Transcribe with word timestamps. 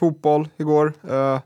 fotboll 0.00 0.48
igår. 0.56 0.92
Uh, 1.04 1.40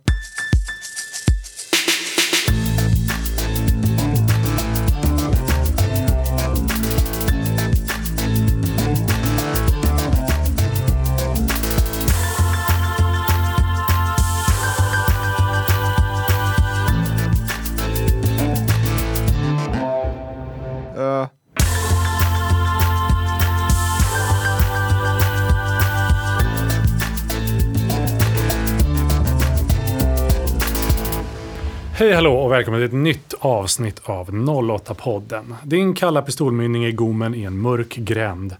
Hej 32.04 32.12
hallå 32.12 32.38
och 32.38 32.52
välkommen 32.52 32.80
till 32.80 32.86
ett 32.86 33.02
nytt 33.02 33.34
avsnitt 33.38 34.00
av 34.04 34.30
08-podden. 34.30 35.54
Din 35.64 35.94
kalla 35.94 36.22
pistolmynning 36.22 36.86
i 36.86 36.92
gommen 36.92 37.34
i 37.34 37.42
en 37.42 37.58
mörk 37.58 37.94
gränd. 37.94 38.56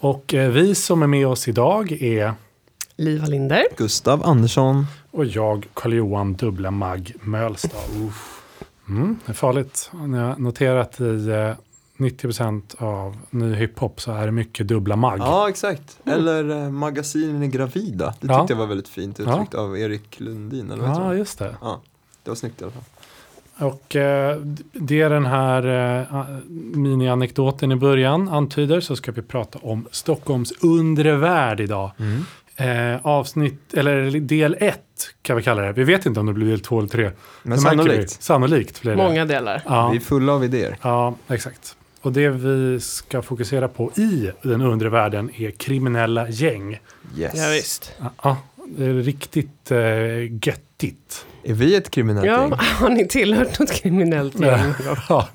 Och 0.00 0.34
eh, 0.34 0.50
vi 0.50 0.74
som 0.74 1.02
är 1.02 1.06
med 1.06 1.26
oss 1.26 1.48
idag 1.48 1.92
är, 1.92 2.32
Liva 2.96 3.26
Linder. 3.26 3.62
Gustav 3.76 4.22
Andersson. 4.26 4.86
och 5.10 5.24
jag, 5.24 5.66
Karl-Johan 5.74 6.34
Dubbla 6.34 6.70
Magg 6.70 7.14
Mölstad. 7.22 7.78
Mm, 8.88 9.18
det 9.26 9.32
är 9.32 9.34
farligt. 9.34 9.90
Ni 10.06 10.18
har 10.18 10.36
noterat 10.36 11.00
i 11.00 11.28
eh, 11.30 11.54
90% 12.04 12.62
av 12.82 13.16
ny 13.30 13.54
hiphop 13.54 14.00
så 14.00 14.12
är 14.12 14.26
det 14.26 14.32
mycket 14.32 14.68
dubbla 14.68 14.96
magg. 14.96 15.20
Ja, 15.20 15.48
exakt. 15.48 15.98
Eller 16.04 16.50
eh, 16.50 16.70
Magasinen 16.70 17.42
är 17.42 17.46
gravida. 17.46 18.14
Det 18.20 18.26
Ja. 18.26 18.38
tyckte 18.40 18.52
jag 18.52 18.58
var 18.58 18.66
väldigt 18.66 18.88
fint 18.88 19.20
uttryckt 19.20 19.54
av 19.54 19.78
Erik 19.78 20.20
Lundin. 20.20 20.70
Eller 20.70 20.82
vad 20.82 20.96
Ja, 20.96 21.14
just 21.14 21.38
det. 21.38 21.56
ja, 21.60 21.80
det 22.26 22.30
var 22.30 22.36
snyggt 22.36 22.60
i 22.60 22.64
alla 22.64 22.72
fall. 22.72 22.82
Och 23.58 23.96
eh, 23.96 24.36
det 24.72 25.00
är 25.00 25.10
den 25.10 25.26
här 25.26 25.66
eh, 26.00 26.26
mini-anekdoten 26.74 27.72
i 27.72 27.76
början 27.76 28.28
antyder 28.28 28.80
så 28.80 28.96
ska 28.96 29.12
vi 29.12 29.22
prata 29.22 29.58
om 29.62 29.88
Stockholms 29.90 30.52
undre 30.60 31.16
värld 31.16 31.60
idag. 31.60 31.90
Eh, 32.56 33.06
avsnitt, 33.06 33.74
eller 33.74 34.20
del 34.20 34.56
ett 34.60 34.80
kan 35.22 35.36
vi 35.36 35.42
kalla 35.42 35.62
det. 35.62 35.72
Vi 35.72 35.84
vet 35.84 36.06
inte 36.06 36.20
om 36.20 36.26
det 36.26 36.32
blir 36.32 36.46
del 36.46 36.60
två 36.60 36.78
eller 36.78 36.88
tre. 36.88 37.10
Men 37.42 37.56
Det 37.56 37.62
sannolikt. 37.62 38.22
Sannolikt 38.22 38.82
blir 38.82 38.90
det. 38.90 38.96
Många 38.96 39.24
delar. 39.24 39.62
Ja, 39.66 39.88
Vi 39.90 39.96
är 39.96 40.00
fulla 40.00 40.32
av 40.32 40.44
idéer. 40.44 40.76
ja, 40.82 41.14
exakt. 41.28 41.76
Och 42.00 42.12
det 42.12 42.28
vi 42.28 42.80
ska 42.80 43.22
fokusera 43.22 43.68
på 43.68 43.92
i 43.92 44.30
den 44.42 44.62
undre 44.62 44.88
världen 44.88 45.30
är 45.36 45.50
kriminella 45.50 46.28
gäng. 46.28 46.78
Yes. 47.16 47.32
Ja, 47.36 47.48
visst. 47.48 47.92
Ja, 47.98 48.10
Ja, 48.22 48.36
det 48.68 48.84
är 48.84 48.94
riktigt 48.94 49.70
eh, 49.70 50.22
göttigt. 50.46 51.26
Är 51.50 51.54
vi 51.54 51.74
ett 51.76 51.90
kriminellt 51.90 52.26
Ja, 52.26 52.42
gäng? 52.42 52.52
har 52.80 52.88
ni 52.90 53.08
tillhört 53.08 53.58
något 53.58 53.70
kriminellt 53.72 54.40
gäng? 54.40 54.72
Ja. 55.08 55.28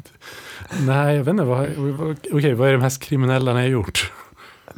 Nej, 0.88 1.16
jag 1.16 1.24
vet 1.24 1.32
inte. 1.32 1.44
Vad, 1.44 1.70
vad, 1.70 2.18
okej, 2.32 2.54
vad 2.54 2.68
är 2.68 2.72
det 2.72 2.78
mest 2.78 3.02
kriminella 3.02 3.54
ni 3.54 3.60
har 3.60 3.68
gjort? 3.68 4.12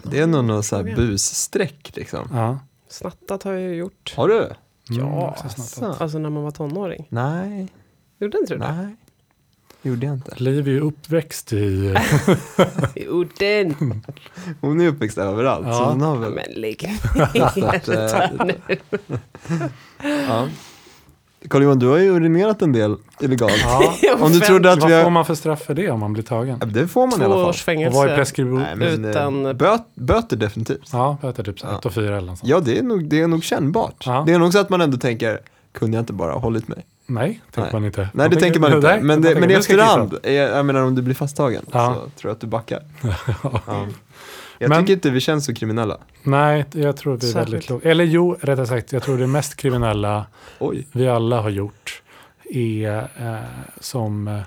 Det 0.03 0.19
är 0.19 0.27
nog 0.27 0.45
någon 0.45 0.63
sån 0.63 0.87
här 0.87 0.95
busstreck 0.95 1.91
liksom. 1.95 2.27
Ja. 2.33 2.59
Snattat 2.89 3.43
har 3.43 3.53
jag 3.53 3.75
gjort. 3.75 4.13
Har 4.17 4.27
du? 4.27 4.39
Mm, 4.39 4.53
Ja. 4.89 5.35
Så. 5.57 5.85
Alltså 5.99 6.17
när 6.17 6.29
man 6.29 6.43
var 6.43 6.51
tonåring. 6.51 7.05
Nej, 7.09 7.67
Gjorde 8.19 8.37
inte 8.37 8.53
du 8.53 8.59
det? 8.59 8.71
nej. 8.73 8.95
Gjorde 9.81 10.05
jag 10.05 10.15
inte. 10.15 10.35
Liv 10.37 10.67
är 10.67 10.71
ju 10.71 10.79
uppväxt 10.79 11.53
i... 11.53 11.95
Jo, 12.95 13.25
den. 13.39 14.01
Hon 14.61 14.81
är 14.81 14.87
uppväxt 14.87 15.17
överallt. 15.17 15.67
Ja. 15.67 15.73
Så 15.73 15.83
hon 15.83 16.01
har 16.01 16.17
väl... 16.17 16.31
Men 16.33 16.43
lägg 16.61 16.89
att, 17.15 17.87
eh, 17.87 18.45
ner. 18.45 18.79
ja. 20.27 20.47
Carl-Johan, 21.49 21.79
du 21.79 21.87
har 21.87 21.97
ju 21.97 22.09
urinerat 22.15 22.61
en 22.61 22.71
del 22.71 22.95
illegalt. 23.19 23.53
Ja. 23.63 23.93
Om 24.19 24.31
du 24.31 24.39
trodde 24.39 24.71
att 24.71 24.79
Vad 24.79 24.89
vi 24.89 24.95
får 24.95 25.03
har... 25.03 25.09
man 25.09 25.25
för 25.25 25.35
straff 25.35 25.61
för 25.61 25.73
det 25.73 25.89
om 25.91 25.99
man 25.99 26.13
blir 26.13 26.23
tagen? 26.23 26.57
Ja, 26.61 26.65
Det 26.65 26.87
får 26.87 27.01
man 27.07 27.09
i 27.13 27.15
Två 27.15 27.25
alla 27.33 27.35
års 27.49 27.63
fall. 27.63 27.75
Och 27.77 27.83
vad 27.83 27.87
är 27.87 27.91
fängelse. 27.93 28.15
preskribo... 28.15 28.57
Nej, 28.57 28.75
men, 28.75 29.05
Utan- 29.05 29.45
eh, 29.45 29.53
böt, 29.53 29.81
böter 29.95 30.37
definitivt. 30.37 30.89
Ja, 30.91 31.17
böter 31.21 31.43
typ 31.43 31.59
så 31.59 31.65
här, 31.65 31.73
Ja. 31.73 31.79
ett 31.79 31.85
och 31.85 31.93
fyra 31.93 32.17
eller 32.17 32.27
något 32.27 32.39
sånt. 32.39 32.49
Ja, 32.49 32.59
det 32.59 32.77
är 32.79 32.83
nog, 32.83 33.05
det 33.05 33.21
är 33.21 33.27
nog 33.27 33.43
kännbart. 33.43 34.03
Ja. 34.05 34.23
Det 34.27 34.33
är 34.33 34.39
nog 34.39 34.53
så 34.53 34.59
att 34.59 34.69
man 34.69 34.81
ändå 34.81 34.97
tänker, 34.97 35.39
kunde 35.71 35.97
jag 35.97 36.01
inte 36.01 36.13
bara 36.13 36.31
ha 36.31 36.39
hållit 36.39 36.67
mig? 36.67 36.85
Nej, 37.05 37.41
tänker 37.51 37.61
Nej. 37.61 37.81
man 37.81 37.85
inte. 37.85 38.09
Nej, 38.13 38.29
det 38.29 38.35
tänker 38.35 38.59
man 38.59 38.73
inte. 38.73 38.87
Nej, 38.87 39.01
men 39.03 39.21
det, 39.21 39.29
man 39.29 39.39
men 39.39 39.49
i 39.51 39.53
tänker, 39.53 39.57
nu 39.57 39.61
ska 39.63 39.73
jag 39.73 39.81
efterhand, 39.87 40.17
jag, 40.23 40.57
jag 40.57 40.65
menar 40.65 40.81
om 40.83 40.95
du 40.95 41.01
blir 41.01 41.15
fasttagen, 41.15 41.65
Ja. 41.71 41.93
så 41.95 41.99
tror 42.01 42.09
jag 42.29 42.31
att 42.31 42.41
du 42.41 42.47
backar. 42.47 42.79
Ja. 43.67 43.85
Jag 44.63 44.69
Men- 44.69 44.79
tycker 44.83 44.93
inte 44.93 45.09
vi 45.09 45.19
känns 45.19 45.45
så 45.45 45.53
kriminella. 45.53 45.97
Nej, 46.23 46.65
jag 46.71 46.97
tror 46.97 47.17
det 47.17 47.25
är 47.25 47.27
Särskilt. 47.31 47.53
väldigt 47.53 47.69
lågt. 47.69 47.85
Eller 47.85 48.03
jo, 48.03 48.37
rättare 48.41 48.67
sagt, 48.67 48.91
jag 48.91 49.03
tror 49.03 49.17
det 49.17 49.27
mest 49.27 49.55
kriminella 49.55 50.25
Oj. 50.59 50.87
vi 50.91 51.07
alla 51.07 51.41
har 51.41 51.49
gjort 51.49 52.01
är 52.51 52.97
eh, 53.17 53.35
som 53.79 54.27
eh, 54.27 54.39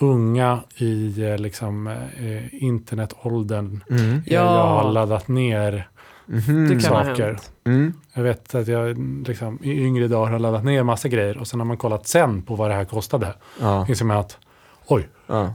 unga 0.00 0.60
i 0.76 1.22
eh, 1.24 1.38
liksom, 1.38 1.86
eh, 1.86 2.64
internetåldern. 2.64 3.84
Mm. 3.90 4.22
Ja. 4.26 4.34
Jag 4.34 4.66
har 4.66 4.92
laddat 4.92 5.28
ner. 5.28 5.88
Det 6.26 6.82
kan 6.82 6.92
ha 6.96 7.04
saker. 7.04 7.26
hänt. 7.26 7.52
Mm. 7.64 7.92
Jag 8.12 8.22
vet 8.22 8.54
att 8.54 8.68
jag 8.68 8.98
liksom, 9.28 9.58
i 9.62 9.70
yngre 9.72 10.08
dagar 10.08 10.32
har 10.32 10.38
laddat 10.38 10.64
ner 10.64 10.82
massa 10.82 11.08
grejer 11.08 11.38
och 11.38 11.46
sen 11.48 11.60
har 11.60 11.64
man 11.66 11.76
kollat 11.76 12.06
sen 12.08 12.42
på 12.42 12.54
vad 12.56 12.70
det 12.70 12.74
här 12.74 12.84
kostade. 12.84 13.34
Ja. 13.60 13.86
Inser 13.88 14.04
man 14.04 14.16
att 14.16 14.38
oj, 14.86 15.08
Ja. 15.26 15.54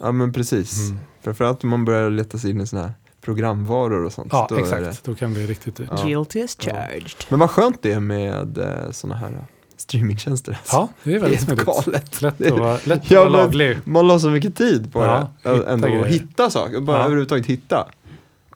Ja, 0.00 0.12
men 0.12 0.32
precis. 0.32 0.88
Mm. 0.88 1.00
Framförallt 1.22 1.64
om 1.64 1.70
man 1.70 1.84
börjar 1.84 2.10
leta 2.10 2.38
sig 2.38 2.50
in 2.50 2.60
i 2.60 2.66
sådana 2.66 2.86
här 2.88 2.94
programvaror 3.20 4.04
och 4.04 4.12
sånt. 4.12 4.28
ja 4.32 4.46
då 4.50 4.56
exakt, 4.56 4.82
det- 4.82 5.00
då 5.10 5.14
kan 5.14 5.30
det 5.30 5.34
bli 5.34 5.46
riktigt 5.46 5.76
dyrt. 5.76 5.88
Ja. 5.96 6.04
Guilty 6.04 6.42
as 6.42 6.56
charged. 6.60 7.10
Men 7.28 7.38
vad 7.38 7.50
skönt 7.50 7.82
det 7.82 7.92
är 7.92 8.00
med 8.00 8.58
eh, 8.58 8.90
sådana 8.90 9.16
här 9.20 9.28
eh, 9.28 9.38
streamingtjänster. 9.76 10.52
alltså. 10.52 10.76
Ja, 10.76 10.88
det 11.02 11.14
är 11.14 11.18
väldigt 11.18 11.40
smidigt. 11.40 11.64
galet. 11.66 12.22
Lätt 12.22 12.40
att 12.52 12.58
vara, 12.58 12.78
lätt 12.84 12.90
att 12.92 13.10
Ja, 13.10 13.28
laglig. 13.28 13.78
Man 13.84 14.06
la 14.08 14.18
så 14.18 14.30
mycket 14.30 14.56
tid 14.56 14.92
på 14.92 15.04
Ja, 15.04 15.28
det. 15.42 15.50
hitta 15.56 15.72
Ändå 15.72 15.88
grejer. 15.88 16.04
hitta 16.04 16.50
saker, 16.50 16.80
bara 16.80 16.96
Ja. 16.98 17.02
överhuvudtaget 17.04 17.46
hitta. 17.46 17.86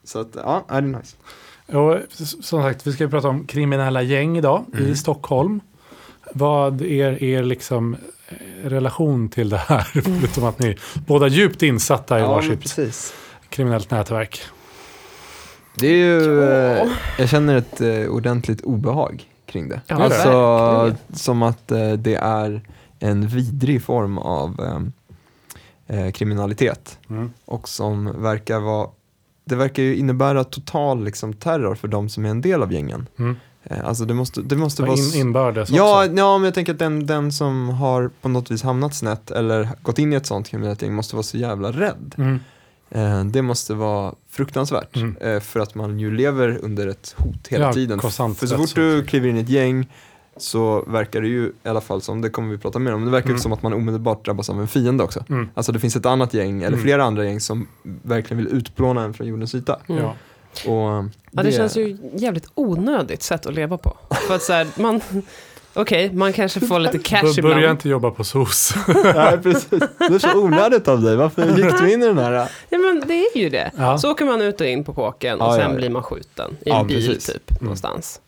Så 0.03 0.19
att, 0.19 0.29
ja, 0.35 0.65
det 0.69 0.73
är 0.75 0.81
nice. 0.81 1.15
Och 1.77 1.97
som 2.43 2.61
sagt, 2.63 2.87
vi 2.87 2.91
ska 2.93 3.07
prata 3.07 3.27
om 3.29 3.45
kriminella 3.45 4.01
gäng 4.01 4.37
idag 4.37 4.65
Mm. 4.73 4.91
i 4.91 4.95
Stockholm. 4.95 5.59
Vad 6.33 6.81
är 6.81 7.23
er 7.23 7.43
liksom 7.43 7.95
relation 8.63 9.29
till 9.29 9.49
det 9.49 9.57
här? 9.57 9.83
Förutom 10.03 10.43
att 10.43 10.59
ni 10.59 10.77
båda 11.07 11.25
är 11.25 11.29
djupt 11.29 11.63
insatta 11.63 12.17
i 12.19 12.21
Ja, 12.21 12.27
varsitt 12.27 12.61
precis. 12.61 13.13
kriminellt 13.49 13.91
nätverk. 13.91 14.41
Det 15.75 15.87
är 15.87 15.95
ju, 15.95 16.23
Ja. 16.41 16.81
eh, 16.83 16.87
jag 17.19 17.29
känner 17.29 17.55
ett 17.57 17.81
eh, 17.81 18.07
ordentligt 18.07 18.61
obehag 18.61 19.23
kring 19.45 19.69
det. 19.69 19.81
Ja, 19.87 19.95
alltså, 19.95 20.29
verkligen. 20.29 20.97
som 21.13 21.43
att 21.43 21.71
eh, 21.71 21.91
det 21.93 22.15
är 22.15 22.61
en 22.99 23.27
vidrig 23.27 23.83
form 23.83 24.17
av 24.17 24.81
eh, 25.87 26.11
kriminalitet. 26.11 26.99
Mm. 27.09 27.33
Och 27.45 27.69
som 27.69 28.21
verkar 28.21 28.59
vara, 28.59 28.87
det 29.45 29.55
verkar 29.55 29.83
ju 29.83 29.95
innebära 29.95 30.43
total 30.43 31.03
liksom, 31.03 31.33
terror 31.33 31.75
för 31.75 31.87
de 31.87 32.09
som 32.09 32.25
är 32.25 32.29
en 32.29 32.41
del 32.41 32.63
av 32.63 32.73
gängen. 32.73 33.07
Mm. 33.19 33.35
Eh, 33.63 33.85
alltså 33.87 34.05
det 34.05 34.13
måste, 34.13 34.41
det 34.41 34.55
måste 34.55 34.81
vara... 34.81 34.97
In, 34.97 35.13
inbördes 35.15 35.69
Ja, 35.69 36.03
också. 36.05 36.13
ja, 36.17 36.37
men 36.37 36.45
jag 36.45 36.53
tänker 36.53 36.73
att 36.73 36.79
den, 36.79 37.05
den 37.05 37.31
som 37.31 37.69
har 37.69 38.09
på 38.21 38.29
något 38.29 38.51
vis 38.51 38.63
hamnat 38.63 38.95
snett 38.95 39.31
eller 39.31 39.69
gått 39.81 39.99
in 39.99 40.13
i 40.13 40.15
ett 40.15 40.25
sånt 40.25 40.47
kriminellt 40.47 40.81
gäng 40.81 40.93
måste 40.93 41.15
vara 41.15 41.23
så 41.23 41.37
jävla 41.37 41.71
rädd. 41.71 42.15
Mm. 42.17 42.39
Eh, 42.89 43.25
det 43.25 43.41
måste 43.41 43.73
vara 43.73 44.13
fruktansvärt. 44.29 44.95
Mm. 44.95 45.17
Eh, 45.21 45.39
för 45.39 45.59
att 45.59 45.75
man 45.75 45.99
ju 45.99 46.11
lever 46.15 46.59
under 46.61 46.87
ett 46.87 47.15
hot 47.17 47.47
hela 47.49 47.65
Ja, 47.65 47.73
tiden. 47.73 47.99
För 47.99 48.09
så 48.47 48.57
fort 48.57 48.75
du 48.75 49.03
kliver 49.03 49.29
in 49.29 49.37
i 49.37 49.41
ett 49.41 49.49
gäng 49.49 49.87
så 50.37 50.83
verkar 50.87 51.21
det 51.21 51.27
ju, 51.27 51.51
i 51.63 51.69
alla 51.69 51.81
fall 51.81 52.01
som, 52.01 52.21
det 52.21 52.29
kommer 52.29 52.51
vi 52.51 52.57
prata 52.57 52.79
mer 52.79 52.93
om, 52.93 52.99
men 52.99 53.05
det 53.05 53.11
verkar 53.11 53.29
Mm. 53.29 53.39
som 53.39 53.53
att 53.53 53.63
man 53.63 53.73
omedelbart 53.73 54.25
drabbas 54.25 54.49
av 54.49 54.59
en 54.61 54.67
fiende 54.67 55.03
också. 55.03 55.23
Mm. 55.29 55.49
Alltså 55.53 55.71
det 55.71 55.79
finns 55.79 55.95
ett 55.95 56.05
annat 56.05 56.33
gäng, 56.33 56.57
eller 56.57 56.67
Mm. 56.67 56.79
flera 56.83 57.03
andra 57.03 57.25
gäng 57.25 57.39
som 57.39 57.67
verkligen 57.83 58.43
vill 58.45 58.53
utplåna 58.57 59.03
en 59.03 59.13
från 59.13 59.27
jordens 59.27 59.55
yta. 59.55 59.79
Ja. 59.87 60.15
Och 60.67 61.05
Ja, 61.31 61.43
det 61.43 61.51
känns 61.51 61.77
ju 61.77 61.97
jävligt 62.15 62.47
onödigt 62.55 63.23
sätt 63.23 63.45
att 63.45 63.53
leva 63.53 63.77
på. 63.77 63.97
För 64.27 64.35
att 64.35 64.41
så 64.43 64.53
här, 64.53 64.67
man... 64.75 65.01
Okej, 65.75 66.13
man 66.13 66.33
kanske 66.33 66.59
får 66.59 66.79
lite 66.79 66.99
cash 66.99 67.21
B- 67.35 67.41
Börja 67.41 67.57
ibland. 67.57 67.71
inte 67.77 67.89
jobba 67.89 68.11
på 68.11 68.23
SOS. 68.23 68.73
Nej, 69.15 69.37
precis. 69.37 69.69
Det 69.97 70.15
är 70.15 70.19
så 70.19 70.39
onödigt 70.39 70.87
av 70.87 71.01
dig, 71.01 71.15
varför 71.15 71.45
gick 71.57 71.79
du 71.79 71.93
in 71.93 72.01
i 72.03 72.05
den 72.05 72.17
här? 72.17 72.31
Ja, 72.69 72.77
men 72.77 73.03
det 73.07 73.13
är 73.13 73.37
ju 73.37 73.49
det. 73.49 73.71
Ja. 73.77 73.97
Så 73.97 74.11
åker 74.11 74.25
man 74.25 74.41
ut 74.41 74.61
och 74.61 74.67
in 74.67 74.83
på 74.83 74.93
kåken 74.93 75.41
och 75.41 75.47
Ja, 75.47 75.51
sen 75.51 75.61
ja, 75.61 75.69
ja. 75.69 75.75
blir 75.75 75.89
man 75.89 76.03
skjuten 76.03 76.51
i 76.61 76.69
Ja, 76.69 76.79
en 76.79 76.87
bil 76.87 77.07
precis. 77.07 77.25
typ, 77.33 77.61
någonstans. 77.61 78.21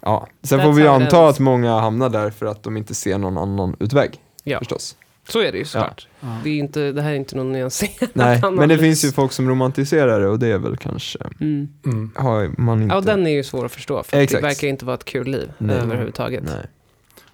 Ja, 0.00 0.26
sen 0.42 0.60
That's 0.60 0.64
får 0.64 0.72
vi 0.72 0.86
anta 0.86 1.28
att 1.28 1.38
många 1.38 1.80
hamnar 1.80 2.08
där 2.08 2.30
för 2.30 2.46
att 2.46 2.62
de 2.62 2.76
inte 2.76 2.94
ser 2.94 3.18
någon 3.18 3.38
annan 3.38 3.76
utväg. 3.80 4.20
Ja. 4.44 4.58
Förstås. 4.58 4.96
Så 5.28 5.40
är 5.40 5.52
det 5.52 5.58
ju 5.58 5.64
såklart. 5.64 6.06
Ja. 6.20 6.26
Det, 6.44 6.50
är 6.50 6.54
inte, 6.58 6.92
det 6.92 7.02
här 7.02 7.10
är 7.10 7.14
inte 7.14 7.36
någon 7.36 7.52
nyanserad 7.52 8.10
Nej, 8.12 8.38
men 8.42 8.56
det 8.56 8.62
analys. 8.62 8.80
finns 8.80 9.04
ju 9.04 9.12
folk 9.12 9.32
som 9.32 9.48
romantiserar 9.48 10.20
det 10.20 10.28
och 10.28 10.38
det 10.38 10.46
är 10.48 10.58
väl 10.58 10.76
kanske, 10.76 11.18
Mm. 11.40 11.68
Mm. 11.84 12.10
har 12.16 12.60
man 12.60 12.82
inte. 12.82 12.94
Ja, 12.94 13.00
den 13.00 13.26
är 13.26 13.30
ju 13.30 13.42
svår 13.44 13.64
att 13.64 13.72
förstå. 13.72 14.02
För 14.02 14.16
Exakt. 14.16 14.42
det 14.42 14.48
verkar 14.48 14.68
inte 14.68 14.84
vara 14.84 14.94
ett 14.94 15.04
kul 15.04 15.26
liv 15.26 15.52
Nej. 15.58 15.76
överhuvudtaget. 15.76 16.42
Nej. 16.44 16.66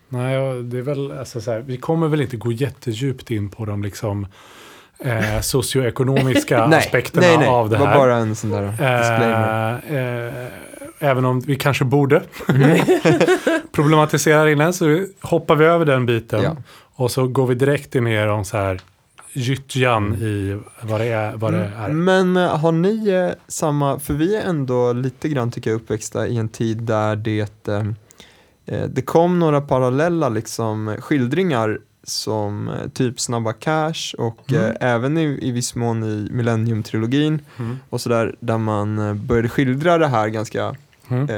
Nej, 0.08 0.62
det 0.62 0.78
är 0.78 0.82
väl, 0.82 1.12
alltså 1.18 1.40
så 1.40 1.50
här, 1.50 1.60
vi 1.60 1.76
kommer 1.76 2.08
väl 2.08 2.20
inte 2.20 2.36
gå 2.36 2.52
jättedjupt 2.52 3.30
in 3.30 3.50
på 3.50 3.64
de 3.64 3.82
liksom, 3.82 4.26
eh, 5.04 5.40
socioekonomiska 5.42 6.66
nej, 6.66 6.78
aspekterna 6.78 7.26
nej, 7.26 7.38
nej. 7.38 7.48
av 7.48 7.70
det 7.70 7.76
var 7.78 7.86
här. 7.86 7.98
bara 7.98 8.16
en 8.16 8.36
sån 8.36 8.50
där 8.50 8.66
disclaimer. 8.70 9.80
Eh, 9.90 10.44
eh, 10.44 10.52
även 11.10 11.24
om 11.24 11.40
vi 11.40 11.56
kanske 11.56 11.84
borde 11.84 12.22
problematisera 13.72 14.50
innan 14.50 14.72
så 14.72 15.04
hoppar 15.20 15.56
vi 15.56 15.64
över 15.64 15.84
den 15.84 16.06
biten. 16.06 16.42
Ja. 16.42 16.56
Och 16.98 17.10
så 17.10 17.26
går 17.28 17.46
vi 17.46 17.54
direkt 17.54 17.94
ner 17.94 18.28
om 18.28 18.44
så 18.44 18.56
här 18.56 18.80
gyttjan 19.32 20.14
i 20.14 20.58
vad 20.82 21.00
det 21.00 21.06
är. 21.06 21.36
Vad 21.36 21.52
det 21.52 21.70
är. 21.78 21.88
Men 21.88 22.36
eh, 22.36 22.56
har 22.56 22.72
ni 22.72 23.08
eh, 23.08 23.30
samma, 23.48 23.98
för 23.98 24.14
vi 24.14 24.36
är 24.36 24.42
ändå 24.42 24.92
lite 24.92 25.28
grann 25.28 25.50
tycker 25.50 25.70
jag 25.70 25.76
uppväxta 25.76 26.26
i 26.26 26.36
en 26.36 26.48
tid 26.48 26.78
där 26.82 27.16
det, 27.16 27.68
eh, 27.68 28.84
det 28.88 29.02
kom 29.02 29.38
några 29.38 29.60
parallella 29.60 30.28
liksom 30.28 30.96
skildringar 31.00 31.78
som 32.04 32.70
typ 32.94 33.20
Snabba 33.20 33.52
Cash 33.52 34.14
och 34.18 34.52
Mm. 34.52 34.64
eh, 34.64 34.72
även 34.80 35.18
i, 35.18 35.38
i 35.48 35.50
viss 35.50 35.74
mån 35.74 36.02
i 36.04 36.28
Millennium-trilogin 36.32 37.38
Mm. 37.58 37.76
och 37.90 38.00
sådär 38.00 38.34
där 38.40 38.58
man 38.58 39.20
började 39.26 39.48
skildra 39.48 39.98
det 39.98 40.06
här 40.08 40.28
ganska 40.28 40.74
Mm. 41.08 41.28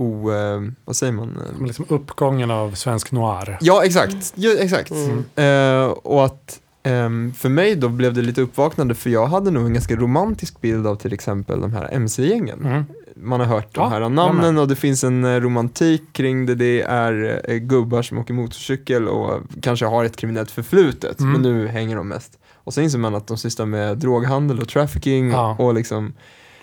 O, 0.00 0.32
eh, 0.32 0.60
vad 0.84 0.96
säger 0.96 1.12
man? 1.12 1.38
Men 1.58 1.66
Liksom 1.66 1.84
uppgången 1.88 2.50
av 2.50 2.72
svensk 2.74 3.12
noir. 3.12 3.58
Ja, 3.60 3.84
exakt. 3.84 4.32
Ja, 4.34 4.50
exakt. 4.58 4.90
Mm. 4.90 5.24
Eh, 5.36 5.88
och 5.90 6.24
att 6.24 6.60
ehm, 6.82 7.32
för 7.34 7.48
mig 7.48 7.74
då 7.76 7.88
blev 7.88 8.14
det 8.14 8.22
lite 8.22 8.40
uppvaknande 8.42 8.94
för 8.94 9.10
jag 9.10 9.26
hade 9.26 9.50
nog 9.50 9.66
en 9.66 9.72
ganska 9.74 9.96
romantisk 9.96 10.60
bild 10.60 10.86
av 10.86 10.96
till 10.96 11.12
exempel 11.12 11.60
de 11.60 11.72
här 11.72 11.88
MC-gängen. 11.92 12.60
Mm. 12.64 12.84
Man 13.22 13.40
har 13.40 13.46
hört 13.46 13.74
de 13.74 13.80
Ja, 13.80 13.88
här 13.88 14.00
jag 14.00 14.12
namnen 14.12 14.58
och 14.58 14.68
det 14.68 14.76
finns 14.76 15.04
en 15.04 15.24
eh, 15.24 15.40
romantik 15.40 16.02
kring 16.12 16.46
det. 16.46 16.54
Det 16.54 16.80
är 16.82 17.56
gubbar 17.58 18.02
som 18.02 18.18
åker 18.18 18.34
motorcykel 18.34 19.08
och 19.08 19.40
kanske 19.62 19.86
har 19.86 20.04
ett 20.04 20.16
kriminellt 20.16 20.50
förflutet, 20.50 21.20
Mm. 21.20 21.32
men 21.32 21.42
nu 21.42 21.66
hänger 21.68 21.96
de 21.96 22.08
mest. 22.08 22.38
Och 22.54 22.74
så 22.74 22.80
inser 22.80 22.98
man 22.98 23.14
att 23.14 23.26
de 23.26 23.36
sysslar 23.36 23.66
med 23.66 23.98
droghandel 23.98 24.58
och 24.60 24.68
trafficking 24.68 25.30
Ja. 25.30 25.56
och 25.58 25.74
liksom 25.74 26.12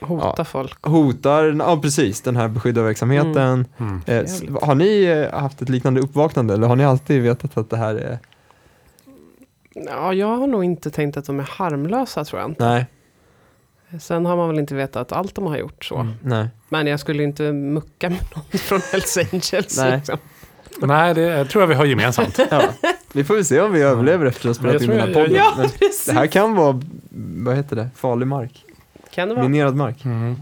Hota 0.01 0.33
Ja. 0.37 0.43
folk. 0.45 0.85
hotar, 0.85 1.43
ja 1.59 1.79
precis, 1.81 2.21
den 2.21 2.35
här 2.35 2.47
beskyddade 2.47 2.87
verksamheten. 2.87 3.65
Mm. 3.77 4.01
Eh, 4.05 4.23
har 4.61 4.75
ni 4.75 5.03
eh, 5.03 5.39
haft 5.39 5.61
ett 5.61 5.69
liknande 5.69 6.01
uppvaknande 6.01 6.53
eller 6.53 6.67
har 6.67 6.75
ni 6.75 6.85
alltid 6.85 7.21
vetat 7.21 7.57
att 7.57 7.69
det 7.69 7.77
här 7.77 7.95
är 7.95 8.19
Ja, 9.73 10.13
jag 10.13 10.37
har 10.37 10.47
nog 10.47 10.63
inte 10.63 10.91
tänkt 10.91 11.17
att 11.17 11.25
de 11.25 11.39
är 11.39 11.43
harmlösa 11.51 12.25
tror 12.25 12.41
jag 12.41 12.51
inte. 12.51 12.65
Nej, 12.65 12.85
Sen 13.99 14.25
har 14.25 14.37
man 14.37 14.49
väl 14.49 14.59
inte 14.59 14.75
vetat 14.75 15.11
allt 15.11 15.35
de 15.35 15.45
har 15.45 15.57
gjort 15.57 15.85
så. 15.85 15.95
Mm. 15.97 16.13
nej. 16.23 16.47
Men 16.69 16.87
jag 16.87 16.99
skulle 16.99 17.23
inte 17.23 17.51
mucka 17.51 18.09
med 18.09 18.19
någon 18.35 18.59
från 18.59 18.81
Hells 18.91 19.17
Angels. 19.17 19.77
Nej. 19.77 19.95
Liksom. 19.95 20.17
Nej, 20.81 21.13
det 21.13 21.45
tror 21.45 21.61
jag 21.63 21.67
vi 21.67 21.75
har 21.75 21.85
gemensamt. 21.85 22.39
Ja. 22.51 22.61
Vi 23.13 23.23
får 23.23 23.35
väl 23.35 23.45
se 23.45 23.61
om 23.61 23.73
vi 23.73 23.81
överlever 23.81 24.25
efter 24.25 24.49
att 24.49 24.57
ha 24.57 24.63
spelat 24.63 24.81
in 24.81 24.89
den 24.89 24.99
här 24.99 25.13
podden. 25.13 25.33
Ja, 25.33 25.53
det 26.05 26.11
här 26.11 26.27
kan 26.27 26.55
vara, 26.55 26.81
vad 27.37 27.55
heter 27.55 27.75
det, 27.75 27.89
farlig 27.95 28.27
mark. 28.27 28.63
Kan 29.17 29.29
det 29.29 29.35
vara? 29.35 29.47
Minerad 29.47 29.75
mark. 29.75 30.05
Mm. 30.05 30.35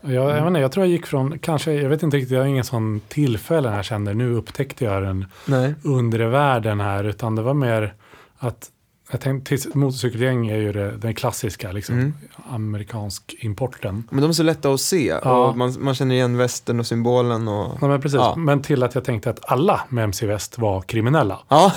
Jag, 0.00 0.12
jag, 0.14 0.34
vet 0.34 0.46
inte, 0.46 0.60
jag 0.60 0.72
tror 0.72 0.86
jag 0.86 0.90
gick 0.90 1.06
från, 1.06 1.38
kanske, 1.38 1.72
jag 1.72 1.88
vet 1.88 2.02
inte 2.02 2.16
riktigt, 2.16 2.30
jag 2.30 2.40
har 2.40 2.46
ingen 2.46 2.64
sån 2.64 3.00
tillfälle 3.08 3.70
när 3.70 3.76
jag 3.76 3.84
kände 3.84 4.14
nu 4.14 4.32
upptäckte 4.32 4.84
jag 4.84 5.02
den 5.02 5.26
Nej. 5.46 5.74
undre 5.82 6.28
världen 6.28 6.80
här, 6.80 7.04
utan 7.04 7.36
det 7.36 7.42
var 7.42 7.54
mer 7.54 7.94
att 8.38 8.70
jag 9.10 9.20
tänkte, 9.20 9.56
motorcykelgäng 9.74 10.48
är 10.48 10.56
ju 10.56 10.72
det, 10.72 10.90
den 10.96 11.14
klassiska, 11.14 11.72
liksom, 11.72 11.94
Mm. 11.94 12.14
amerikansk 12.50 13.34
importen. 13.38 14.04
Men 14.10 14.20
de 14.22 14.28
är 14.30 14.32
så 14.32 14.42
lätta 14.42 14.70
att 14.70 14.80
se 14.80 15.14
Ja. 15.24 15.46
och 15.48 15.56
man, 15.56 15.74
man 15.78 15.94
känner 15.94 16.14
igen 16.14 16.36
västen 16.36 16.80
och 16.80 16.86
symbolen 16.86 17.48
och... 17.48 17.78
Ja, 17.80 17.88
men, 17.88 18.00
precis. 18.00 18.16
Ja. 18.16 18.34
men 18.36 18.62
till 18.62 18.82
att 18.82 18.94
jag 18.94 19.04
tänkte 19.04 19.30
att 19.30 19.50
alla 19.50 19.80
med 19.88 20.04
MC 20.04 20.26
Väst 20.26 20.58
var 20.58 20.80
kriminella. 20.82 21.38
Ja, 21.48 21.72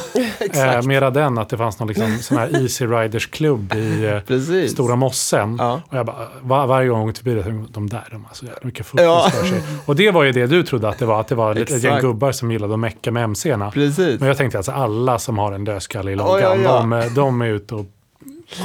Eh, 0.53 0.81
mera 0.87 1.09
den 1.09 1.37
att 1.37 1.49
det 1.49 1.57
fanns 1.57 1.79
någon 1.79 1.87
liksom, 1.87 2.17
sån 2.21 2.37
här 2.37 2.55
Easy 2.61 2.85
Riders 2.85 3.27
klubb 3.27 3.73
i 3.73 4.05
eh. 4.05 4.67
Stora 4.67 4.95
Mossen. 4.95 5.55
Ja. 5.59 5.81
Och 5.89 5.97
jag 5.97 6.05
bara, 6.05 6.27
var, 6.41 6.67
varje 6.67 6.87
gång 6.87 6.99
jag 6.99 7.09
åkte 7.09 7.19
förbi 7.23 7.35
det, 7.35 7.43
tänkte 7.43 7.73
de 7.73 7.89
där, 7.89 8.07
de 8.11 8.25
har 8.25 8.33
så 8.33 8.45
jävla 8.45 8.59
mycket 8.63 8.85
fuffens 8.85 9.33
för 9.33 9.45
sig. 9.47 9.61
Och 9.85 9.95
det 9.95 10.11
var 10.11 10.23
ju 10.23 10.31
det 10.31 10.47
du 10.47 10.63
trodde 10.63 10.89
att 10.89 10.97
det 10.99 11.05
var, 11.05 11.19
att 11.19 11.27
det 11.27 11.35
var 11.35 11.55
ett 11.55 11.83
gäng 11.83 11.99
gubbar 12.01 12.31
som 12.31 12.51
gillade 12.51 12.73
att 12.73 12.79
mecka 12.79 13.11
med. 13.11 13.35
Precis. 13.73 14.19
Men 14.19 14.27
jag 14.27 14.37
tänkte 14.37 14.57
alltså 14.57 14.71
alla 14.71 15.19
som 15.19 15.37
har 15.37 15.51
en 15.51 15.63
dödskalle 15.63 16.11
i 16.11 16.15
loggan. 16.15 16.63
De, 16.63 16.93
eh, 16.93 17.18
de 17.19 17.41
är 17.41 17.47
ute 17.47 17.75
och 17.75 17.85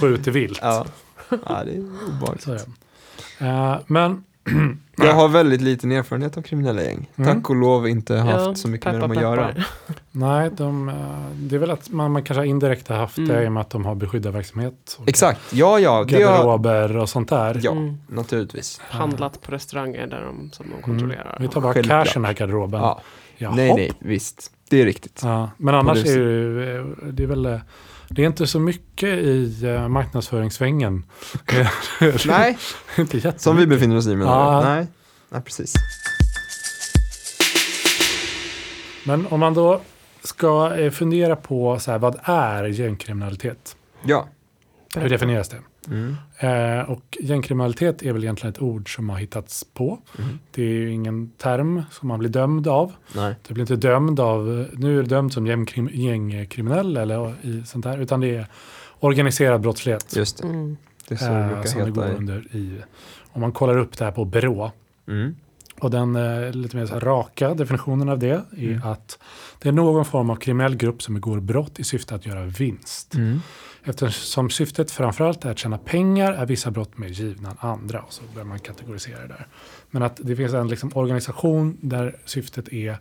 skjuter 0.01 0.31
vilt. 0.33 0.59
Ja. 0.63 0.87
ja, 1.31 1.65
det 1.65 1.73
är 1.75 1.79
obehagligt. 2.09 2.47
Det. 3.39 3.47
Eh, 3.47 3.77
men, 3.87 4.25
Jag 4.97 5.15
har 5.15 5.29
väldigt 5.29 5.61
liten 5.61 5.93
erfarenhet 5.93 6.37
av 6.37 6.43
kriminella 6.43 6.83
gäng. 6.83 7.11
Mm. 7.17 7.35
Tack 7.35 7.51
och 7.51 7.57
lov 7.57 7.89
inte 7.89 8.17
haft 8.17 8.47
Ja, 8.47 8.55
så 8.55 8.69
mycket 8.69 8.85
med 8.87 8.95
peppar, 8.95 9.09
dem 9.09 9.17
att 9.17 9.23
göra. 9.23 9.49
peppar. 9.49 9.65
nej, 10.11 10.51
de, 10.57 10.89
eh, 10.89 10.95
det 11.37 11.55
är 11.55 11.59
väl 11.59 11.71
att 11.71 11.91
man, 11.91 12.13
man 12.13 12.23
kanske 12.23 12.47
indirekt 12.47 12.89
har 12.89 12.97
haft 12.97 13.17
det 13.17 13.23
Mm. 13.23 13.43
i 13.45 13.49
och 13.49 13.53
med 13.53 13.61
att 13.61 13.71
de 13.71 13.85
har 13.85 13.95
beskyddad 13.95 14.33
verksamhet. 14.33 14.97
Och 15.01 15.09
Exakt, 15.09 15.41
ja 15.53 15.79
ja. 15.79 16.05
Det 16.09 16.23
har, 16.23 16.33
Garderober 16.37 16.97
och 16.97 17.09
sånt 17.09 17.29
där. 17.29 17.61
ja, 17.63 17.71
Mm. 17.73 17.95
naturligtvis. 18.09 18.81
Handlat 18.89 19.43
på 19.43 19.53
restauranger 19.53 20.07
där 20.07 20.23
de, 20.23 20.51
som 20.53 20.67
de 20.67 20.73
Mm. 20.73 20.83
kontrollerar. 20.83 21.37
Vi 21.41 21.49
tar 21.49 21.61
bara 21.61 21.75
Självklart. 21.75 22.05
cash 22.07 22.11
i 22.13 22.15
den 22.15 22.25
här 22.25 22.33
garderoben. 22.33 22.81
Ja. 22.81 23.01
Jaha. 23.37 23.55
Nej, 23.55 23.75
nej, 23.75 23.93
visst. 23.99 24.51
Det 24.71 24.81
är 24.83 24.85
riktigt. 24.85 25.21
Ja, 25.25 25.51
men 25.57 25.75
annars 25.75 25.99
är 25.99 26.05
det, 26.05 26.11
ju, 26.11 26.79
eh, 26.79 26.85
det 27.13 27.23
är 27.23 27.27
väl 27.27 27.61
det 28.15 28.23
är 28.23 28.27
inte 28.27 28.47
så 28.47 28.61
mycket 28.61 29.09
i 29.19 29.61
uh, 29.67 29.89
marknadsföringssvängen. 29.89 31.05
Nej, 32.27 32.59
inte 32.99 33.35
som 33.39 33.57
vi 33.57 33.67
befinner 33.67 33.97
oss 33.97 34.07
i 34.07 34.17
menar 34.17 34.53
Ja. 34.55 34.61
du? 34.61 34.69
Nej. 34.69 34.87
Nej, 35.29 35.43
precis. 35.43 35.73
Men 39.07 39.27
om 39.27 39.41
man 39.41 39.55
då 39.55 39.81
ska 40.23 40.75
eh, 40.75 40.91
fundera 40.91 41.37
på 41.37 41.79
så 41.79 41.91
här, 41.91 41.99
vad 41.99 42.19
är 42.23 42.65
gängkriminalitet? 42.65 43.77
Ja. 44.05 44.29
Hur 44.97 45.09
definieras 45.09 45.49
det? 45.49 45.59
Mm. 45.89 46.17
Eh, 46.39 46.91
och 46.91 47.19
gängkriminalitet 47.21 48.03
är 48.03 48.13
väl 48.13 48.25
egentligen 48.25 48.53
ett 48.53 48.63
ord 48.63 48.95
som 48.95 49.11
har 49.11 49.19
hittats 49.19 49.65
på. 49.65 49.99
Mm. 50.19 50.39
Det 50.51 50.63
är 50.63 50.67
ju 50.69 50.91
ingen 50.91 51.31
term 51.31 51.83
som 51.91 52.09
man 52.09 52.19
blir 52.19 52.31
dömd 52.31 52.69
av. 52.69 52.93
Nej. 53.17 53.35
Du 53.49 53.55
blir 53.55 53.63
inte 53.63 53.89
dömd 53.89 54.21
av, 54.21 54.69
nu 54.73 54.99
är 54.99 55.03
du 55.03 55.09
dömd 55.09 55.33
som 55.33 55.47
gängkrim, 55.47 55.89
gängkriminell 55.93 56.97
eller 56.97 57.35
i 57.43 57.63
sånt 57.67 57.85
där, 57.85 57.99
utan 57.99 58.21
det 58.21 58.37
är 58.37 58.47
organiserad 59.01 59.61
brottslighet. 59.61 60.17
Just 60.17 60.43
det. 60.43 60.49
Mm. 60.49 60.77
Det 61.09 61.15
är 61.15 61.19
så 61.19 61.25
det 61.25 61.41
eh, 61.41 61.47
brukar 61.47 61.63
som 61.63 61.81
det 61.81 61.91
går 61.91 62.03
heta. 62.03 62.17
under 62.17 62.57
i, 62.57 62.83
om 63.33 63.41
man 63.41 63.53
kollar 63.53 63.79
upp 63.79 63.99
det 63.99 64.05
här 64.05 64.13
på 64.13 64.25
Brå. 64.25 64.73
Mm. 65.09 65.37
Och 65.85 65.91
den 65.91 66.17
eh, 66.17 66.51
lite 66.53 66.77
mer 66.77 66.87
så 66.87 66.93
här 66.93 67.01
raka 67.01 67.55
definitionen 67.55 68.09
av 68.09 68.19
det 68.19 68.31
är 68.31 68.43
Mm. 68.59 68.83
att 68.85 69.19
det 69.59 69.69
är 69.69 69.73
någon 69.73 70.05
form 70.05 70.31
av 70.31 70.37
kriminell 70.37 70.77
grupp 70.77 71.03
som 71.03 71.15
begår 71.15 71.41
brott 71.41 71.79
i 71.81 71.85
syfte 71.85 72.15
att 72.15 72.27
göra 72.27 72.45
vinst. 72.45 73.15
Mm. 73.15 73.41
Eftersom 73.85 74.51
syftet 74.51 74.91
framförallt 74.91 75.45
är 75.45 75.51
att 75.51 75.59
tjäna 75.59 75.79
pengar 75.79 76.33
är 76.33 76.47
vissa 76.47 76.71
brott 76.71 76.99
mer 76.99 77.09
givna 77.09 77.51
än 77.51 77.57
andra. 77.61 78.01
Och 78.01 78.13
så 78.13 78.23
börjar 78.35 78.47
man 78.47 78.59
kategorisera 78.59 79.21
det 79.21 79.27
där. 79.29 79.47
Men 79.91 80.03
att 80.03 80.21
det 80.23 80.37
finns 80.37 80.53
en 80.55 80.69
liksom 80.69 80.91
organisation 80.95 81.77
där 81.81 82.17
syftet 82.25 82.69
är 82.73 82.97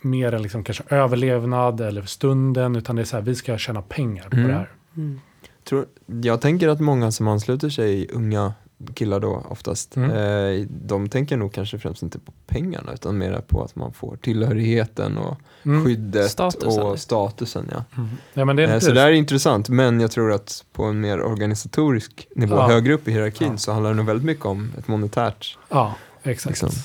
mer 0.00 0.34
än 0.34 0.42
liksom 0.42 0.64
kanske 0.64 0.84
överlevnad 0.88 1.80
eller 1.80 2.02
stunden. 2.02 2.76
Utan 2.76 2.96
det 2.96 3.02
är 3.02 3.06
så 3.06 3.16
här, 3.16 3.22
vi 3.24 3.34
ska 3.34 3.58
tjäna 3.58 3.82
pengar 3.82 4.28
på 4.28 4.36
Mm. 4.36 4.48
det 4.48 4.54
här. 4.54 4.70
Mm. 4.96 5.20
Tror, 5.64 5.86
jag 6.22 6.40
tänker 6.40 6.68
att 6.68 6.80
många 6.80 7.10
som 7.12 7.28
ansluter 7.28 7.68
sig, 7.70 8.08
unga 8.12 8.52
killar 8.94 9.20
då 9.20 9.46
oftast, 9.48 9.96
Mm. 9.96 10.10
eh, 10.10 10.66
de 10.70 11.08
tänker 11.08 11.36
nog 11.36 11.52
kanske 11.52 11.78
främst 11.78 12.02
inte 12.02 12.18
på 12.18 12.32
pengarna 12.46 12.92
utan 12.92 13.18
mer 13.18 13.40
på 13.40 13.62
att 13.62 13.76
man 13.76 13.92
får 13.92 14.16
tillhörigheten 14.16 15.18
och 15.18 15.36
Mm. 15.64 15.84
skyddet 15.84 16.30
Statusen. 16.30 16.82
och 16.82 16.98
statusen. 16.98 17.68
Ja. 17.72 17.84
Mm. 17.96 18.08
Ja, 18.34 18.44
men 18.44 18.56
det 18.56 18.62
är 18.64 18.74
Eh, 18.74 18.78
så 18.80 18.92
det 18.92 19.00
är 19.00 19.10
intressant, 19.12 19.68
men 19.68 20.00
jag 20.00 20.10
tror 20.10 20.32
att 20.32 20.64
på 20.72 20.84
en 20.84 21.00
mer 21.00 21.22
organisatorisk 21.22 22.28
nivå, 22.36 22.54
Ja. 22.54 22.66
högre 22.68 22.94
upp 22.94 23.08
i 23.08 23.12
hierarkin, 23.12 23.48
Ja. 23.50 23.56
så 23.56 23.72
handlar 23.72 23.90
det 23.90 23.96
nog 23.96 24.06
väldigt 24.06 24.26
mycket 24.26 24.44
om 24.44 24.72
ett 24.78 24.88
monetärt 24.88 25.58
Ja, 25.68 25.94
exakt. 26.22 26.62
Liksom. 26.62 26.82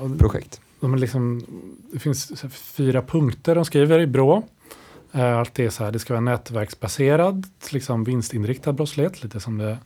Och 0.00 0.18
projekt. 0.18 0.60
de 0.80 0.94
liksom, 0.96 1.44
det 1.92 1.98
finns 1.98 2.32
fyra 2.52 3.02
punkter 3.02 3.54
de 3.54 3.64
skriver 3.64 3.98
i 4.00 4.06
Brå. 4.06 4.42
Allt 5.12 5.54
det 5.54 5.64
är 5.64 5.70
så 5.70 5.84
här, 5.84 5.92
det 5.92 5.98
ska 5.98 6.12
vara 6.14 6.20
nätverksbaserad, 6.20 7.46
liksom 7.70 8.04
vinstinriktad 8.04 8.72
brottslighet, 8.72 9.22
lite 9.22 9.40
som 9.40 9.58
det 9.58 9.78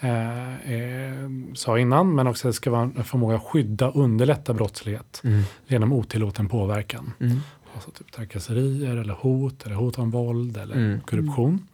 eh, 0.00 0.72
eh, 0.72 1.30
sa 1.54 1.78
innan, 1.78 2.14
men 2.14 2.26
också 2.26 2.48
det 2.48 2.54
ska 2.54 2.70
vara 2.70 2.82
en 2.82 3.04
förmåga 3.04 3.36
att 3.36 3.42
skydda 3.42 3.88
och 3.88 4.02
underlätta 4.02 4.54
brottslighet 4.54 5.20
Mm. 5.24 5.42
genom 5.66 5.92
otillåten 5.92 6.48
påverkan. 6.48 7.12
Mm. 7.20 7.40
Alltså 7.74 7.90
typ 7.90 8.12
trakasserier 8.12 8.96
eller 8.96 9.14
hot, 9.14 9.66
eller 9.66 9.74
hot 9.76 9.98
om 9.98 10.10
våld 10.10 10.56
eller 10.56 10.76
Mm. 10.76 11.00
korruption. 11.00 11.66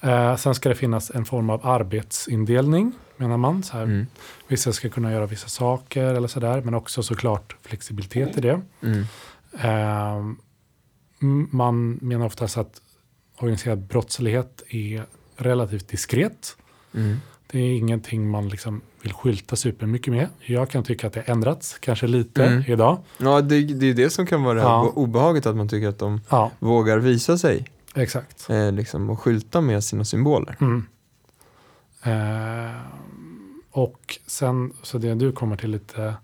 Eh, 0.00 0.36
sen 0.36 0.54
ska 0.54 0.68
det 0.68 0.74
finnas 0.74 1.10
en 1.10 1.24
form 1.24 1.50
av 1.50 1.66
arbetsindelning, 1.66 2.92
menar 3.16 3.36
man. 3.36 3.62
Så 3.62 3.76
här, 3.76 3.82
Mm. 3.84 4.06
Vissa 4.48 4.72
ska 4.72 4.88
kunna 4.88 5.12
göra 5.12 5.26
vissa 5.26 5.48
saker 5.48 6.04
eller 6.14 6.28
sådär, 6.28 6.62
men 6.62 6.74
också 6.74 7.02
såklart 7.02 7.56
flexibilitet 7.62 8.38
i 8.38 8.40
det. 8.40 8.60
Mm. 8.82 9.04
M- 11.22 11.48
man 11.52 11.98
menar 12.02 12.26
oftast 12.26 12.56
att 12.58 12.80
organiserad 13.38 13.78
brottslighet 13.78 14.62
är 14.68 15.04
relativt 15.36 15.88
diskret. 15.88 16.56
Mm. 16.94 17.16
Det 17.52 17.58
är 17.58 17.76
ingenting 17.76 18.30
man 18.30 18.48
liksom 18.48 18.80
vill 19.02 19.12
skylta 19.12 19.56
supermycket 19.56 20.12
med. 20.12 20.28
Jag 20.40 20.70
kan 20.70 20.84
tycka 20.84 21.06
att 21.06 21.12
det 21.12 21.20
har 21.26 21.32
ändrats, 21.34 21.78
kanske 21.78 22.06
lite 22.06 22.44
Mm. 22.46 22.64
idag. 22.72 22.98
Ja, 23.18 23.40
det, 23.40 23.60
det 23.62 23.86
är 23.86 23.94
det 23.94 24.10
som 24.10 24.26
kan 24.26 24.42
vara 24.42 24.58
Ja. 24.60 24.92
obehaget, 24.96 25.46
att 25.46 25.56
man 25.56 25.68
tycker 25.68 25.88
att 25.88 25.98
de 25.98 26.20
Ja, 26.30 26.50
vågar 26.58 26.98
visa 26.98 27.38
sig 27.38 27.64
exakt. 27.94 28.50
eh, 28.50 28.72
liksom, 28.72 29.10
och 29.10 29.20
skylta 29.20 29.60
med 29.60 29.84
sina 29.84 30.04
symboler. 30.04 30.56
Mm. 30.60 30.86
Ehm, 32.02 33.62
och 33.70 34.18
sen, 34.26 34.72
så 34.82 34.98
det 34.98 35.14
du 35.14 35.32
kommer 35.32 35.56
till 35.56 35.70
lite 35.70 36.14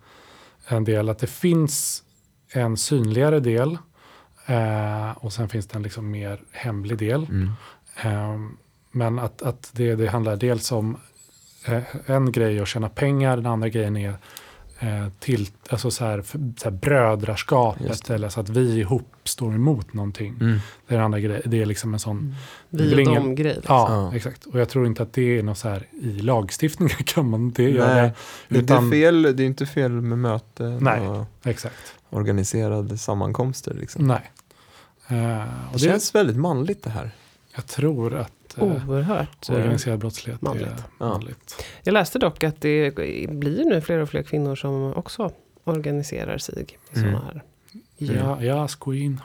en 0.69 0.85
del 0.85 1.09
att 1.09 1.19
det 1.19 1.27
finns 1.27 2.03
en 2.53 2.77
synligare 2.77 3.41
del 3.41 3.79
eh, 4.47 5.11
och 5.17 5.33
sen 5.33 5.49
finns 5.49 5.67
det 5.67 5.77
en 5.77 5.83
liksom 5.83 6.11
mer 6.11 6.41
hemlig 6.53 6.99
del. 6.99 7.25
Mm. 7.25 7.51
Eh, 8.03 8.39
men 8.91 9.19
att, 9.19 9.43
att 9.43 9.71
det, 9.73 9.95
det 9.95 10.07
handlar 10.09 10.37
dels 10.37 10.73
om 10.73 10.95
eh, 10.95 10.99
en 12.07 12.33
grej 12.33 12.61
att 12.61 12.69
tjäna 12.69 12.89
pengar, 12.89 13.37
den 13.37 13.47
andra 13.47 13.69
grejen 13.69 13.97
är 13.97 14.15
eh, 14.79 15.09
till, 15.21 15.49
alltså 15.71 15.91
så 15.91 16.05
här, 16.05 16.23
så 16.57 16.65
här 16.65 16.71
brödraskapet 16.71 18.11
eller 18.11 18.29
så 18.29 18.41
att 18.41 18.49
vi 18.49 18.79
ihop 18.79 19.15
står 19.25 19.55
emot 19.55 19.93
någonting. 19.95 20.35
Mm. 20.41 20.59
Det 20.89 20.95
är 20.95 20.99
andra 20.99 21.21
grejen, 21.21 21.43
det 21.47 21.63
är 21.63 21.67
liksom 21.67 21.95
en 21.95 22.01
sån 22.01 22.35
Det 22.71 22.83
Vi 22.85 22.95
och 22.95 23.01
ingen- 23.01 23.15
dem-grej. 23.15 23.55
Liksom. 23.55 23.75
Ja, 23.75 23.87
Ja. 24.11 24.17
exakt. 24.17 24.45
Och 24.47 24.61
jag 24.61 24.69
tror 24.69 24.87
inte 24.87 25.03
att 25.03 25.13
det 25.13 25.39
är 25.39 25.43
något 25.43 25.59
så 25.59 25.69
här 25.69 25.87
i 26.03 26.07
lagstiftningen 26.21 26.97
kan 27.05 27.31
man 27.31 27.41
inte 27.41 27.63
göra 27.63 27.95
Nej, 27.95 28.03
det. 28.03 28.15
det, 28.49 28.59
är 28.59 28.63
Utan, 28.63 28.85
inte 28.85 28.97
fel, 28.97 29.23
det 29.23 29.43
är 29.43 29.47
inte 29.47 29.67
fel 29.67 29.91
med 29.93 30.19
möten 30.19 30.79
Nej. 30.79 31.09
och 31.09 31.25
Exakt. 31.45 31.95
organiserade 32.11 32.99
sammankomster. 32.99 33.75
Liksom. 33.75 34.07
Nej. 34.07 34.31
Eh, 35.09 35.17
Det 35.17 35.45
och 35.67 35.73
det, 35.73 35.79
känns 35.79 36.15
väldigt 36.15 36.37
manligt 36.37 36.83
det 36.83 36.91
här. 36.91 37.11
jag 37.55 37.67
tror 37.67 38.15
att 38.15 38.27
eh, 38.29 38.36
Oerhört. 38.63 39.49
eh, 39.49 39.55
organiserad 39.57 39.99
brottslighet 39.99 40.43
manligt. 40.43 40.67
är 40.69 40.75
manligt. 41.07 41.65
Jag 41.83 41.93
läste 41.93 42.19
dock 42.19 42.45
att 42.45 42.61
det 42.61 42.95
blir 43.29 43.65
nu 43.65 43.81
fler 43.81 43.99
och 43.99 44.09
fler 44.09 44.23
kvinnor 44.23 44.55
som 44.57 44.95
också 44.95 45.31
organiserar 45.65 46.39
sig 46.39 46.55
i 46.93 46.99
Mm. 46.99 47.11
sådana 47.13 47.25
här. 47.27 47.43
Ja, 47.99 48.43
yes 48.43 48.75
queen. 48.75 49.21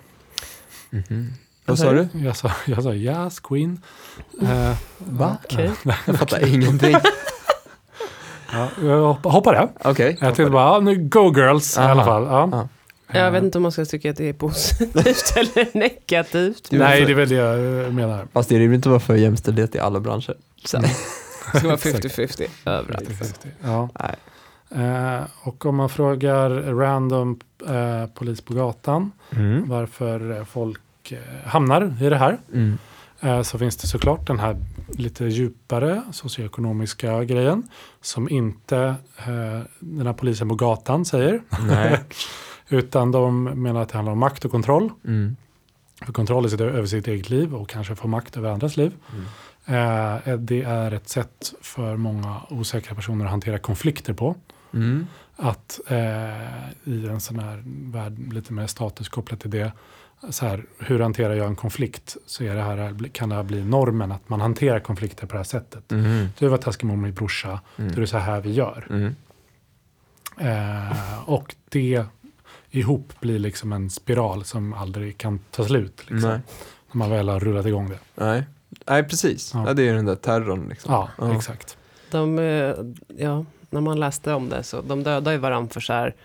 Mhm. 0.90 1.34
Vad 1.66 1.78
Vad 1.78 1.80
sa 1.80 1.92
du? 1.94 2.08
Jag 2.14 2.36
sa, 2.36 2.52
jag 2.66 2.84
sa 2.84 2.94
yes 2.94 3.40
queen. 3.40 3.82
Eh, 4.42 4.76
Va? 4.98 5.38
Okej. 5.44 5.72
Jag 6.08 6.16
fattar 6.20 6.48
ingenting. 6.48 6.96
ja, 8.54 8.70
jag 8.82 9.02
hopp- 9.14 9.24
hoppade. 9.32 9.70
Okej. 9.84 10.18
Jag 10.22 10.36
tänkte 10.36 10.52
bara, 10.52 10.64
ja, 10.74 10.80
nu 10.80 10.96
go 11.10 11.34
girls 11.36 11.78
i 11.78 11.80
Aha. 11.80 11.90
alla 11.90 12.06
fall. 12.06 12.24
Ja. 12.24 12.50
Ja. 12.52 12.68
Jag 13.14 13.32
vet 13.32 13.44
inte 13.44 13.58
om 13.58 13.62
man 13.62 13.72
ska 13.72 13.86
tycka 13.86 14.10
att 14.10 14.18
det 14.18 14.30
är 14.30 14.34
positivt 14.34 15.34
eller 15.36 15.78
negativt. 15.78 16.68
Nej, 16.72 17.06
det 17.06 17.12
är 17.12 17.16
väl 17.16 17.30
det 17.30 17.36
jag 17.36 17.86
eh, 17.86 17.92
menar. 17.92 18.28
Fast 18.34 18.50
det 18.50 18.56
är 18.56 18.60
rimligt 18.60 18.80
att 18.82 18.86
vara 18.90 19.00
för 19.00 19.16
jämställdhet 19.16 19.76
i 19.76 19.80
alla 19.80 20.00
branscher. 20.00 20.36
Så. 20.66 20.78
Det 20.78 20.88
ska 21.58 21.68
vara 21.68 21.78
50-50 21.78 22.48
överallt. 22.66 23.46
Ja. 23.64 23.90
Nej. 24.00 24.16
Eh, 24.86 25.22
och 25.44 25.66
om 25.66 25.76
man 25.76 25.90
frågar 25.90 26.50
random 26.76 27.40
eh, 27.68 28.06
polis 28.14 28.42
på 28.42 28.54
gatan 28.54 29.12
Mm. 29.36 29.70
varför 29.70 30.44
folk 30.46 31.12
eh, 31.12 31.18
hamnar 31.46 31.96
i 32.02 32.10
det 32.10 32.18
här 32.18 32.38
Mm. 32.54 32.78
eh, 33.20 33.42
så 33.42 33.58
finns 33.58 33.78
det 33.78 33.88
såklart 33.88 34.28
den 34.28 34.40
här 34.40 34.58
lite 34.90 35.26
djupare 35.26 36.02
socioekonomiska 36.12 37.24
grejen 37.24 37.64
som 38.02 38.30
inte 38.30 38.78
eh, 39.18 39.62
den 39.80 40.06
här 40.08 40.14
polisen 40.14 40.50
på 40.50 40.56
gatan 40.56 41.06
säger. 41.06 41.42
Utan 42.72 43.12
de 43.12 43.44
menar 43.44 43.82
att 43.82 43.90
det 43.90 43.96
handlar 43.96 44.12
om 44.14 44.20
makt 44.20 44.46
och 44.46 44.52
kontroll. 44.52 44.90
Mm. 45.06 45.36
För 46.06 46.14
kontroll 46.14 46.50
sitt- 46.50 46.62
över 46.62 46.86
sitt 46.86 47.08
eget 47.08 47.30
liv 47.30 47.56
och 47.56 47.70
kanske 47.70 47.96
få 47.96 48.08
makt 48.08 48.38
över 48.38 48.50
andras 48.50 48.78
liv. 48.78 48.92
Mm. 49.14 49.26
Eh, 50.28 50.38
det 50.38 50.62
är 50.64 50.92
ett 50.92 51.10
sätt 51.10 51.54
för 51.62 51.98
många 51.98 52.42
osäkra 52.50 52.96
personer 52.96 53.26
att 53.26 53.32
hantera 53.32 53.58
konflikter 53.60 54.14
på. 54.14 54.36
Mm. 54.74 55.08
Att 55.36 55.80
eh, 55.88 56.70
i 56.84 57.08
en 57.08 57.20
sån 57.22 57.40
här 57.40 57.64
värld, 57.92 58.34
lite 58.34 58.54
mer 58.54 58.68
status 58.68 59.10
kopplat 59.10 59.40
till 59.40 59.50
det, 59.50 59.72
så 60.30 60.46
här, 60.46 60.66
hur 60.80 61.00
hanterar 61.00 61.34
jag 61.34 61.48
en 61.48 61.56
konflikt? 61.56 62.18
Så 62.26 62.44
är 62.44 62.56
det 62.56 62.62
här, 62.62 63.08
kan 63.12 63.30
det 63.30 63.36
här 63.36 63.44
bli 63.44 63.64
normen 63.66 64.12
att 64.12 64.30
man 64.30 64.42
hanterar 64.42 64.80
konflikter 64.80 65.28
på 65.28 65.32
det 65.34 65.40
här 65.40 65.44
sättet. 65.44 65.92
Mm. 65.92 66.28
Du 66.40 66.48
var 66.48 66.58
taskig 66.58 66.86
mot 66.88 66.98
min 67.00 67.14
brorsa, 67.14 67.62
är 67.76 67.82
Mm. 67.82 67.96
det 67.96 68.08
så 68.08 68.18
här 68.18 68.42
vi 68.42 68.52
gör. 68.52 68.88
Mm. 68.90 69.16
Eh, 70.38 71.20
och 71.30 71.56
det 71.70 72.06
ihop 72.72 73.14
blir 73.20 73.40
liksom 73.40 73.74
en 73.74 73.90
spiral 73.90 74.44
som 74.44 74.74
aldrig 74.74 75.18
kan 75.18 75.40
ta 75.52 75.66
slut. 75.66 75.98
Liksom, 76.08 76.30
Nej. 76.30 76.40
När 76.92 76.98
man 76.98 77.10
väl 77.10 77.30
har 77.30 77.40
rullat 77.40 77.66
igång 77.66 77.90
det. 77.90 78.00
Nej. 78.16 78.44
Nej, 78.90 79.04
precis. 79.04 79.52
Ja. 79.54 79.64
Ja. 79.68 79.74
det 79.74 79.82
är 79.82 79.86
ju 79.86 79.94
den 79.96 80.06
där 80.06 80.16
terrorn. 80.16 80.66
Liksom. 80.70 80.94
Ja, 80.94 81.10
Ja. 81.18 81.36
exakt. 81.36 81.78
De, 82.12 82.40
eh, 82.40 82.74
ja, 83.18 83.46
när 83.70 83.82
man 83.82 84.00
läste 84.00 84.34
om 84.34 84.50
det 84.50 84.64
så 84.64 84.82
de 84.82 85.04
dödade 85.04 85.32
ju 85.32 85.38
varandra 85.38 85.70
för 85.74 85.80
så 85.82 85.94
här. 85.94 86.16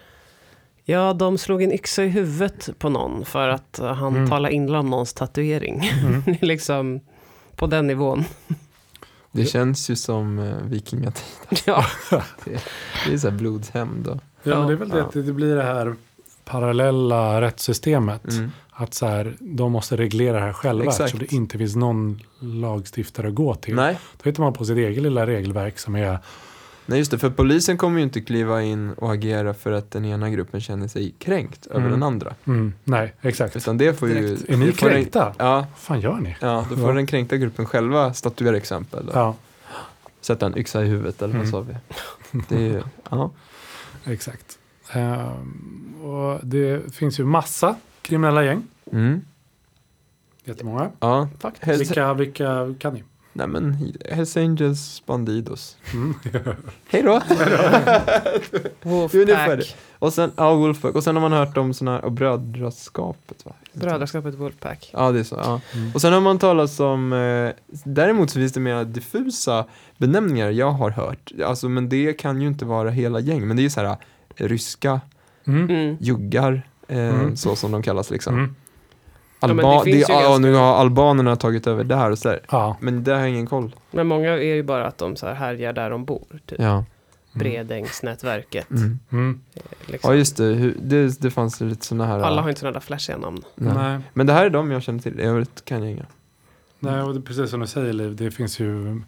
Ja, 0.84 1.12
de 1.12 1.38
slog 1.38 1.62
en 1.62 1.72
yxa 1.72 2.04
i 2.04 2.08
huvudet 2.08 2.68
på 2.78 2.88
någon 2.88 3.24
för 3.24 3.48
att 3.48 3.78
han 3.82 4.16
Mm. 4.16 4.28
talade 4.30 4.54
illa 4.54 4.78
om 4.78 4.90
någons 4.90 5.12
tatuering. 5.14 5.90
Mm. 6.06 6.22
liksom 6.40 7.00
på 7.56 7.66
den 7.66 7.86
nivån. 7.86 8.24
Det 9.32 9.44
känns 9.44 9.90
ju 9.90 9.96
som 9.96 10.38
eh, 10.38 10.56
vikingatid. 10.62 11.24
ja. 11.66 11.84
Det 13.06 13.12
är 13.14 13.18
så 13.18 13.30
här 13.30 13.36
blodshämnd. 13.36 14.20
Ja, 14.42 14.58
men 14.58 14.66
det 14.66 14.72
är 14.72 14.76
väl 14.76 14.88
det 14.88 15.02
att 15.04 15.12
det 15.12 15.32
blir 15.32 15.56
det 15.56 15.62
här 15.62 15.94
parallella 16.50 17.40
rättssystemet. 17.40 18.32
mm. 18.32 18.50
Att 18.78 18.94
så 18.94 19.06
här, 19.06 19.36
de 19.40 19.72
måste 19.72 19.96
reglera 19.96 20.36
det 20.38 20.44
här 20.44 20.52
själva 20.52 20.84
Exakt. 20.84 21.00
eftersom 21.00 21.18
det 21.18 21.32
inte 21.34 21.58
finns 21.58 21.76
någon 21.76 22.20
lagstiftare 22.40 23.28
att 23.28 23.34
gå 23.34 23.54
till. 23.54 23.74
Nej. 23.74 23.98
Då 24.22 24.30
hittar 24.30 24.42
man 24.42 24.52
på 24.52 24.64
sitt 24.64 24.76
eget 24.76 25.02
lilla 25.02 25.26
regelverk 25.26 25.78
som 25.78 25.96
är 25.96 26.18
Nej, 26.88 26.98
just 26.98 27.10
det. 27.10 27.18
För 27.18 27.30
polisen 27.30 27.78
kommer 27.78 27.98
ju 27.98 28.02
inte 28.04 28.20
kliva 28.20 28.62
in 28.62 28.92
och 28.92 29.12
agera 29.12 29.54
för 29.54 29.72
att 29.72 29.90
den 29.90 30.04
ena 30.04 30.30
gruppen 30.30 30.60
känner 30.60 30.88
sig 30.88 31.14
kränkt 31.18 31.66
över 31.66 31.78
Mm. 31.80 31.90
den 31.92 32.02
andra. 32.02 32.34
Mm, 32.44 32.72
nej, 32.84 33.14
exakt. 33.20 33.56
Utan 33.56 33.78
det 33.78 33.94
får 33.98 34.08
ju... 34.08 34.32
Är 34.48 34.56
ni 34.56 34.72
får 34.72 34.86
den- 34.86 34.94
kränkta? 34.94 35.34
Ja, 35.38 35.54
Vad 35.54 35.66
fan 35.76 36.00
gör 36.00 36.14
ni? 36.16 36.36
ja, 36.40 36.66
då 36.70 36.76
får 36.76 36.88
Ja. 36.88 36.94
den 36.94 37.06
kränkta 37.06 37.36
gruppen 37.36 37.66
själva 37.66 38.14
statuera 38.14 38.56
exempel. 38.56 39.10
Ja, 39.14 39.34
Sätta 40.20 40.46
en 40.46 40.58
yxa 40.58 40.82
i 40.84 40.86
huvudet 40.86 41.22
eller 41.22 41.34
vad 41.38 41.46
Mm. 41.48 41.50
sa 41.52 41.60
vi? 41.60 41.74
Det 42.48 42.54
är 42.56 42.60
ju, 42.60 42.82
ja. 43.10 43.30
exakt. 44.04 44.55
Ehm, 44.92 45.94
och 46.02 46.40
det 46.46 46.94
finns 46.94 47.20
ju 47.20 47.24
massa 47.24 47.76
kriminella 48.02 48.44
gäng. 48.44 48.62
Mm. 48.92 49.20
Jättemånga. 50.44 50.90
ja. 51.00 51.28
Faktiskt. 51.40 51.64
Hells, 51.64 51.80
Vilka, 51.80 52.14
vilka 52.14 52.74
kan 52.78 52.94
ni? 52.94 53.04
nej 53.32 53.46
men, 53.46 53.92
Hells 54.10 54.36
Angels 54.36 55.02
Bandidos. 55.06 55.76
Mm. 55.94 56.14
Hej 56.88 57.02
då! 57.02 57.12
Wolfpack. 58.82 59.76
Och 59.98 60.12
sen, 60.12 60.32
ja, 60.36 60.54
Wolfpack. 60.54 60.94
Och 60.94 61.04
sen 61.04 61.16
har 61.16 61.20
man 61.22 61.32
hört 61.32 61.56
om 61.56 61.74
sådana 61.74 61.96
här, 61.96 62.04
och 62.04 62.12
brödraskapet 62.12 63.46
va? 63.46 63.52
Brödraskapet 63.72 64.34
Wolfpack. 64.34 64.90
Ja, 64.92 65.12
det 65.12 65.18
är 65.20 65.24
så. 65.24 65.36
Ja. 65.36 65.60
Mm. 65.74 65.94
Och 65.94 66.00
sen 66.00 66.12
har 66.12 66.20
man 66.20 66.38
talat 66.38 66.80
om, 66.80 67.12
eh, 67.12 67.50
däremot 67.84 68.30
så 68.30 68.38
finns 68.38 68.52
det 68.52 68.60
mer 68.60 68.84
diffusa 68.84 69.64
benämningar 69.98 70.50
jag 70.50 70.70
har 70.70 70.90
hört. 70.90 71.32
Alltså, 71.44 71.68
men 71.68 71.88
det 71.88 72.12
kan 72.12 72.40
ju 72.42 72.48
inte 72.48 72.64
vara 72.64 72.90
hela 72.90 73.20
gäng, 73.20 73.46
men 73.46 73.56
det 73.56 73.60
är 73.60 73.64
ju 73.64 73.70
så 73.70 73.80
här 73.80 73.96
ryska 74.36 75.00
Mm. 75.46 75.70
Mm. 75.70 75.96
juggar, 76.00 76.68
eh, 76.88 76.98
Mm. 76.98 77.36
så 77.36 77.56
som 77.56 77.72
de 77.72 77.82
kallas 77.82 78.10
liksom. 78.10 78.34
Mm. 78.34 78.54
Ja, 79.40 79.48
det 79.48 79.54
Alba- 79.54 79.84
finns 79.84 80.06
det, 80.06 80.12
ja, 80.12 80.20
ganska- 80.20 80.38
nu 80.38 80.54
har 80.54 80.74
albanerna 80.76 81.36
tagit 81.36 81.66
över 81.66 81.84
där 81.84 82.10
och 82.10 82.18
så 82.18 82.28
där. 82.28 82.40
Ja. 82.50 82.76
Men 82.80 83.04
det 83.04 83.12
har 83.12 83.18
jag 83.20 83.28
ingen 83.28 83.46
koll. 83.46 83.74
Men 83.90 84.06
många 84.06 84.28
är 84.28 84.54
ju 84.54 84.62
bara 84.62 84.86
att 84.86 84.98
de 84.98 85.16
så 85.16 85.26
här 85.26 85.34
härjar 85.34 85.72
där 85.72 85.90
de 85.90 86.04
bor. 86.04 86.24
Typ. 86.46 86.60
Ja, 86.60 86.84
Bredängsnätverket. 87.32 88.70
mm. 88.70 88.98
Mm. 89.12 89.40
Liksom. 89.86 90.10
ja 90.10 90.16
just 90.16 90.36
det. 90.36 90.70
Det. 90.70 91.20
Det 91.20 91.30
fanns 91.30 91.62
ju 91.62 91.68
lite 91.68 91.86
sådana 91.86 92.06
här. 92.06 92.18
Alla 92.20 92.42
har 92.42 92.48
inte 92.48 92.60
sådana 92.60 92.72
där 92.72 92.80
flashiga 92.80 93.16
namn. 93.18 93.42
nej. 93.54 93.74
Nej. 93.74 93.98
Men 94.14 94.26
det 94.26 94.32
här 94.32 94.46
är 94.46 94.50
de 94.50 94.70
jag 94.70 94.82
känner 94.82 95.00
till. 95.00 95.20
I 95.20 95.22
övrigt 95.22 95.64
kan 95.64 95.82
jag 95.82 95.90
inga. 95.92 96.06
Nej, 96.78 97.02
och 97.02 97.14
det 97.14 97.20
är 97.20 97.22
precis 97.22 97.50
som 97.50 97.60
du 97.60 97.66
säger 97.66 97.92
Liv, 97.92 98.16
det 98.16 98.30
finns 98.30 98.60
ju 98.60 99.00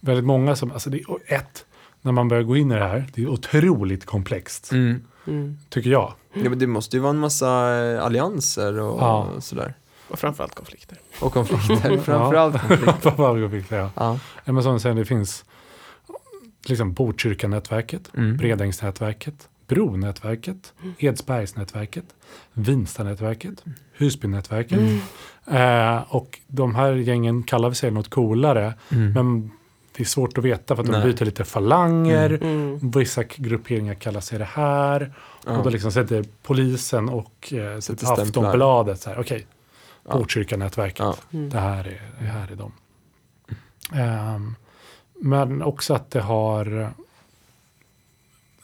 väldigt 0.00 0.24
många 0.24 0.56
som, 0.56 0.72
alltså 0.72 0.90
det 0.90 1.00
ett, 1.26 1.64
när 2.02 2.12
man 2.12 2.28
börjar 2.28 2.42
gå 2.42 2.56
in 2.56 2.70
i 2.72 2.74
det 2.74 2.84
här, 2.86 3.06
det 3.14 3.22
är 3.22 3.28
otroligt 3.28 4.06
komplext, 4.06 4.72
Mm. 4.72 5.02
Mm. 5.26 5.58
tycker 5.68 5.90
jag. 5.90 6.12
Ja, 6.32 6.50
men 6.50 6.58
det 6.58 6.66
måste 6.66 6.96
ju 6.96 7.00
vara 7.00 7.10
en 7.10 7.18
massa 7.18 7.74
eh, 7.84 8.04
allianser 8.04 8.80
och 8.80 9.00
Ja. 9.02 9.28
sådär. 9.40 9.74
Och 10.08 10.18
framförallt 10.18 10.54
konflikter. 10.54 10.98
Och 11.20 11.32
konflikter, 11.32 11.98
framförallt 12.02 12.56
konflikter. 13.40 13.76
ja. 13.76 13.90
Ja. 13.96 14.18
Ja, 14.44 14.52
men 14.52 14.62
som 14.62 14.74
du 14.74 14.80
säger, 14.80 14.94
det 14.94 15.04
finns 15.04 15.44
liksom 16.66 16.92
Botkyrkanätverket, 16.92 18.10
Mm. 18.16 18.36
Bredängsnätverket, 18.36 19.48
Bronätverket, 19.66 20.72
Edsbergsnätverket, 20.98 22.04
Vinstanätverket, 22.52 23.64
Husbynätverket. 23.92 24.78
Mm. 24.78 25.96
Eh, 25.96 26.02
och 26.14 26.38
de 26.46 26.74
här 26.74 26.92
gängen 26.92 27.42
kallar 27.42 27.72
sig 27.72 27.90
något 27.90 28.08
coolare, 28.10 28.74
Mm. 28.92 29.12
men 29.12 29.50
det 29.98 30.02
är 30.02 30.06
svårt 30.06 30.38
att 30.38 30.44
veta 30.44 30.76
för 30.76 30.82
att 30.82 30.88
de 30.92 30.92
Nej. 31.00 31.12
byter 31.12 31.24
lite 31.24 31.44
falanger. 31.44 32.30
Mm. 32.42 32.90
Vissa 32.90 33.24
k- 33.24 33.34
grupperingar 33.36 33.94
kallar 33.94 34.20
sig 34.20 34.38
det 34.38 34.44
här. 34.44 35.12
Ja. 35.46 35.58
Och 35.58 35.64
då 35.64 35.70
liksom 35.70 35.92
sätter 35.92 36.24
polisen 36.42 37.08
och 37.08 37.52
eh, 37.52 37.78
Sätter. 37.80 38.12
Aftonbladet 38.22 39.00
så 39.00 39.10
här, 39.10 39.20
okej, 39.20 39.46
Ja. 40.08 40.14
Botkyrkanätverket, 40.18 40.98
Ja. 40.98 41.16
Mm. 41.32 41.50
det, 41.50 41.58
här 41.58 41.84
är, 41.84 42.02
det 42.20 42.26
här 42.26 42.52
är 42.52 42.56
de. 42.56 42.72
Ehm, 43.98 44.54
men 45.20 45.62
också 45.62 45.94
att 45.94 46.10
det 46.10 46.20
har, 46.20 46.90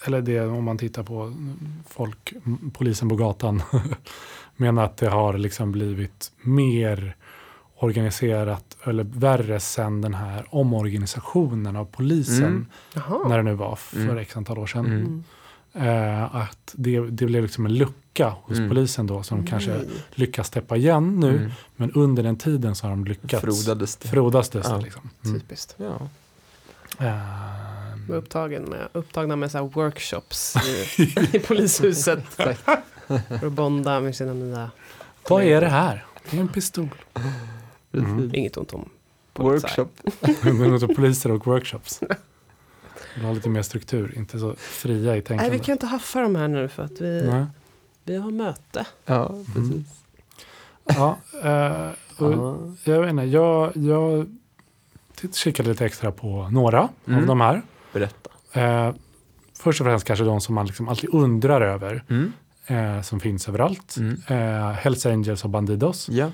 eller 0.06 0.20
det 0.22 0.40
om 0.40 0.64
man 0.64 0.78
tittar 0.78 1.02
på 1.02 1.34
folk, 1.88 2.32
polisen 2.72 3.08
på 3.08 3.16
gatan, 3.16 3.62
menar 4.56 4.84
att 4.84 4.96
det 4.96 5.08
har 5.08 5.32
liksom 5.38 5.72
blivit 5.72 6.32
mer 6.40 7.16
organiserat 7.76 8.76
eller 8.84 9.04
värre 9.04 9.60
sen 9.60 10.00
den 10.00 10.14
här 10.14 10.46
omorganisationen 10.50 11.76
av 11.76 11.84
polisen 11.84 12.44
Mm. 12.44 13.28
När 13.28 13.36
det 13.36 13.42
nu 13.42 13.54
var 13.54 13.76
för 13.76 14.00
Mm. 14.00 14.18
x 14.18 14.36
antal 14.36 14.58
år 14.58 14.66
sedan. 14.66 14.86
Mm. 14.86 15.24
Eh, 15.72 16.34
att 16.36 16.74
det, 16.76 17.00
det 17.00 17.26
blev 17.26 17.42
liksom 17.42 17.66
en 17.66 17.74
lucka 17.74 18.28
hos 18.42 18.58
Mm. 18.58 18.68
polisen 18.70 19.06
då 19.06 19.22
som 19.22 19.44
de 19.44 19.50
kanske 19.50 19.70
Nej. 19.70 19.86
lyckas 20.10 20.50
täppa 20.50 20.76
igen 20.76 21.20
nu. 21.20 21.36
Mm. 21.36 21.50
Men 21.76 21.92
under 21.92 22.22
den 22.22 22.36
tiden 22.36 22.74
så 22.74 22.86
har 22.86 22.90
de 22.90 23.04
lyckats. 23.04 23.40
Frodades 23.44 23.96
det. 23.96 24.08
Frodas 24.08 24.48
det. 24.50 24.60
Ja. 24.64 24.76
Liksom. 24.78 25.10
Mm. 25.24 25.40
Typiskt. 25.40 25.74
Ja. 25.76 26.08
Eh, 27.06 28.10
upptagen 28.10 28.62
med, 28.62 28.88
upptagna 28.92 29.36
med 29.36 29.50
så 29.50 29.58
här 29.58 29.64
workshops 29.64 30.56
i, 30.66 31.02
i 31.36 31.38
polishuset. 31.38 32.24
För 33.28 33.46
att 33.46 33.52
bonda 33.52 34.00
med 34.00 34.16
sina 34.16 34.32
nya... 34.32 34.70
vad 35.28 35.42
är 35.44 35.60
det 35.60 35.68
här? 35.68 36.04
Det 36.30 36.36
är 36.36 36.40
en 36.40 36.48
pistol. 36.48 36.88
Mm. 37.98 38.30
Inget 38.34 38.56
ont 38.56 38.72
om. 38.72 38.88
Workshop. 39.36 39.88
Av 40.84 40.94
poliser 40.94 41.30
och 41.30 41.46
workshops. 41.46 42.00
De 43.14 43.20
har 43.24 43.34
lite 43.34 43.48
mer 43.48 43.62
struktur, 43.62 44.12
inte 44.16 44.38
så 44.38 44.54
fria 44.58 44.98
i 45.00 45.04
Nej, 45.04 45.22
tänkandet. 45.22 45.54
vi 45.60 45.64
kan 45.64 45.72
inte 45.72 45.86
haffa 45.86 46.20
de 46.20 46.36
här 46.36 46.48
nu 46.48 46.68
för 46.68 46.82
att 46.82 47.00
vi, 47.00 47.22
Nej. 47.26 47.44
vi 48.04 48.16
har 48.16 48.30
möte. 48.30 48.86
Ja, 49.06 49.28
Mm. 49.28 49.44
precis. 49.44 49.86
Ja, 50.84 51.18
eh, 51.42 51.90
och 52.22 52.32
Ja. 52.32 52.56
jag 52.84 53.00
vet 53.00 53.10
inte, 53.10 53.22
jag, 53.22 53.76
jag 53.76 54.26
titt- 55.14 55.34
kikade 55.36 55.68
lite 55.68 55.84
extra 55.86 56.12
på 56.12 56.48
några 56.48 56.80
av 56.82 56.88
Mm. 57.08 57.26
de 57.26 57.40
här. 57.40 57.62
Berätta. 57.92 58.30
Eh, 58.52 58.94
först 59.58 59.80
och 59.80 59.86
främst 59.86 60.06
kanske 60.06 60.24
de 60.24 60.40
som 60.40 60.54
man 60.54 60.66
liksom 60.66 60.88
alltid 60.88 61.10
undrar 61.12 61.60
över, 61.60 62.04
Mm. 62.08 62.32
eh, 62.66 63.02
som 63.02 63.20
finns 63.20 63.48
överallt. 63.48 63.96
Mm. 63.96 64.20
Eh, 64.28 64.72
Hells 64.72 65.06
Angels 65.06 65.44
och 65.44 65.50
Bandidos. 65.50 66.08
Ja. 66.08 66.30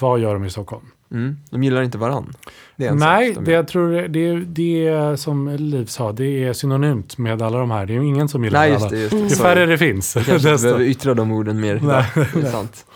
Vad 0.00 0.20
gör 0.20 0.34
de 0.34 0.44
i 0.44 0.50
Stockholm? 0.50 0.86
Mm. 1.12 1.36
De 1.50 1.62
gillar 1.64 1.82
inte 1.82 1.98
varann. 1.98 2.32
Nej, 2.76 3.36
det 3.44 3.52
jag 3.52 3.68
tror 3.68 3.92
det, 3.92 4.08
det, 4.08 4.40
det 4.44 4.86
är 4.86 5.16
som 5.16 5.48
Liv 5.48 5.86
sa, 5.86 6.12
det 6.12 6.44
är 6.44 6.52
synonymt 6.52 7.18
med 7.18 7.42
alla 7.42 7.58
de 7.58 7.70
här. 7.70 7.86
Det 7.86 7.92
är 7.92 7.94
ju 7.94 8.06
ingen 8.06 8.28
som 8.28 8.44
gillar 8.44 8.60
Nej, 8.60 8.74
alla. 8.74 8.88
det. 8.88 8.98
Just 8.98 9.10
det. 9.10 9.16
Mm. 9.16 9.28
Ju 9.28 9.36
färre 9.36 9.66
det 9.66 9.78
finns, 9.78 10.16
Jag 10.16 10.24
kanske 10.26 10.50
inte 10.50 10.62
behöver 10.62 10.84
yttra 10.84 11.14
de 11.14 11.32
orden 11.32 11.60
mer. 11.60 11.80
Nej. 11.82 12.04
Det 12.34 12.40
är 12.40 12.50
sant. 12.50 12.86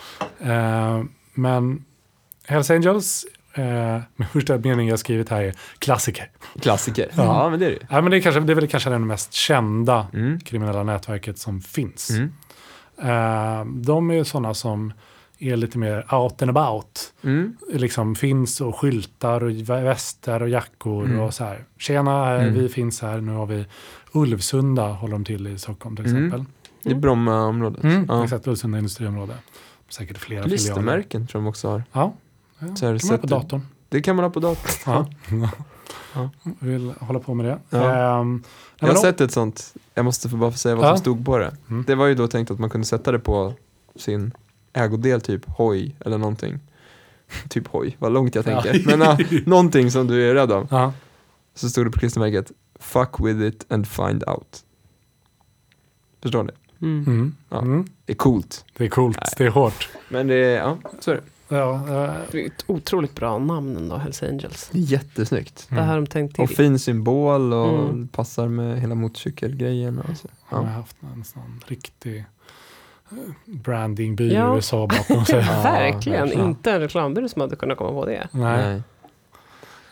Eh, 0.40 1.04
men 1.34 1.84
Hells 2.46 2.70
Angels, 2.70 3.26
eh, 3.54 3.62
med 4.16 4.28
första 4.32 4.58
meningen 4.58 4.86
jag 4.86 4.98
skrivit 4.98 5.28
här 5.28 5.42
är 5.42 5.54
klassiker. 5.78 6.30
Klassiker. 6.60 7.08
Ja. 7.16 7.22
Ja, 7.24 7.50
men 7.50 7.60
det 7.60 7.66
är 7.66 7.70
det 7.70 7.76
ju. 7.76 7.82
Ja, 7.90 8.00
men 8.00 8.10
det, 8.10 8.16
är 8.16 8.20
kanske, 8.20 8.40
det 8.40 8.52
är 8.52 8.54
väl 8.54 8.68
kanske 8.68 8.90
det 8.90 8.98
mest 8.98 9.32
kända 9.32 10.06
Mm. 10.12 10.40
kriminella 10.40 10.82
nätverket 10.82 11.38
som 11.38 11.60
finns. 11.60 12.10
Mm. 12.10 12.32
Eh, 13.02 13.64
de 13.64 14.10
är 14.10 14.24
sådana 14.24 14.54
som 14.54 14.92
är 15.38 15.56
lite 15.56 15.78
mer 15.78 16.14
out 16.14 16.42
and 16.42 16.50
about. 16.58 17.12
Mm. 17.22 17.56
Liksom 17.72 18.14
finns 18.14 18.60
och 18.60 18.76
skyltar 18.78 19.42
och 19.44 19.50
västar 19.68 20.42
och 20.42 20.48
jackor 20.48 21.04
Mm. 21.04 21.20
och 21.20 21.34
så 21.34 21.44
här. 21.44 21.64
Tjena, 21.78 22.34
eh, 22.36 22.42
Mm. 22.42 22.54
vi 22.54 22.68
finns 22.68 23.02
här. 23.02 23.20
Nu 23.20 23.32
har 23.32 23.46
vi 23.46 23.66
Ulvsunda 24.12 24.88
håller 24.92 25.12
de 25.12 25.24
till 25.24 25.46
i 25.46 25.58
Stockholm 25.58 25.96
till 25.96 26.06
Mm. 26.06 26.26
exempel. 26.26 26.44
Är 26.84 26.94
Brommaområdet. 26.94 27.84
Mm. 27.84 28.04
Ja. 28.08 28.24
Exakt, 28.24 28.46
Ulvsunda 28.46 28.78
industriområde. 28.78 29.34
Säkert 29.88 30.18
flera 30.18 30.42
filialer. 30.42 30.56
Klistermärken 30.56 31.26
tror 31.26 31.40
de 31.42 31.46
också 31.48 31.68
har. 31.68 31.82
Ja, 31.92 32.12
ja. 32.58 32.76
Så 32.76 32.86
kan 32.86 32.98
man 33.08 33.10
ha 33.10 33.18
på 33.18 33.26
datorn. 33.26 33.60
Det 33.88 34.00
kan 34.02 34.16
man 34.16 34.22
ha 34.24 34.30
på 34.30 34.40
datorn. 34.40 34.70
Ja. 34.86 35.50
Ja. 36.14 36.30
Vill 36.58 36.92
hålla 37.00 37.18
på 37.18 37.34
med 37.34 37.46
det. 37.46 37.58
Ja. 37.70 38.22
Nej, 38.24 38.40
Jag 38.80 38.88
har 38.88 38.94
sett 38.94 39.20
ett 39.20 39.32
sånt, 39.32 39.74
jag 39.94 40.04
måste 40.04 40.28
bara 40.28 40.50
få 40.50 40.58
säga 40.58 40.74
vad 40.76 40.84
Ja. 40.84 40.88
som 40.90 40.98
stod 40.98 41.24
på 41.26 41.38
det. 41.38 41.56
Mm. 41.70 41.84
Det 41.86 41.94
var 41.94 42.06
ju 42.06 42.14
då 42.14 42.28
tänkt 42.28 42.50
att 42.50 42.58
man 42.58 42.70
kunde 42.70 42.86
sätta 42.86 43.12
det 43.12 43.18
på 43.18 43.52
sin 43.96 44.32
ägodel, 44.76 45.20
typ 45.20 45.44
hoj 45.48 45.96
eller 46.00 46.18
någonting. 46.18 46.58
typ 47.48 47.66
hoj, 47.68 47.96
vad 47.98 48.12
långt 48.12 48.34
jag 48.34 48.46
Ja. 48.46 48.62
tänker. 48.62 48.86
Men 48.96 49.00
ja, 49.00 49.18
någonting 49.46 49.90
som 49.90 50.06
du 50.06 50.30
är 50.30 50.34
rädd 50.34 50.52
om. 50.52 50.68
Ja. 50.70 50.92
Så 51.54 51.68
stod 51.68 51.86
det 51.86 51.90
på 51.90 51.98
klistermärket, 51.98 52.52
fuck 52.80 53.20
with 53.20 53.40
it 53.42 53.66
and 53.72 53.88
find 53.88 54.24
out. 54.28 54.64
Förstår 56.22 56.42
ni? 56.42 56.52
Mm. 56.82 57.04
Mm. 57.06 57.34
Ja. 57.48 57.58
Mm. 57.60 57.86
Det 58.04 58.12
är 58.12 58.16
coolt. 58.16 58.64
Det 58.76 58.84
är 58.84 58.88
coolt, 58.88 59.16
Nej. 59.20 59.34
det 59.38 59.44
är 59.44 59.50
hårt. 59.50 59.88
Men 60.08 60.26
det 60.26 60.34
är, 60.34 60.56
ja, 60.58 60.78
så 61.00 61.10
är 61.10 61.14
det. 61.14 61.22
Ja, 61.48 61.74
eh, 61.74 62.14
Det 62.30 62.42
är 62.42 62.46
ett 62.46 62.64
otroligt 62.66 63.14
bra 63.14 63.38
namn 63.38 63.76
ändå, 63.76 63.96
Hells 63.96 64.22
Angels. 64.22 64.68
Det 64.72 64.78
är 64.78 64.82
jättesnyggt. 64.82 65.66
mm. 65.70 65.80
Det 65.82 65.88
här 65.88 65.96
de 65.96 66.06
tänkt 66.06 66.38
Och 66.38 66.48
till. 66.48 66.56
fin 66.56 66.78
symbol 66.78 67.52
och 67.52 67.80
Mm. 67.90 68.08
passar 68.08 68.48
med 68.48 68.80
hela 68.80 68.94
motorcykelgrejen. 68.94 69.98
Och 69.98 70.16
så. 70.16 70.28
Han 70.44 70.64
har 70.64 70.70
Ja. 70.72 70.76
haft 70.78 70.96
en 71.14 71.24
sån 71.24 71.60
riktig 71.66 72.24
brandingbyrå 73.44 74.34
Ja. 74.34 74.52
i 74.52 74.56
USA 74.56 74.86
bakom 74.86 75.24
sig. 75.24 75.36
Ja, 75.48 75.62
verkligen, 75.62 76.20
verkligen. 76.20 76.46
inte 76.48 76.72
en 76.72 76.80
reklambyrå 76.80 77.28
som 77.28 77.40
hade 77.40 77.56
kunnat 77.56 77.78
komma 77.78 77.90
på 77.90 78.06
det. 78.06 78.28
Nej. 78.30 78.82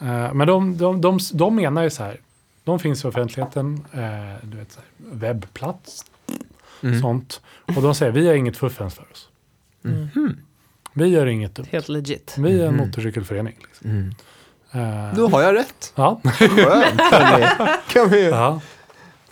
Eh, 0.01 0.35
Men 0.35 0.47
de, 0.47 0.77
de, 0.79 1.01
de, 1.01 1.19
de 1.33 1.57
menar 1.57 1.83
ju 1.83 1.91
så 1.91 2.03
här, 2.03 2.21
de 2.65 2.79
finns 2.79 3.05
i 3.05 3.09
offentligheten, 3.09 3.85
eh, 3.93 4.01
du 4.49 4.57
vet, 4.57 4.73
så 4.73 4.81
här, 4.81 5.17
webbplats, 5.19 6.05
Mm. 6.83 7.01
sånt. 7.01 7.41
Och 7.77 7.83
de 7.83 7.95
säger, 7.95 8.13
vi 8.13 8.27
har 8.29 8.35
inget 8.35 8.57
fuffens 8.57 8.95
för 8.95 9.07
oss. 9.13 9.29
Mhm. 9.83 10.37
Vi 10.93 11.07
gör 11.09 11.27
inget 11.27 11.55
dumt. 11.55 11.67
Helt 11.71 11.89
legit. 11.89 12.35
Vi 12.39 12.61
är 12.61 12.67
en 12.67 12.75
Mhm. 12.75 12.87
motorcykelförening. 12.87 13.55
Liksom. 13.63 13.91
Mm. 13.91 14.15
Eh, 14.73 15.15
Då 15.17 15.29
har 15.29 15.43
jag 15.43 15.55
rätt. 15.55 15.93
ja. 15.95 16.21
Skönt. 16.25 17.01
hörni. 17.01 17.47
kan 17.93 18.09
vi... 18.11 18.29
ja. 18.29 18.61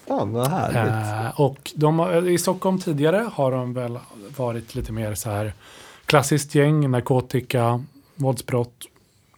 Fan 0.09 0.33
vad 0.33 0.49
härligt. 0.51 1.27
Eh, 1.35 1.41
och 1.41 1.71
de, 1.75 1.99
har- 1.99 2.29
i 2.29 2.38
Stockholm 2.38 2.79
tidigare 2.79 3.29
har 3.33 3.53
de 3.53 3.75
väl 3.75 3.99
varit 4.37 4.75
lite 4.75 4.93
mer 4.93 5.15
så 5.15 5.31
här 5.31 5.53
klassiskt 6.07 6.55
gäng, 6.55 6.91
narkotika, 6.91 7.85
våldsbrott, 8.15 8.75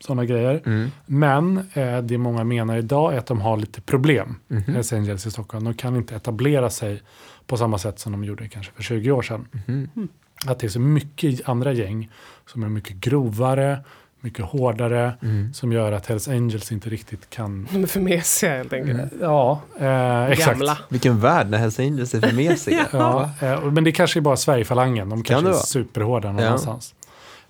sådana 0.01 0.25
grejer. 0.25 0.63
Mm. 0.67 0.91
Men 1.07 1.59
eh, 1.73 1.99
det 1.99 2.19
många 2.19 2.45
menar 2.45 2.77
idag 2.77 3.15
är 3.15 3.19
att 3.19 3.27
de 3.27 3.41
har 3.41 3.57
lite 3.57 3.81
problem, 3.81 4.37
Mhm. 4.49 4.63
Hells 4.75 4.93
Angels 4.93 5.27
i 5.27 5.31
Stockholm. 5.31 5.65
De 5.65 5.75
kan 5.75 5.97
inte 5.97 6.17
etablera 6.17 6.71
sig 6.71 7.03
på 7.47 7.57
samma 7.57 7.79
sätt 7.79 7.99
som 7.99 8.13
de 8.13 8.25
gjorde 8.25 8.49
kanske 8.49 8.73
för 8.73 8.83
20 8.83 9.11
år 9.11 9.23
sedan. 9.23 9.47
Mhm. 9.67 10.09
Att 10.47 10.59
det 10.59 10.67
är 10.67 10.69
så 10.69 10.81
mycket 10.81 11.49
andra 11.49 11.73
gäng 11.73 12.11
som 12.47 12.63
är 12.63 12.69
mycket 12.69 12.97
grovare, 12.97 13.79
mycket 14.25 14.45
hårdare, 14.45 15.13
Mm. 15.23 15.55
som 15.55 15.73
gör 15.73 15.93
att 15.93 16.07
Hells 16.07 16.29
Angels 16.29 16.73
inte 16.73 16.91
riktigt 16.91 17.31
kan... 17.31 17.69
De 17.73 17.83
är 17.83 17.87
för 17.87 18.01
mesiga 18.01 18.57
helt 18.57 18.73
enkelt. 18.73 19.13
Ja, 19.21 19.61
eh, 19.79 20.25
exakt. 20.27 20.51
Gamla. 20.59 20.79
Vilken 20.89 21.21
värld 21.21 21.51
när 21.51 21.59
Hells 21.59 21.79
Angels 21.81 22.15
är 22.15 22.21
för 22.21 22.33
mesiga. 22.33 22.87
Ja, 22.93 23.31
eh, 23.41 23.65
men 23.65 23.85
det 23.85 23.93
kanske 23.93 24.19
är 24.19 24.21
bara 24.21 24.37
Sverigefalangen. 24.37 25.09
De 25.09 25.23
kanske 25.23 25.49
det 25.49 25.55
är 25.55 25.59
superhårda 25.59 26.33
någon 26.33 26.43
Ja. 26.43 26.47
annanstans. 26.49 26.95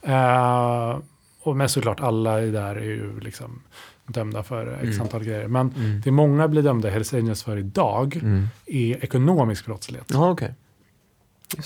Eh, 0.02 0.98
och 1.42 1.56
men 1.56 1.68
såklart, 1.68 2.00
alla 2.00 2.42
i 2.42 2.50
där 2.50 2.76
är 2.76 2.80
ju 2.84 3.20
liksom 3.20 3.62
dömda 4.06 4.42
för 4.42 4.72
x 4.74 4.82
Mm. 4.82 5.00
antal 5.00 5.24
grejer. 5.24 5.48
Men 5.48 5.70
Mm. 5.76 6.00
det 6.04 6.10
många 6.10 6.48
blir 6.48 6.62
dömda 6.62 6.90
Hells 6.90 7.14
Angels 7.14 7.42
för 7.42 7.56
idag 7.56 8.16
Mm. 8.22 8.48
är 8.66 9.04
ekonomisk 9.04 9.66
brottslighet. 9.66 10.06
Jaha, 10.12 10.30
okej. 10.30 10.54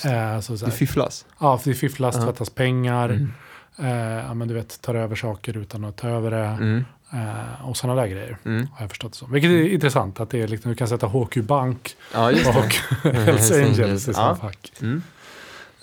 Eh, 0.04 0.40
så 0.40 0.58
så 0.58 0.64
Det 0.66 0.70
fifflas. 0.72 1.26
ja, 1.40 1.58
för 1.58 1.70
det 1.70 1.76
fifflas, 1.76 2.16
Ja. 2.16 2.22
tvättas 2.24 2.50
pengar, 2.50 3.08
Mm. 3.08 3.32
Eh, 3.78 4.26
ja, 4.26 4.34
men 4.34 4.48
du 4.48 4.54
vet, 4.54 4.80
tar 4.80 4.94
över 4.94 5.16
saker 5.16 5.56
utan 5.56 5.84
att 5.84 5.96
ta 5.96 6.08
över 6.08 6.30
det. 6.30 6.36
Mm. 6.46 6.84
Eh, 7.12 7.68
och 7.68 7.76
sådana 7.76 8.00
där 8.00 8.08
grejer. 8.08 8.38
Mm. 8.44 8.66
Har 8.72 8.80
jag 8.80 8.90
förstått 8.90 9.12
det 9.12 9.18
som. 9.18 9.32
Vilket 9.32 9.50
är 9.50 9.68
intressant, 9.68 10.20
att 10.20 10.30
det 10.30 10.42
är 10.42 10.48
liksom, 10.48 10.70
du 10.70 10.74
kan 10.74 10.88
sätta 10.88 11.06
HQ 11.06 11.36
Bank 11.36 11.96
Ja, 12.14 12.30
och 12.30 12.74
Hells 13.12 13.52
Angels 13.52 14.08
i 14.08 14.14
samma 14.14 14.36
fack. 14.36 14.72
Mm. 14.80 15.02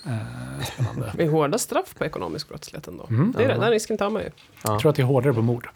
Eh, 0.06 0.64
spännande. 0.64 1.12
Det 1.16 1.22
är 1.22 1.28
hårda 1.28 1.58
straff 1.58 1.94
på 1.98 2.04
ekonomisk 2.04 2.48
brottslighet 2.48 2.88
ändå. 2.88 3.06
Mm. 3.10 3.34
Det 3.36 3.44
är 3.44 3.48
den 3.48 3.70
risken 3.70 3.98
tar 3.98 4.10
man 4.10 4.22
ju. 4.22 4.28
Ja. 4.62 4.72
Jag 4.72 4.80
tror 4.80 4.90
att 4.90 4.96
det 4.96 5.02
är 5.02 5.06
hårdare 5.06 5.34
på 5.34 5.42
mord. 5.42 5.68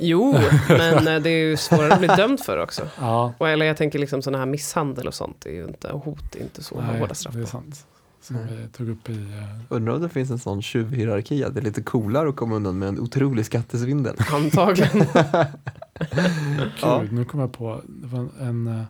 Jo, 0.00 0.38
men 0.68 1.04
det 1.22 1.30
är 1.30 1.48
ju 1.48 1.56
svårare 1.56 1.92
att 1.92 1.98
bli 1.98 2.08
dömd 2.08 2.40
för 2.40 2.58
också. 2.58 2.88
Ja, 3.00 3.32
Och, 3.38 3.48
eller 3.48 3.66
jag 3.66 3.76
tänker 3.76 3.98
liksom 3.98 4.22
sådana 4.22 4.38
här 4.38 4.46
misshandel 4.46 5.06
och 5.06 5.14
sånt 5.14 5.46
är 5.46 5.50
ju 5.50 5.64
inte, 5.64 5.88
och 5.88 6.04
hot 6.04 6.34
är 6.34 6.40
inte 6.40 6.64
så 6.64 6.80
nej, 6.80 7.00
hårda 7.00 7.14
straff 7.14 7.34
det 7.34 7.40
är 7.40 7.46
på. 7.46 7.62
Som 8.26 8.36
Nej. 8.36 8.56
vi 8.56 8.68
tog 8.68 8.88
upp 8.88 9.08
i... 9.08 9.12
eh, 9.12 9.60
Undrar 9.68 9.94
om 9.94 10.00
det 10.02 10.08
finns 10.08 10.30
en 10.30 10.38
sån 10.38 10.62
tjuvhierarki 10.62 11.44
att 11.44 11.54
det 11.54 11.60
är 11.60 11.64
lite 11.64 11.82
coolare 11.82 12.28
att 12.28 12.36
komma 12.36 12.56
undan 12.56 12.78
med 12.78 12.88
en 12.88 13.00
otrolig 13.00 13.46
skattesvindel. 13.46 14.16
Antagligen. 14.32 14.98
Gud, 16.00 16.70
Ja. 16.82 17.02
nu 17.10 17.24
kom 17.24 17.40
jag 17.40 17.52
på, 17.52 17.82
det 17.88 18.06
var 18.06 18.28
en... 18.40 18.66
eh, 18.66 18.82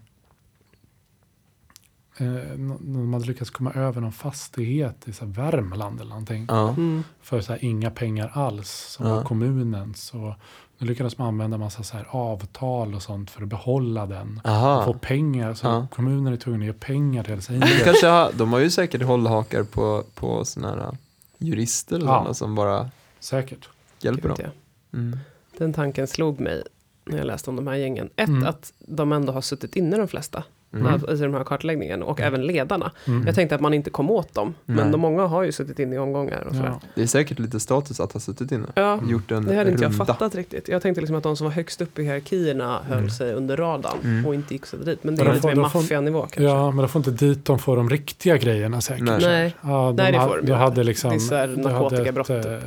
Eh, 2.18 2.56
de 2.80 3.12
hade 3.12 3.26
lyckats 3.26 3.50
komma 3.50 3.72
över 3.72 4.00
någon 4.00 4.12
fastighet 4.12 5.08
i 5.08 5.12
så 5.12 5.24
här 5.24 5.32
Värmland 5.32 6.00
eller 6.00 6.08
någonting. 6.08 6.44
Ja. 6.48 6.68
Mm. 6.68 7.02
För 7.22 7.40
så 7.40 7.52
här 7.52 7.64
inga 7.64 7.90
pengar 7.90 8.30
alls, 8.34 8.70
som 8.70 9.06
Ja. 9.06 9.14
var 9.14 9.22
kommunens. 9.24 10.02
Så 10.02 10.36
nu 10.78 10.86
lyckades 10.86 11.18
man 11.18 11.28
använda 11.28 11.58
massa 11.58 11.82
så 11.82 11.96
här 11.96 12.06
avtal 12.10 12.94
och 12.94 13.02
sånt 13.02 13.30
för 13.30 13.42
att 13.42 13.48
behålla 13.48 14.06
den. 14.06 14.36
Och 14.36 14.42
få 14.42 14.48
Aha. 14.50 14.94
pengar, 15.00 15.54
så 15.54 15.66
Ja. 15.66 15.86
kommunen 15.90 16.32
är 16.32 16.36
tvungen 16.36 16.60
att 16.60 16.66
ge 16.66 16.72
pengar 16.72 17.22
till 17.22 17.32
Hells 17.32 17.50
Angels. 17.50 17.82
kanske 17.84 18.06
har, 18.06 18.30
de 18.32 18.52
har 18.52 18.58
ju 18.60 18.70
säkert 18.70 19.02
hållhakar 19.02 19.62
på, 19.62 20.04
på 20.14 20.44
såna 20.44 20.68
här 20.68 20.96
jurister 21.38 21.96
och 21.96 22.02
Ja. 22.02 22.06
sådana 22.06 22.34
som 22.34 22.54
bara 22.54 22.90
Säkert. 23.20 23.68
hjälper 24.00 24.28
Gud, 24.28 24.36
dem. 24.38 24.46
ja. 24.90 24.98
Mm. 24.98 25.18
Den 25.58 25.72
tanken 25.72 26.06
slog 26.06 26.40
mig 26.40 26.62
när 27.04 27.18
jag 27.18 27.26
läste 27.26 27.50
om 27.50 27.56
de 27.56 27.66
här 27.66 27.74
gängen. 27.74 28.10
Ett, 28.16 28.28
Mm. 28.28 28.46
att 28.46 28.72
de 28.78 29.12
ändå 29.12 29.32
har 29.32 29.40
suttit 29.40 29.76
inne 29.76 29.96
de 29.96 30.08
flesta. 30.08 30.42
Mm. 30.74 30.86
alltså 30.86 31.12
i 31.12 31.18
de 31.18 31.34
här 31.34 31.44
kartläggningen 31.44 32.02
och 32.02 32.20
även 32.20 32.46
ledarna. 32.46 32.90
Mm. 33.06 33.26
Jag 33.26 33.34
tänkte 33.34 33.54
att 33.54 33.60
man 33.60 33.74
inte 33.74 33.90
kom 33.90 34.10
åt 34.10 34.34
dem, 34.34 34.54
men 34.64 34.92
de 34.92 35.00
många 35.00 35.26
har 35.26 35.42
ju 35.42 35.52
suttit 35.52 35.78
inne 35.78 35.94
i 35.96 35.98
omgångar 35.98 36.40
och 36.48 36.54
sådär. 36.54 36.68
Ja. 36.68 36.80
Det 36.94 37.02
är 37.02 37.06
säkert 37.06 37.38
lite 37.38 37.60
status 37.60 38.00
att 38.00 38.12
ha 38.12 38.20
suttit 38.20 38.52
inne. 38.52 38.66
Ja. 38.74 39.00
Gjort 39.08 39.30
en 39.30 39.44
Det 39.44 39.56
hade 39.56 39.70
inte 39.70 39.82
jag 39.84 39.94
fattat 39.96 40.34
riktigt. 40.34 40.68
Jag 40.68 40.82
tänkte 40.82 41.00
liksom 41.00 41.16
att 41.16 41.22
de 41.22 41.36
som 41.36 41.44
var 41.44 41.52
högst 41.52 41.80
upp 41.80 41.98
i 41.98 42.02
hierarkierna 42.02 42.80
höll 42.88 42.98
Mm. 42.98 43.10
sig 43.10 43.32
under 43.32 43.56
radarn 43.56 43.98
Mm. 44.04 44.26
och 44.26 44.34
inte 44.34 44.54
gick 44.54 44.66
så 44.66 44.76
dit. 44.76 45.04
Men 45.04 45.16
det 45.16 45.22
Men 45.22 45.30
är 45.30 45.34
lite 45.34 45.42
får- 45.42 45.48
mer 45.48 45.56
maffianivå 45.62 46.20
kanske. 46.20 46.42
ja, 46.42 46.70
men 46.70 46.76
de 46.76 46.88
får 46.88 46.98
inte 47.08 47.10
dit 47.26 47.44
de 47.44 47.58
får 47.58 47.76
de 47.76 47.90
riktiga 47.90 48.36
grejerna 48.36 48.80
säkert. 48.80 49.04
Nej. 49.04 49.18
Nej, 49.22 49.54
Ja, 49.62 49.92
de 49.96 50.02
Nej, 50.02 50.12
det 50.12 50.20
får 50.20 50.36
de 50.36 50.46
du 50.46 50.52
hade 50.52 50.66
inte. 50.70 50.82
liksom, 50.82 51.10
Vissa 51.10 51.46
du 51.46 51.68
hade 51.68 52.08
ett, 52.08 52.28
eh, 52.46 52.58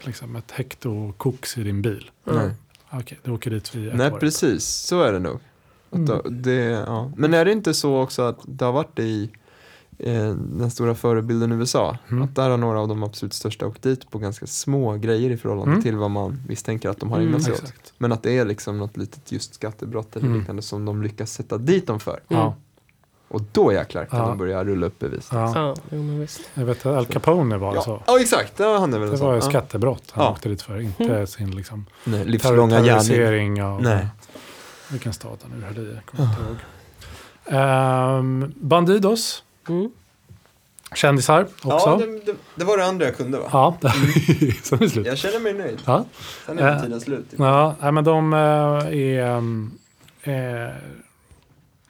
liksom 0.00 0.36
ett 0.36 0.50
hekto 0.50 1.12
koks 1.16 1.58
i 1.58 1.62
din 1.62 1.82
bil. 1.82 2.10
Nej. 2.24 2.50
Okej, 2.90 3.18
du 3.22 3.30
åker 3.30 3.50
dit 3.50 3.64
ett 3.74 3.94
Nej, 3.94 4.12
år. 4.12 4.18
precis. 4.18 4.64
Så 4.64 5.02
är 5.02 5.12
det 5.12 5.18
nog. 5.18 5.40
Att 5.94 6.08
Mm. 6.26 6.42
det, 6.42 6.54
ja. 6.86 7.10
Men 7.16 7.34
är 7.34 7.44
det 7.44 7.52
inte 7.52 7.74
så 7.74 8.02
också 8.02 8.22
att 8.22 8.38
det 8.44 8.64
har 8.64 8.72
varit 8.72 8.96
det 8.96 9.02
i 9.02 9.30
eh, 9.98 10.30
den 10.34 10.70
stora 10.70 10.94
förebilden 10.94 11.52
i 11.52 11.54
USA? 11.54 11.98
Mm. 12.10 12.22
Att 12.22 12.34
där 12.34 12.50
har 12.50 12.56
några 12.56 12.80
av 12.80 12.88
de 12.88 13.02
absolut 13.02 13.32
största 13.34 13.66
åkt 13.66 13.82
dit 13.82 14.10
på 14.10 14.18
ganska 14.18 14.46
små 14.46 14.92
grejer 14.96 15.30
i 15.30 15.36
förhållande 15.36 15.70
Mm. 15.72 15.82
till 15.82 15.96
vad 15.96 16.10
man 16.10 16.42
misstänker 16.48 16.88
att 16.88 17.00
de 17.00 17.10
har 17.10 17.18
Mm, 17.18 17.28
ägnat 17.28 17.42
sig 17.42 17.52
åt. 17.52 17.58
Exakt. 17.62 17.92
Men 17.98 18.12
att 18.12 18.22
det 18.22 18.38
är 18.38 18.44
liksom 18.44 18.78
något 18.78 18.96
litet 18.96 19.32
just 19.32 19.54
skattebrott 19.54 20.16
eller 20.16 20.26
Mm. 20.26 20.38
liknande 20.38 20.62
som 20.62 20.84
de 20.84 21.02
lyckas 21.02 21.32
sätta 21.32 21.58
dit 21.58 21.86
dem 21.86 22.00
för. 22.00 22.20
Ja, 22.28 22.54
Och 23.28 23.42
då 23.52 23.72
jäklar 23.72 24.04
kan 24.04 24.18
Ja. 24.20 24.28
de 24.28 24.38
börja 24.38 24.64
rulla 24.64 24.86
upp 24.86 24.98
bevis. 24.98 25.28
ja. 25.32 25.74
ja. 25.90 25.96
Jag 26.54 26.64
vet 26.64 26.86
att 26.86 26.96
Al 26.96 27.06
Capone 27.06 27.56
var 27.56 27.74
Ja, 27.74 27.82
så. 27.82 28.02
ja 28.06 28.20
exakt, 28.20 28.56
det 28.56 28.64
var 28.64 28.78
han 28.78 28.94
är 28.94 28.98
väl 28.98 29.10
Det 29.10 29.16
var 29.16 29.34
ja. 29.34 29.40
skattebrott 29.40 30.10
han 30.10 30.24
Ja. 30.24 30.30
åkte 30.30 30.48
dit 30.48 30.62
för. 30.62 30.80
Inte 30.80 31.26
sin 31.26 31.50
liksom, 31.50 31.86
Nej, 32.04 32.24
livslånga 32.24 32.80
gärning. 32.82 33.62
av 33.62 33.82
Nej. 33.82 34.06
Vilken 34.94 35.12
stad 35.12 35.38
han 35.42 35.50
nu 35.60 35.66
höll 35.66 35.78
i. 35.78 35.94
jag 35.94 36.06
kommer 36.06 36.30
inte 36.30 36.42
ihåg. 36.42 36.56
Ehm, 37.46 38.52
Bandidos, 38.60 39.42
Mm. 39.68 39.90
kändisar 40.94 41.42
också. 41.62 41.88
Ja, 41.90 41.96
det, 41.96 42.06
det, 42.32 42.36
det 42.54 42.64
var 42.64 42.78
det 42.78 42.84
andra 42.86 43.04
jag 43.06 43.16
kunde 43.16 43.38
va? 43.38 43.48
Ja, 43.52 43.76
sen 44.62 44.82
är 44.82 44.88
slut. 44.88 45.06
Jag 45.06 45.18
känner 45.18 45.40
mig 45.40 45.52
nöjd. 45.54 45.78
Ja. 45.84 46.04
Sen 46.46 46.58
är 46.58 46.68
Eh, 46.76 46.82
tiden 46.82 47.00
slut. 47.00 47.26
Ja, 47.36 47.76
men 47.90 48.04
de 48.04 48.32
eh, 48.32 48.38
är, 48.38 49.36
um, 49.36 49.78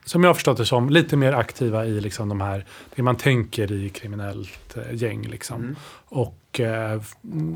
som 0.04 0.22
jag 0.22 0.28
har 0.28 0.34
förstått 0.34 0.56
det 0.56 0.66
som, 0.66 0.90
lite 0.90 1.16
mer 1.16 1.32
aktiva 1.32 1.86
i 1.86 2.00
liksom 2.00 2.28
de 2.28 2.40
här, 2.40 2.66
det 2.94 3.02
man 3.02 3.16
tänker 3.16 3.72
i 3.72 3.88
kriminellt 3.90 4.76
eh, 4.76 4.94
gäng 5.02 5.22
liksom. 5.26 5.60
Mm. 5.60 5.76
Och 6.06 6.60
eh, 6.60 7.00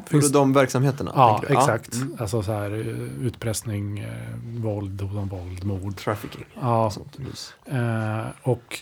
finns, 0.06 0.32
de 0.32 0.52
verksamheterna? 0.52 1.12
ja, 1.14 1.42
exakt. 1.48 1.94
Mm. 1.94 2.16
Alltså 2.18 2.42
så 2.42 2.52
här 2.52 2.70
eh, 2.70 3.26
utpressning, 3.26 3.98
eh, 3.98 4.08
våld, 4.56 5.00
hot 5.00 5.16
om 5.16 5.28
våld, 5.28 5.64
mord. 5.64 5.96
Trafficking. 5.96 6.44
Ja, 6.61 6.90
Sånt. 6.90 7.18
Eh, 7.64 8.26
och 8.42 8.78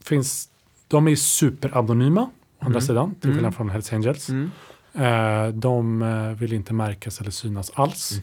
finns, 0.00 0.48
de 0.88 1.08
är 1.08 1.16
superanonyma, 1.16 2.20
å 2.22 2.30
andra 2.58 2.78
Mm. 2.78 2.86
sidan, 2.86 3.14
till 3.14 3.20
skillnad 3.30 3.38
Mm. 3.40 3.52
från 3.52 3.70
Hells 3.70 3.92
Angels. 3.92 4.28
Mm. 4.28 4.50
Eh, 4.94 5.48
de 5.48 6.02
eh, 6.02 6.28
vill 6.38 6.52
inte 6.52 6.74
märkas 6.74 7.20
eller 7.20 7.30
synas 7.30 7.70
alls. 7.74 8.20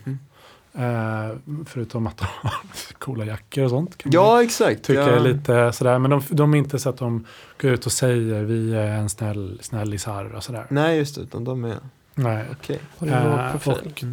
Eh, 0.76 1.36
förutom 1.66 2.08
att 2.08 2.18
de 2.18 2.26
har 2.42 2.54
coola 3.00 3.26
jackor 3.26 3.64
och 3.64 3.70
sånt. 3.70 3.98
Kan 3.98 4.10
man 4.10 4.14
Ja, 4.14 4.44
exakt. 4.44 4.84
tycka 4.84 5.02
ja. 5.16 5.20
lite 5.20 5.72
sådär. 5.74 6.00
Men 6.00 6.12
de, 6.12 6.22
de 6.30 6.54
är 6.54 6.58
inte 6.58 6.80
så 6.80 6.90
att 6.90 6.98
de 6.98 7.26
går 7.62 7.72
ut 7.72 7.86
och 7.86 7.92
säger 7.92 8.44
vi 8.44 8.76
är 8.76 8.88
en 8.88 9.10
snäll, 9.10 9.60
snällisar 9.62 10.26
och 10.36 10.44
sådär. 10.44 10.66
Nej, 10.70 10.98
just 10.98 11.16
det. 11.16 11.22
Utan 11.22 11.44
de 11.44 11.66
är... 11.66 11.78
Nej. 12.16 12.46
Okej. 12.52 12.80
Låg 13.00 13.10
Eh, 13.10 13.56
och 13.68 14.04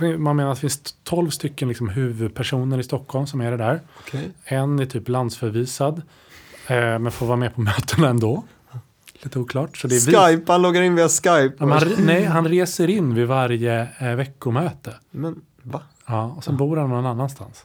Mm. 0.00 0.22
man 0.22 0.36
menar 0.36 0.50
att 0.50 0.56
det 0.56 0.60
finns 0.60 0.94
12 1.04 1.30
stycken 1.30 1.68
liksom 1.68 1.88
huvudpersoner 1.88 2.78
i 2.78 2.82
Stockholm 2.82 3.26
som 3.26 3.40
är 3.40 3.50
det 3.50 3.56
där. 3.56 3.80
Okej. 4.00 4.30
En 4.44 4.78
är 4.78 4.86
typ 4.86 5.08
landsförvisad. 5.08 6.02
Eh, 6.66 6.76
men 6.76 7.10
får 7.12 7.26
vara 7.26 7.36
med 7.36 7.54
på 7.54 7.60
mötena 7.70 8.08
ändå. 8.08 8.44
Lite 9.22 9.38
oklart. 9.38 9.76
Så 9.76 9.88
det 9.88 9.94
är 9.96 10.06
vi. 10.06 10.36
Skype, 10.36 10.52
han 10.52 10.62
loggar 10.62 10.82
in 10.82 10.94
via 10.94 11.08
Skype. 11.08 11.52
Ja, 11.58 11.66
han, 11.66 11.88
nej, 11.98 12.24
han 12.24 12.48
reser 12.48 12.90
in 12.90 13.14
vid 13.14 13.26
varje 13.26 13.88
eh, 13.98 14.14
veckomöte. 14.14 14.94
Men 15.10 15.40
va? 15.62 15.82
Ja, 16.08 16.24
och 16.36 16.44
sen 16.44 16.56
bor 16.56 16.76
han 16.76 16.90
någon 16.90 17.06
annanstans. 17.06 17.64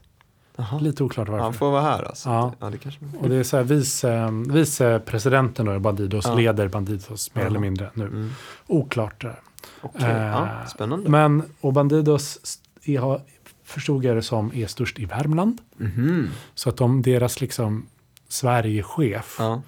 Jaha. 0.55 0.79
Lite 0.79 1.03
oklart 1.03 1.29
varför. 1.29 1.43
Han 1.43 1.53
får 1.53 1.71
vara 1.71 1.81
här 1.81 2.03
alltså? 2.03 2.29
Ja. 2.29 2.53
ja 2.59 2.69
det 2.69 2.77
kanske... 2.77 2.99
Och 3.19 3.29
det 3.29 3.35
är 3.35 3.43
så 3.43 3.57
här 3.57 3.63
vice, 3.63 4.29
vicepresidenten 4.49 5.65
då, 5.65 5.75
i 5.75 5.79
Bandidos, 5.79 6.25
Ja. 6.25 6.33
leder 6.35 6.67
Bandidos 6.67 7.35
mer 7.35 7.41
Ja. 7.41 7.47
eller 7.47 7.59
mindre 7.59 7.89
nu. 7.93 8.03
Mm. 8.05 8.31
Oklart 8.67 9.21
det 9.21 9.27
där. 9.27 9.39
Okej, 9.81 10.09
Eh, 10.09 10.17
ja, 10.27 10.47
spännande. 10.67 11.09
Men, 11.09 11.43
och 11.61 11.73
Bandidos 11.73 12.39
är, 12.83 12.99
har- 12.99 13.21
förstod 13.63 14.05
jag 14.05 14.15
det 14.15 14.21
som, 14.21 14.51
är 14.55 14.67
störst 14.67 14.99
i 14.99 15.05
Värmland. 15.05 15.61
Mhm. 15.77 16.29
Så 16.55 16.69
att 16.69 16.77
de, 16.77 17.01
deras 17.01 17.41
liksom 17.41 17.85
Sverigechef 18.27 19.35
Ja. 19.39 19.61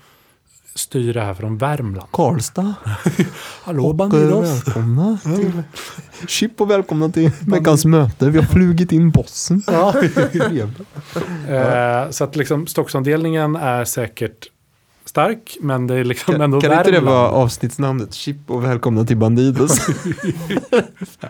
Styr 0.75 1.13
det 1.13 1.21
här 1.21 1.33
från 1.33 1.57
Värmland. 1.57 2.11
Karlstad. 2.11 2.73
Hallå 3.63 3.93
Bandidos! 3.93 4.67
välkomna 4.67 5.17
till... 5.23 5.63
Chip 6.27 6.61
och 6.61 6.69
välkomna 6.71 7.09
till 7.09 7.31
veckans 7.47 7.85
möte. 7.85 8.29
Vi 8.29 8.37
har 8.37 8.45
flugit 8.45 8.91
in 8.91 9.11
bossen. 9.11 9.63
Ja. 9.67 9.93
Eh, 11.49 12.09
så 12.09 12.23
att 12.23 12.35
liksom 12.35 12.67
Stockholmsavdelningen 12.67 13.55
är 13.55 13.85
säkert 13.85 14.47
stark, 15.05 15.57
men 15.61 15.87
det 15.87 15.95
är 15.95 16.03
liksom 16.03 16.33
Kan, 16.33 16.41
ändå 16.41 16.61
kan 16.61 16.71
inte 16.71 16.83
det 16.83 16.91
Värmland. 16.91 17.17
vara 17.17 17.29
avsnittsnamnet? 17.29 18.13
Chip 18.13 18.37
och 18.47 18.63
välkomna 18.63 19.05
till 19.05 19.17
Bandidos. 19.17 19.79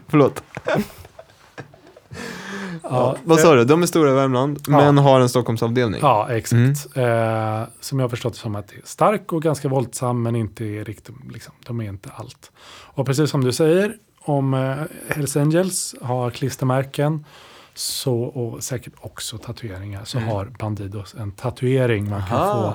Förlåt. 0.07 0.43
Ja, 2.89 3.15
vad 3.23 3.39
sa 3.39 3.55
du? 3.55 3.65
De 3.65 3.81
är 3.81 3.85
stora 3.87 4.11
i 4.11 4.13
Värmland, 4.13 4.59
Ja. 4.67 4.77
men 4.77 4.97
har 4.97 5.19
en 5.19 5.29
Stockholmsavdelning. 5.29 5.99
Ja, 6.03 6.27
exakt. 6.29 6.95
Mm. 6.95 7.59
Eh, 7.61 7.67
som 7.79 7.99
jag 7.99 8.03
har 8.03 8.09
förstått 8.09 8.35
som 8.35 8.55
att 8.55 8.67
det 8.67 8.75
är 8.75 8.81
stark 8.83 9.33
och 9.33 9.41
ganska 9.41 9.67
våldsam, 9.67 10.21
men 10.23 10.35
inte 10.35 10.63
riktigt, 10.63 11.15
liksom, 11.33 11.53
de 11.65 11.81
är 11.81 11.85
inte 11.89 12.09
allt. 12.15 12.51
Och 12.83 13.05
precis 13.05 13.29
som 13.29 13.43
du 13.43 13.51
säger, 13.51 13.95
om 14.21 14.53
eh, 14.53 15.15
Hells 15.15 15.35
Angels 15.37 15.95
har 16.01 16.29
klistermärken 16.31 17.25
så, 17.73 18.19
och 18.23 18.63
säkert 18.63 18.93
också 19.01 19.37
tatueringar, 19.37 20.01
så 20.05 20.17
Mm. 20.17 20.29
har 20.29 20.45
Bandidos 20.59 21.15
en 21.19 21.31
tatuering 21.31 22.09
man 22.09 22.21
kan 22.29 22.37
Aha. 22.37 22.73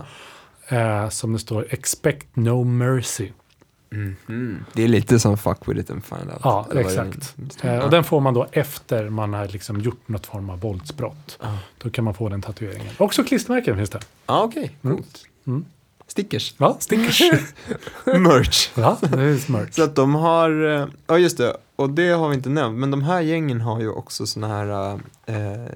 få. 0.68 0.74
Eh, 0.74 1.08
som 1.08 1.32
det 1.32 1.38
står 1.38 1.66
Expect 1.70 2.36
No 2.36 2.64
Mercy. 2.64 3.28
Mhm. 3.90 4.64
Det 4.72 4.82
är 4.82 4.88
lite 4.88 5.18
som 5.20 5.38
fuck 5.38 5.68
with 5.68 5.80
it 5.80 5.90
and 5.90 6.04
find 6.04 6.30
out. 6.30 6.40
Ja, 6.44 6.66
Eller 6.70 6.80
exakt. 6.80 7.34
Ja. 7.62 7.68
Eh, 7.68 7.78
och 7.84 7.90
den 7.90 8.04
får 8.04 8.20
man 8.20 8.34
då 8.34 8.46
efter 8.52 9.08
man 9.08 9.34
har 9.34 9.48
liksom 9.48 9.80
gjort 9.80 10.08
något 10.08 10.26
form 10.26 10.50
av 10.50 10.60
våldsbrott. 10.60 11.38
Ja. 11.42 11.58
Då 11.78 11.90
kan 11.90 12.04
man 12.04 12.14
få 12.14 12.28
den 12.28 12.42
tatueringen. 12.42 12.94
Också 12.98 13.24
klistermärken 13.24 13.76
finns 13.76 13.90
det. 13.90 14.00
Ja, 14.26 14.42
okej. 14.42 14.76
Mm. 14.82 14.96
Coolt. 14.96 15.24
Mm. 15.46 15.64
Stickers. 16.06 16.54
Ja, 16.58 16.76
stickers. 16.80 17.20
Merch. 18.04 18.68
ja, 18.74 18.98
det 19.00 19.22
är 19.22 19.36
smart. 19.38 19.74
Så 19.74 19.82
att 19.82 19.94
de 19.94 20.14
har, 20.14 20.80
eh, 20.80 20.86
ja 21.06 21.18
just 21.18 21.38
det, 21.38 21.56
och 21.76 21.90
det 21.90 22.08
har 22.10 22.28
vi 22.28 22.34
inte 22.34 22.48
nämnt, 22.48 22.78
men 22.78 22.90
de 22.90 23.02
här 23.02 23.20
gängen 23.20 23.60
har 23.60 23.80
ju 23.80 23.90
också 23.90 24.26
såna 24.26 24.48
här 24.48 25.00
eh, 25.26 25.66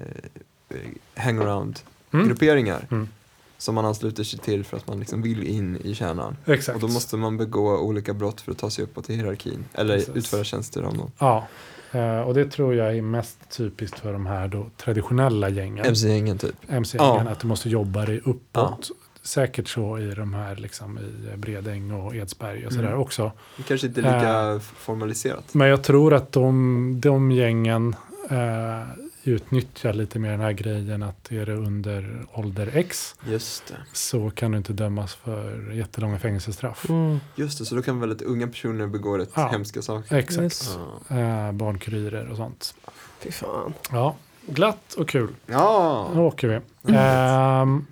hangaround-grupperingar. 1.15 2.87
Mm. 2.91 3.07
Som 3.57 3.75
man 3.75 3.85
ansluter 3.85 4.23
sig 4.23 4.39
till 4.39 4.63
för 4.65 4.77
att 4.77 4.87
man 4.87 4.99
liksom 4.99 5.21
vill 5.21 5.43
in 5.47 5.77
i 5.83 5.95
kärnan. 5.95 6.37
Exakt. 6.45 6.75
Och 6.75 6.81
då 6.81 6.87
måste 6.93 7.17
man 7.17 7.37
begå 7.37 7.77
olika 7.77 8.13
brott 8.13 8.41
för 8.41 8.51
att 8.51 8.57
ta 8.57 8.69
sig 8.69 8.83
uppåt 8.83 9.09
i 9.09 9.15
hierarkin. 9.15 9.65
Eller 9.73 9.95
Precis. 9.97 10.15
utföra 10.15 10.43
tjänster 10.43 10.81
av 10.83 10.97
någon. 10.97 11.11
Ja, 11.19 11.47
eh, 11.91 12.19
och 12.19 12.33
det 12.33 12.45
tror 12.51 12.75
jag 12.75 12.97
är 12.97 13.01
mest 13.01 13.37
typiskt 13.57 13.99
för 13.99 14.13
de 14.13 14.25
här 14.25 14.47
då 14.47 14.65
traditionella 14.77 15.49
gängen. 15.49 15.85
MC-gängen 15.85 16.37
typ. 16.37 16.55
MC-gängen, 16.67 17.25
Ja. 17.25 17.31
att 17.31 17.39
du 17.39 17.47
måste 17.47 17.69
jobba 17.69 18.05
dig 18.05 18.21
uppåt. 18.25 18.91
Säkert 19.23 19.67
så 19.67 19.99
i 19.99 20.13
de 20.15 20.33
här 20.33 20.55
liksom 20.55 20.99
i 20.99 21.37
Bredäng 21.37 21.91
och 21.91 22.15
Edsberg 22.15 22.65
och 22.67 22.73
sådär 22.73 22.87
Mm. 22.87 22.99
också. 22.99 23.31
Det 23.57 23.63
kanske 23.63 23.87
inte 23.87 24.01
är 24.01 24.03
lika 24.03 24.59
formaliserat. 24.77 25.53
Men 25.53 25.67
jag 25.67 25.83
tror 25.83 26.13
att 26.13 26.31
de, 26.31 26.99
de 27.01 27.31
gängen 27.31 27.95
eh, 28.29 28.81
utnyttjar 29.27 29.93
lite 29.93 30.19
mer 30.19 30.31
den 30.31 30.39
här 30.39 30.51
grejen 30.51 31.03
att 31.03 31.31
är 31.31 31.45
det 31.45 31.53
under 31.53 32.25
ålder 32.33 32.69
X 32.73 33.15
Just 33.29 33.67
det. 33.67 33.75
så 33.93 34.29
kan 34.29 34.51
du 34.51 34.57
inte 34.57 34.73
dömas 34.73 35.13
för 35.15 35.71
jättelånga 35.71 36.19
fängelsestraff. 36.19 36.89
Mm. 36.89 37.19
Just 37.35 37.59
det, 37.59 37.65
så 37.65 37.75
då 37.75 37.81
kan 37.81 37.99
väldigt 37.99 38.21
unga 38.21 38.47
personer 38.47 38.87
begå 38.87 39.17
rätt 39.17 39.29
Ja. 39.35 39.47
hemska 39.47 39.81
saker. 39.81 40.15
Exakt. 40.15 40.43
Yes. 40.43 40.77
Ja. 41.07 41.15
Eh, 41.17 41.51
barnkurirer 41.51 42.27
och 42.29 42.37
sånt. 42.37 42.75
Fy 43.19 43.31
fan. 43.31 43.73
Ja, 43.91 44.15
glatt 44.47 44.93
och 44.97 45.09
kul. 45.09 45.29
Ja. 45.45 46.09
Nu 46.13 46.19
åker 46.21 46.47
vi. 46.47 46.59
Ehm, 46.95 47.85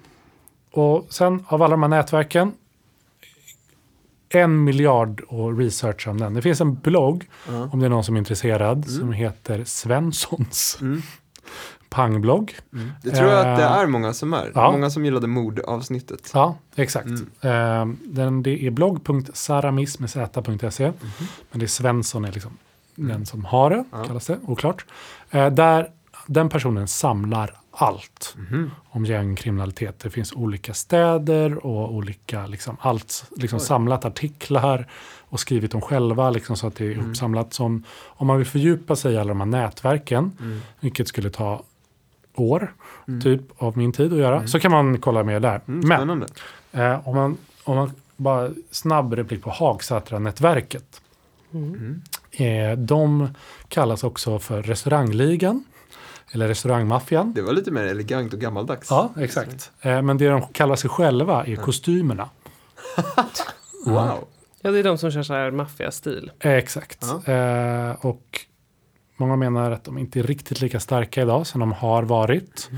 och 0.72 1.06
sen 1.10 1.46
av 1.48 1.62
alla 1.62 1.72
de 1.72 1.82
här 1.84 1.90
nätverken, 1.90 2.52
en 4.30 4.64
miljard 4.64 5.22
och 5.28 5.58
research 5.58 6.08
om 6.08 6.20
den. 6.20 6.34
Det 6.34 6.42
finns 6.42 6.62
en 6.62 6.76
blogg, 6.76 7.30
Ja. 7.48 7.70
om 7.72 7.80
det 7.80 7.86
är 7.86 7.90
någon 7.90 8.04
som 8.04 8.16
är 8.16 8.20
intresserad, 8.20 8.90
som 8.90 9.12
heter 9.14 9.64
Svenssons 9.64 10.78
Mm. 10.82 11.02
Pangblogg. 11.94 12.56
Mm. 12.74 12.92
Det 13.04 13.12
tror 13.12 13.30
jag 13.30 13.40
att 13.40 13.58
det 13.58 13.64
Eh, 13.64 13.72
är 13.72 13.88
många 13.88 14.14
som 14.14 14.34
är. 14.34 14.52
ja. 14.56 14.72
Många 14.72 14.90
som 14.90 15.06
gillade 15.06 15.28
mordavsnittet. 15.28 16.32
Ja, 16.34 16.56
exakt. 16.76 17.06
Mm. 17.08 17.30
Ehm, 17.42 17.98
den, 18.06 18.44
det 18.44 18.66
är 18.68 18.72
blogg.saramis.se, 18.72 20.86
Mhm. 20.88 20.94
men 21.52 21.60
det 21.60 21.66
är 21.66 21.68
Svensson 21.68 22.26
är 22.26 22.32
liksom 22.32 22.58
den 22.96 23.26
som 23.26 23.46
har 23.46 23.70
det, 23.70 23.84
Ja. 23.92 24.04
kallas 24.04 24.26
det, 24.28 24.38
oklart. 24.46 24.86
Eh, 25.32 25.50
där 25.50 25.90
den 26.28 26.50
personen 26.50 26.88
samlar 26.88 27.58
allt 27.76 28.34
Mhm. 28.38 28.72
om 28.90 29.06
gängkriminalitet. 29.06 30.00
Det 30.00 30.10
finns 30.10 30.34
olika 30.34 30.74
städer 30.74 31.66
och 31.66 31.94
olika, 31.94 32.48
liksom, 32.48 32.78
allt 32.80 33.26
liksom 33.38 33.60
Oj. 33.60 33.66
samlat 33.66 34.06
artiklar 34.06 34.88
och 35.30 35.40
skrivit 35.40 35.72
dem 35.72 35.82
själva 35.82 36.30
liksom, 36.30 36.58
så 36.58 36.68
att 36.68 36.76
det 36.76 36.86
är 36.86 36.92
Mm. 36.94 37.10
uppsamlat. 37.10 37.54
Som, 37.54 37.84
om 38.06 38.28
man 38.28 38.38
vill 38.38 38.48
fördjupa 38.48 38.96
sig 38.96 39.14
i 39.14 39.18
alla 39.18 39.30
de 39.30 39.40
här 39.40 39.46
nätverken, 39.48 40.32
Mm. 40.40 40.62
vilket 40.80 41.08
skulle 41.08 41.30
ta 41.30 41.64
år, 42.36 42.74
Mm. 43.08 43.22
typ 43.22 43.42
av 43.58 43.78
min 43.78 43.92
tid 43.92 44.14
att 44.14 44.20
göra, 44.20 44.36
Mm. 44.36 44.48
så 44.48 44.60
kan 44.60 44.72
man 44.72 44.98
kolla 44.98 45.24
mer 45.24 45.40
där. 45.40 45.62
Mm, 45.68 45.88
Men 46.08 46.26
eh, 46.72 47.08
om, 47.08 47.16
man, 47.16 47.38
om 47.64 47.76
man 47.76 47.92
bara 48.18 48.50
snabb 48.72 49.14
replik 49.14 49.44
på 49.44 49.50
Hagsätra-nätverket. 49.50 51.02
Mm. 51.54 52.02
Eh, 52.32 52.78
de 52.78 53.28
kallas 53.68 54.04
också 54.04 54.40
för 54.40 54.62
restaurangligan, 54.62 55.64
eller 56.32 56.48
restaurangmaffian. 56.48 57.34
Det 57.34 57.42
var 57.42 57.54
lite 57.54 57.72
mer 57.72 57.84
elegant 57.84 58.34
och 58.34 58.40
gammaldags. 58.40 58.88
Ja, 58.90 59.10
exakt. 59.18 59.72
Eh, 59.82 60.02
men 60.02 60.18
det 60.18 60.30
de 60.30 60.42
kallar 60.42 60.76
sig 60.76 60.90
själva 60.90 61.46
är 61.46 61.56
kostymerna. 61.56 62.30
Wow. 63.86 64.28
Ja, 64.62 64.72
det 64.72 64.80
är 64.80 64.84
de 64.84 64.98
som 64.98 65.12
kör 65.12 65.24
så 65.24 65.34
här 65.34 65.52
maffiastil. 65.52 66.32
Eh, 66.40 66.52
exakt. 66.52 67.04
Eh, 67.26 67.92
och 68.06 68.40
många 69.18 69.36
menar 69.36 69.72
att 69.72 69.84
de 69.84 69.98
inte 69.98 70.20
är 70.20 70.24
riktigt 70.24 70.62
lika 70.62 70.80
starka 70.80 71.22
idag 71.22 71.48
som 71.48 71.60
de 71.60 71.72
har 71.72 72.04
varit. 72.04 72.70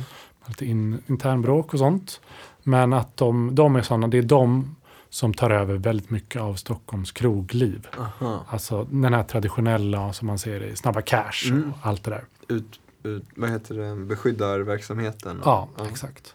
Lite 0.47 0.65
in, 0.65 1.03
internbråk 1.07 1.73
och 1.73 1.79
sånt. 1.79 2.21
Men 2.63 2.93
att 2.93 3.17
de, 3.17 3.55
de 3.55 3.75
är 3.75 3.81
sådana, 3.81 4.07
det 4.07 4.17
är 4.17 4.21
de 4.21 4.75
som 5.09 5.33
tar 5.33 5.49
över 5.49 5.75
väldigt 5.75 6.09
mycket 6.09 6.41
av 6.41 6.55
Stockholms 6.55 7.11
krogliv. 7.11 7.87
Aha. 7.99 8.45
Alltså 8.49 8.83
den 8.91 9.13
här 9.13 9.23
traditionella 9.23 10.13
som 10.13 10.27
man 10.27 10.39
ser 10.39 10.63
i 10.63 10.75
Snabba 10.75 11.01
Cash 11.01 11.47
Mm. 11.49 11.71
och 11.73 11.77
allt 11.87 12.03
det 12.03 12.11
där. 12.11 12.23
Ut, 12.47 12.79
ut, 13.03 13.23
vad 13.35 13.49
heter 13.49 13.75
det, 13.75 13.95
beskyddarverksamheten. 14.05 15.41
Ja, 15.45 15.67
exakt. 15.89 16.33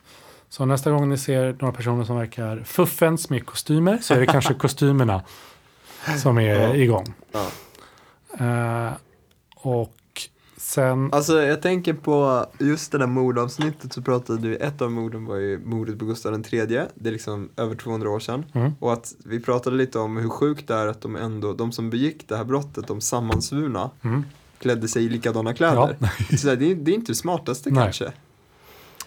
Så 0.49 0.65
nästa 0.65 0.91
gång 0.91 1.09
ni 1.09 1.19
ser 1.19 1.57
några 1.61 1.73
personer 1.75 2.05
som 2.05 2.17
verkar 2.17 2.63
fuffens 2.65 3.31
med 3.31 3.47
kostymer 3.47 3.99
så 4.03 4.15
är 4.15 4.21
det 4.21 4.27
kanske 4.27 4.55
kostymerna 4.59 5.23
som 6.23 6.39
är 6.39 6.43
Ja. 6.61 6.75
igång. 6.75 7.15
Ja. 7.33 7.47
Eh, 8.39 8.93
och 9.63 9.93
sen, 10.57 11.13
Alltså 11.13 11.43
jag 11.43 11.63
tänker 11.63 11.93
på 11.95 12.47
just 12.59 12.93
det 12.93 12.99
där 12.99 13.07
mordavsnittet 13.07 13.93
så 13.93 14.03
pratade 14.03 14.39
du, 14.39 14.57
ett 14.57 14.83
av 14.83 14.93
morden 14.93 15.25
var 15.25 15.37
ju 15.37 15.59
mordet 15.65 15.99
på 15.99 16.05
Gustav 16.05 16.35
III. 16.35 16.67
Det 16.67 17.09
är 17.09 17.13
liksom 17.13 17.49
över 17.57 17.75
200 17.75 18.11
år 18.11 18.21
sedan. 18.21 18.45
mm, 18.53 18.73
Och 18.81 18.93
att 18.93 19.15
vi 19.25 19.41
pratade 19.41 19.77
lite 19.77 19.99
om 19.99 20.17
hur 20.17 20.29
sjukt 20.29 20.69
det 20.69 20.75
är 20.75 20.87
att 20.87 21.01
de 21.01 21.17
ändå, 21.17 21.53
de 21.53 21.73
som 21.73 21.91
begick 21.91 22.29
det 22.29 22.37
här 22.37 22.45
brottet, 22.45 22.87
de 22.87 23.01
sammansvurna, 23.01 23.91
mm, 24.03 24.25
klädde 24.59 24.89
sig 24.89 25.05
i 25.05 25.09
likadana 25.09 25.55
kläder. 25.55 25.97
Så 26.37 26.55
det, 26.55 26.71
är, 26.71 26.75
det 26.75 26.91
är 26.91 26.95
inte 26.95 27.13
det 27.13 27.17
smartaste 27.17 27.71
Nej. 27.71 27.83
kanske. 27.85 28.13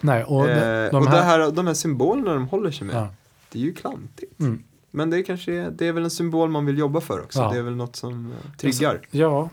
nej, 0.00 0.24
och 0.24 0.48
eh, 0.48 0.84
de, 0.84 0.90
de 0.90 0.96
och 1.06 1.12
här, 1.12 1.22
här, 1.24 1.50
de 1.50 1.66
här 1.66 1.74
symbolerna 1.74 2.34
de 2.34 2.48
håller 2.48 2.70
sig 2.70 2.86
med, 2.86 2.96
ja, 2.96 3.08
det 3.52 3.58
är 3.58 3.62
ju 3.62 3.74
klantigt. 3.74 4.40
mm, 4.40 4.62
Men 4.90 5.10
det 5.10 5.18
är 5.18 5.22
kanske, 5.22 5.70
det 5.70 5.86
är 5.88 5.92
väl 5.92 6.04
en 6.04 6.10
symbol 6.10 6.50
man 6.50 6.66
vill 6.66 6.78
jobba 6.78 7.00
för 7.00 7.20
också. 7.22 7.38
Ja. 7.38 7.50
Det 7.52 7.58
är 7.58 7.62
väl 7.62 7.76
något 7.76 7.96
som 7.96 8.32
eh, 8.32 8.56
triggar. 8.58 9.00
ja, 9.10 9.48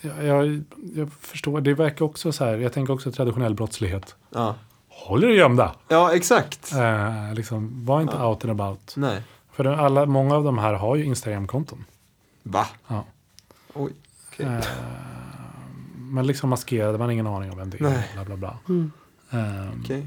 jag, 0.00 0.24
jag, 0.24 0.62
jag 0.94 1.12
förstår, 1.12 1.60
det 1.60 1.74
verkar 1.74 2.04
också 2.04 2.32
så 2.32 2.44
här, 2.44 2.56
jag 2.58 2.72
tänker 2.72 2.92
också 2.92 3.12
traditionell 3.12 3.54
brottslighet. 3.54 4.16
Ja, 4.30 4.54
Håll 4.88 5.24
er 5.24 5.28
gömda! 5.28 5.74
ja 5.88 6.14
exakt. 6.14 6.72
Eh, 6.72 7.34
liksom, 7.34 7.84
var 7.86 8.00
inte 8.00 8.16
Ja. 8.18 8.26
out 8.28 8.44
and 8.44 8.60
about. 8.60 8.92
Nej. 8.96 9.22
För 9.52 9.64
alla, 9.64 10.06
många 10.06 10.34
av 10.34 10.44
de 10.44 10.58
här 10.58 10.74
har 10.74 10.96
ju 10.96 11.04
Instagram-konton. 11.04 11.84
Va? 12.42 12.66
Ja. 12.88 13.04
Oj. 13.74 13.92
okej. 14.32 14.46
Eh, 14.46 14.64
men 15.96 16.26
liksom 16.26 16.50
maskerade, 16.50 16.98
man 16.98 17.06
har 17.06 17.12
ingen 17.12 17.26
aning 17.26 17.50
om 17.50 17.58
vem 17.58 17.70
det 17.70 17.80
är. 17.80 17.82
Nej. 17.82 18.08
Bla, 18.14 18.24
bla, 18.24 18.36
bla. 18.36 18.58
Mm. 18.68 18.92
Eh, 19.30 19.80
Okej. 19.82 20.06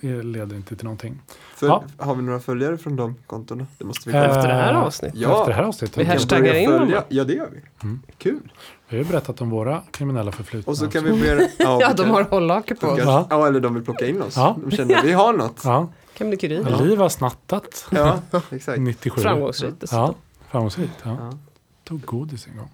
Det 0.00 0.22
leder 0.22 0.56
inte 0.56 0.76
till 0.76 0.84
någonting. 0.84 1.20
För, 1.56 1.66
Ja. 1.66 1.84
Har 1.98 2.14
vi 2.14 2.22
några 2.22 2.40
följare 2.40 2.78
från 2.78 2.96
de 2.96 3.14
kontona? 3.26 3.66
Det 3.78 3.84
måste 3.84 4.10
vi 4.10 4.16
Eh, 4.16 4.22
kolla. 4.22 4.34
Efter 4.36 4.48
det 4.48 4.54
här 4.54 4.74
avsnittet. 4.74 5.18
Ja. 5.20 5.32
Efter 5.38 5.46
det 5.46 5.54
här 5.56 5.62
avsnittet. 5.62 5.98
Vi 5.98 6.04
hashtaggar 6.04 6.54
in 6.54 6.70
dem? 6.70 6.94
Ja, 7.08 7.24
det 7.24 7.32
gör 7.34 7.48
vi. 7.52 7.60
Mm. 7.84 8.02
Kul. 8.18 8.52
Vi 8.88 8.96
har 8.96 9.04
ju 9.04 9.10
berättat 9.10 9.40
om 9.40 9.50
våra 9.50 9.82
kriminella 9.90 10.32
förflutna. 10.32 10.70
Och 10.70 10.78
så 10.78 10.88
kan 10.88 11.02
också. 11.04 11.14
vi 11.14 11.20
börja... 11.20 11.48
Ja, 11.58 11.78
Ja, 11.80 11.92
de 11.92 12.10
har 12.10 12.22
hållhake 12.22 12.74
på 12.74 12.86
oss. 12.86 12.98
Ja. 13.04 13.26
ja. 13.30 13.46
eller 13.46 13.60
de 13.60 13.74
vill 13.74 13.84
plocka 13.84 14.06
in 14.06 14.22
oss. 14.22 14.36
Ja. 14.36 14.56
De 14.64 14.70
känner 14.76 15.02
vi 15.02 15.12
har 15.12 15.32
något. 15.32 15.60
Ja, 15.64 15.88
Kan 16.16 16.28
bli 16.28 16.36
kurirer. 16.36 16.84
Liv 16.86 16.98
har 16.98 17.08
snattat. 17.08 17.86
Ja, 17.90 18.18
exakt. 18.50 18.78
97. 18.80 19.20
Framgångsrikt 19.20 19.80
dessutom. 19.80 20.04
Ja, 20.04 20.14
framgångsrikt. 20.50 20.92
Ja. 21.02 21.16
Ja. 21.20 21.38
Tog 21.84 22.04
godis 22.04 22.46
en 22.46 22.56
gång. 22.56 22.70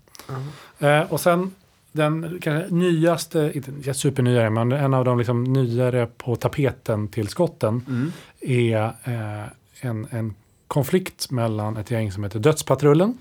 Ja. 0.79 0.89
Eh, 0.89 1.13
och 1.13 1.21
sen 1.21 1.55
den 1.93 2.39
kanske 2.43 2.75
nyaste, 2.75 3.53
inte 3.55 3.95
supernyare, 3.95 4.51
men 4.51 4.73
en 4.73 4.95
av 4.95 5.05
de 5.05 5.19
liksom 5.19 5.45
nyare 5.45 6.07
på 6.07 6.37
tapeten 6.37 7.09
till 7.09 7.29
skotten 7.29 7.85
Mm. 7.89 8.13
är 8.41 8.85
eh, 9.05 9.49
en, 9.81 10.07
en 10.11 10.35
konflikt 10.67 11.31
mellan 11.31 11.77
ett 11.77 11.91
gäng 11.91 12.13
som 12.13 12.25
heter 12.25 12.39
Dödspatrullen. 12.39 13.19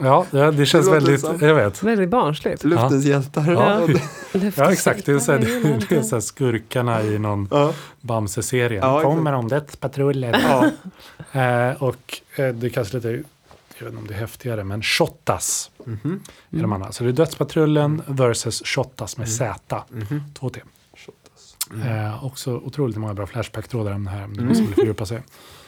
Ja, 0.00 0.26
det, 0.30 0.50
det 0.50 0.66
känns 0.66 0.86
låter 0.86 1.00
väldigt, 1.00 1.20
som- 1.20 1.38
jag 1.40 1.54
vet. 1.54 1.82
Väldigt 1.82 2.08
barnsligt. 2.08 2.64
Luftens 2.64 3.04
hjältar. 3.04 3.52
Ja. 3.52 3.80
Ja. 3.88 3.98
Ja, 4.56 4.72
exakt. 4.72 5.06
Det 5.06 5.12
är, 5.12 5.18
så 5.18 5.32
här, 5.32 5.38
det 5.88 5.96
är 5.96 6.02
så 6.02 6.16
här 6.16 6.20
skurkarna 6.20 7.02
i 7.02 7.18
någon 7.18 7.48
Ja. 7.50 7.72
Bamse-serie. 8.00 8.78
Ja. 8.78 9.02
Kommer 9.02 9.32
de 9.32 9.48
Dödspatrullen? 9.48 10.34
Ja. 10.48 10.70
Eh, 11.40 11.82
och 11.82 12.20
eh, 12.36 12.48
det 12.54 12.66
är 12.66 12.70
kanske 12.70 12.96
lite, 12.96 13.08
jag 13.08 13.14
vet 13.78 13.82
inte 13.82 13.96
om 13.96 14.06
det 14.06 14.14
är 14.14 14.18
häftigare, 14.18 14.64
men 14.64 14.82
Shottaz 14.82 15.70
Mhm. 15.84 16.20
är 16.50 16.60
de 16.62 16.72
andra. 16.72 16.92
Så 16.92 17.04
det 17.04 17.10
är 17.10 17.12
Dödspatrullen 17.12 18.02
versus 18.06 18.62
Shottaz 18.64 19.16
med 19.18 19.28
Z, 19.28 19.82
Mhm. 19.90 20.22
2T. 20.40 20.60
Shotas. 20.96 21.56
Mm. 21.74 22.06
Eh, 22.06 22.24
också 22.24 22.54
otroligt 22.56 22.96
många 22.96 23.14
bra 23.14 23.26
Flashback-trådar 23.26 23.92
om 23.92 24.04
det 24.04 24.10
här, 24.10 24.24
om 24.24 24.48
det 24.48 24.54
som 24.54 24.66
vill 24.66 24.74
fördjupa 24.74 25.06
sig. 25.06 25.22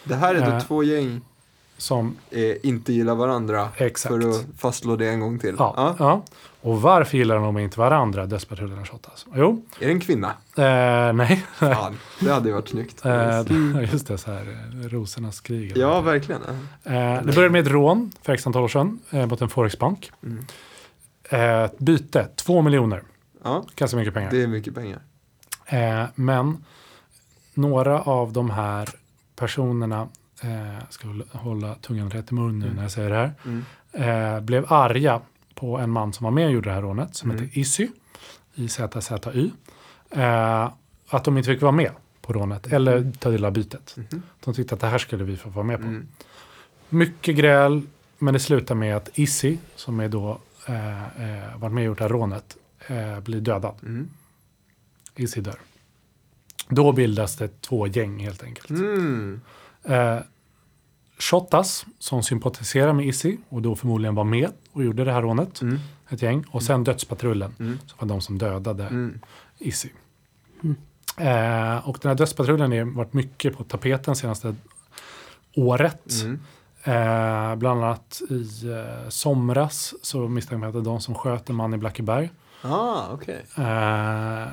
Det 0.05 0.15
här 0.15 0.35
är 0.35 0.47
då 0.47 0.53
Eh. 0.53 0.61
två 0.61 0.83
gäng 0.83 1.21
Som, 1.79 2.17
eh, 2.31 2.57
inte 2.63 2.93
gillar 2.93 3.15
varandra. 3.15 3.69
exakt. 3.77 4.15
För 4.15 4.31
att 4.31 4.47
fastslå 4.59 4.97
det 4.97 5.09
en 5.09 5.21
gång 5.21 5.39
till. 5.39 5.55
Ja, 5.59 5.97
ja. 5.99 6.23
Och 6.61 6.83
varför 6.83 7.19
gillar 7.19 7.37
de 7.37 7.59
inte 7.59 7.81
varandra, 7.81 8.27
Dödspatrullen 8.27 8.79
och 8.79 8.89
Shottaz? 8.89 9.27
Jo, 9.35 9.63
Är 9.81 9.87
det 9.87 9.93
en 9.93 10.01
kvinna? 10.01 10.29
eh, 10.57 11.13
nej. 11.13 11.47
Fan, 11.59 11.99
det 12.21 12.31
hade 12.33 12.49
ju 12.49 12.55
varit 12.55 12.69
snyggt. 12.69 13.01
Eh, 13.05 13.93
just 13.93 14.07
det, 14.07 14.19
så 14.19 14.31
här, 14.33 14.47
eh, 14.83 14.89
rosornas 14.89 15.41
krig. 15.41 15.73
ja, 15.77 15.95
det 15.97 16.03
verkligen. 16.03 16.43
Eh, 16.85 17.23
det 17.25 17.33
började 17.35 17.51
med 17.51 17.67
ett 17.67 17.73
rån 17.73 18.13
för 18.23 18.33
x 18.33 18.47
antal 18.47 18.63
år 18.63 18.69
sedan 18.69 18.99
eh, 19.11 19.27
mot 19.27 19.41
en 19.41 19.49
Forexbank. 19.49 20.11
Mm. 20.23 20.45
Eh, 21.31 21.63
ett 21.65 21.79
byte, 21.79 22.29
två 22.37 22.63
miljoner. 22.63 23.03
Ja, 23.45 23.65
Ganska 23.77 23.97
mycket 23.97 24.15
pengar. 24.15 24.31
det 24.31 24.43
är 24.43 24.47
mycket 24.47 24.75
pengar. 24.75 24.99
Men 26.15 26.65
några 27.55 28.01
av 28.01 28.33
de 28.33 28.51
här 28.51 28.89
personerna, 29.37 30.09
eh, 30.43 30.79
ska 30.91 31.09
hålla- 31.33 31.75
tungan 31.75 32.11
rätt 32.11 32.31
i 32.33 32.35
mun 32.35 32.59
nu 32.59 32.65
Mm. 32.65 32.77
när 32.77 32.83
jag 32.83 32.93
säger 32.93 33.11
det 33.11 33.17
här, 33.17 33.33
Mm. 33.45 33.65
eh, 34.37 34.41
blev 34.41 34.73
arga 34.73 35.21
på 35.55 35.79
en 35.79 35.91
man 35.91 36.13
som 36.13 36.25
var 36.25 36.31
med 36.31 36.47
och 36.47 36.53
gjorde 36.53 36.69
det 36.71 36.75
här 36.75 36.83
rånet, 36.83 37.15
som 37.17 37.31
Mm. 37.31 37.43
heter 37.45 37.59
Issy, 37.59 37.89
IZZY. 38.55 39.51
Eh, 40.11 40.71
att 41.09 41.25
de 41.25 41.39
inte 41.39 41.47
fick 41.53 41.63
vara 41.63 41.73
med 41.73 41.91
på 42.23 42.33
rånet 42.33 42.67
eller 42.73 43.13
ta 43.19 43.31
del 43.31 43.45
av 43.45 43.53
bytet. 43.53 43.95
Mhm. 43.97 44.23
De 44.45 44.55
tyckte 44.55 44.75
att 44.75 44.81
det 44.81 44.87
här 44.87 44.99
skulle 44.99 45.25
vi 45.25 45.37
få 45.37 45.49
vara 45.49 45.65
med 45.67 45.77
på. 45.81 45.87
Mm. 45.87 46.09
Mycket 46.89 47.37
gräl, 47.37 47.83
men 48.19 48.35
det 48.35 48.41
slutar 48.41 48.75
med 48.75 48.97
att 48.97 49.19
Issy, 49.19 49.59
som 49.77 50.01
är 50.01 50.09
då 50.09 50.39
eh, 50.67 51.03
eh, 51.03 51.59
varit 51.59 51.73
med 51.73 51.81
och 51.83 51.87
gjort 51.87 51.99
det 51.99 52.05
här 52.05 52.09
rånet, 52.09 52.57
eh, 52.87 53.21
blir 53.21 53.41
dödad. 53.41 53.75
Mm. 53.83 54.09
Issy 55.17 55.41
dör. 55.41 55.59
Då 56.69 56.93
bildas 56.93 57.37
det 57.37 57.61
två 57.63 57.87
gäng 57.87 58.19
helt 58.19 58.43
enkelt. 58.43 58.71
Mm. 58.71 59.41
Eh, 59.85 60.19
Shottaz, 61.19 61.87
som 61.99 62.23
sympatiserar 62.23 62.93
med 62.93 63.07
Issy 63.07 63.37
och 63.49 63.63
då 63.63 63.77
förmodligen 63.77 64.15
var 64.15 64.25
med 64.25 64.51
och 64.73 64.85
gjorde 64.85 65.05
det 65.05 65.13
här 65.13 65.23
rånet, 65.23 65.61
Mm. 65.63 65.79
ett 66.09 66.23
gäng. 66.23 66.45
Och 66.51 66.63
sen 66.63 66.85
Dödspatrullen, 66.85 67.55
Mm. 67.59 67.79
som 67.87 67.97
var 68.01 68.09
de 68.09 68.21
som 68.21 68.39
dödade 68.39 68.85
Mm. 68.87 69.21
Issy. 69.59 69.89
Eh, 71.17 71.89
och 71.89 71.99
den 72.03 72.09
här 72.09 72.15
Dödspatrullen 72.15 72.73
har 72.73 72.85
varit 72.97 73.13
mycket 73.13 73.57
på 73.57 73.65
tapeten 73.65 74.17
senaste 74.17 74.55
året. 75.57 76.11
Mm. 76.23 76.41
Eh, 76.85 77.57
bland 77.57 77.85
annat 77.85 78.21
i 78.31 78.69
eh, 78.71 79.09
somras 79.09 79.95
så 80.03 80.29
misstänker 80.29 80.59
man 80.59 80.69
att 80.69 80.75
det 80.75 80.79
är 80.81 80.85
de 80.93 81.01
som 81.01 81.15
sköt 81.15 81.51
en 81.51 81.57
man 81.57 81.75
i 81.75 81.77
Blackeberg. 81.77 82.31
Ah, 82.63 83.03
okej. 83.13 83.45
Eh, 83.57 84.49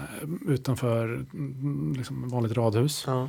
utanför 0.47 1.05
mm, 1.33 1.93
liksom 1.97 2.29
vanligt 2.29 2.51
radhus. 2.57 3.03
Ja. 3.07 3.27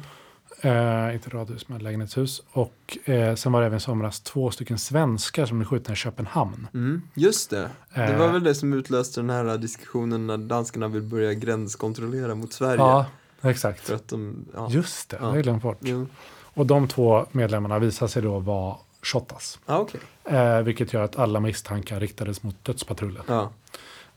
Eh, 0.66 1.14
inte 1.14 1.30
radhus, 1.30 1.68
men 1.68 1.78
lägenhetshus. 1.82 2.42
Och 2.52 2.98
eh, 3.04 3.34
sen 3.34 3.52
var 3.52 3.60
det 3.60 3.66
även 3.66 3.76
i 3.76 3.80
somras 3.80 4.20
två 4.20 4.50
stycken 4.50 4.78
svenskar 4.78 5.46
som 5.46 5.58
blev 5.58 5.66
skjutna 5.68 5.92
i 5.92 5.96
Köpenhamn. 5.96 6.68
Mm. 6.74 7.02
Just 7.14 7.50
det. 7.50 7.70
Det 7.94 8.00
Eh, 8.02 8.18
var 8.18 8.28
väl 8.32 8.44
det 8.44 8.54
som 8.54 8.72
utlöste 8.72 9.20
den 9.20 9.30
här 9.30 9.58
diskussionen 9.58 10.26
när 10.26 10.36
danskarna 10.38 10.88
vill 10.88 11.02
börja 11.02 11.34
gränskontrollera 11.34 12.34
mot 12.34 12.52
Sverige. 12.52 12.76
Ja, 12.80 13.06
exakt. 13.42 13.80
För 13.80 13.94
att 13.94 14.08
de, 14.08 14.44
ja. 14.54 14.68
Just 14.70 15.08
det, 15.10 15.16
Ja. 15.16 15.20
det 15.22 15.28
har 15.28 15.34
jag 15.36 15.42
glömt 15.44 15.62
bort. 15.62 15.78
Jo. 15.80 16.06
Och 16.54 16.66
de 16.66 16.88
två 16.88 17.26
medlemmarna 17.32 17.78
visade 17.78 18.08
sig 18.10 18.22
då 18.22 18.38
vara 18.38 18.76
Shottaz. 19.02 19.58
Ah, 19.66 19.78
okej. 19.78 20.00
Eh, 20.24 20.60
vilket 20.62 20.92
gör 20.92 21.02
att 21.02 21.16
alla 21.16 21.40
misstankar 21.40 22.00
riktades 22.00 22.42
mot 22.42 22.64
Dödspatrullen. 22.64 23.22
Ja. 23.28 23.50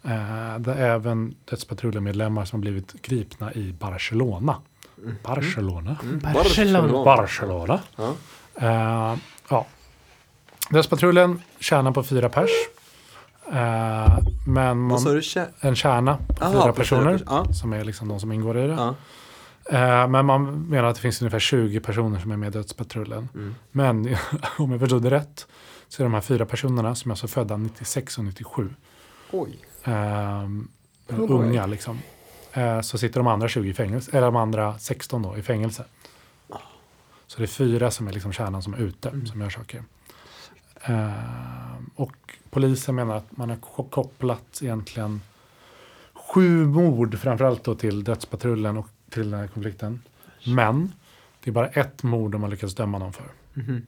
Eh, 0.03 0.59
det 0.59 0.73
är 0.73 0.89
även 0.95 1.35
dödspatrullemedlemmar 1.45 2.45
som 2.45 2.61
blivit 2.61 3.01
gripna 3.01 3.53
i 3.53 3.73
Barcelona. 3.79 4.55
Barcelona? 5.23 5.97
Mm. 6.03 6.19
Barcelona. 6.33 7.03
Barcelona. 7.03 7.79
Ja. 7.95 8.13
Eh, 8.55 9.17
ja. 9.49 9.65
Dödspatrullen 10.69 11.41
tjänar 11.59 11.91
på 11.91 12.03
fyra 12.03 12.29
pers. 12.29 12.49
Eh, 13.51 14.17
men 14.47 14.77
man, 14.77 14.99
en 15.59 15.75
kärna 15.75 16.17
på 16.17 16.43
Aha, 16.45 16.51
fyra 16.51 16.61
på 16.61 16.63
fyra 16.63 16.73
personer. 16.73 17.17
pers- 17.17 17.23
ja. 17.47 17.53
Som 17.53 17.73
är 17.73 17.83
liksom 17.83 18.07
de 18.07 18.19
som 18.19 18.31
ingår 18.31 18.57
i 18.57 18.67
det. 18.67 18.73
Ja. 18.73 18.95
Eh, 19.71 20.07
men 20.07 20.25
man 20.25 20.61
menar 20.69 20.87
att 20.89 20.95
det 20.95 21.01
finns 21.01 21.21
ungefär 21.21 21.39
20 21.39 21.79
personer 21.79 22.19
som 22.19 22.31
är 22.31 22.37
med 22.37 22.47
i 22.47 22.57
dödspatrullen. 22.57 23.29
Mm. 23.33 23.55
Men 23.71 24.15
om 24.57 24.71
jag 24.71 24.79
förstod 24.79 25.03
det 25.03 25.09
rätt 25.09 25.47
så 25.87 26.01
är 26.01 26.03
de 26.03 26.13
här 26.13 26.21
fyra 26.21 26.45
personerna 26.45 26.95
som 26.95 27.11
är 27.11 27.13
alltså 27.13 27.27
födda 27.27 27.57
96 27.57 28.17
och 28.17 28.23
97. 28.23 28.69
Oj. 29.31 29.59
ehm, 29.83 30.67
unga 31.17 31.65
liksom. 31.65 31.99
Eh, 32.53 32.81
så 32.81 32.97
sitter 32.97 33.19
de 33.19 33.27
andra 33.27 33.47
20 33.47 33.69
i 33.69 33.73
fängelse, 33.73 34.11
eller 34.11 34.25
de 34.27 34.35
andra 34.35 34.77
16 34.79 35.21
då 35.21 35.37
i 35.37 35.41
fängelse. 35.41 35.85
Så 37.27 37.37
det 37.37 37.43
är 37.43 37.47
fyra 37.47 37.91
som 37.91 38.07
är 38.07 38.11
liksom 38.13 38.31
kärnan 38.33 38.63
som 38.63 38.73
är 38.73 38.77
ute, 38.77 39.09
Mm. 39.09 39.27
som 39.27 39.41
gör 39.41 39.49
saker. 39.49 39.83
Ehm, 40.81 41.89
och 41.95 42.15
polisen 42.49 42.95
menar 42.95 43.15
att 43.15 43.37
man 43.37 43.49
har 43.49 43.57
ko- 43.57 43.87
kopplat 43.89 44.59
egentligen 44.61 45.21
sju 46.13 46.65
mord, 46.65 47.17
framförallt 47.19 47.63
då 47.63 47.75
till 47.75 48.03
dödspatrullen 48.03 48.77
och 48.77 48.87
till 49.09 49.31
den 49.31 49.39
här 49.39 49.47
konflikten. 49.47 50.01
Men 50.45 50.93
det 51.43 51.49
är 51.49 51.53
bara 51.53 51.67
ett 51.67 52.03
mord 52.03 52.31
de 52.31 52.43
har 52.43 52.49
lyckats 52.49 52.75
döma 52.75 52.97
någon 52.97 53.13
för. 53.13 53.31
Mhm. 53.53 53.85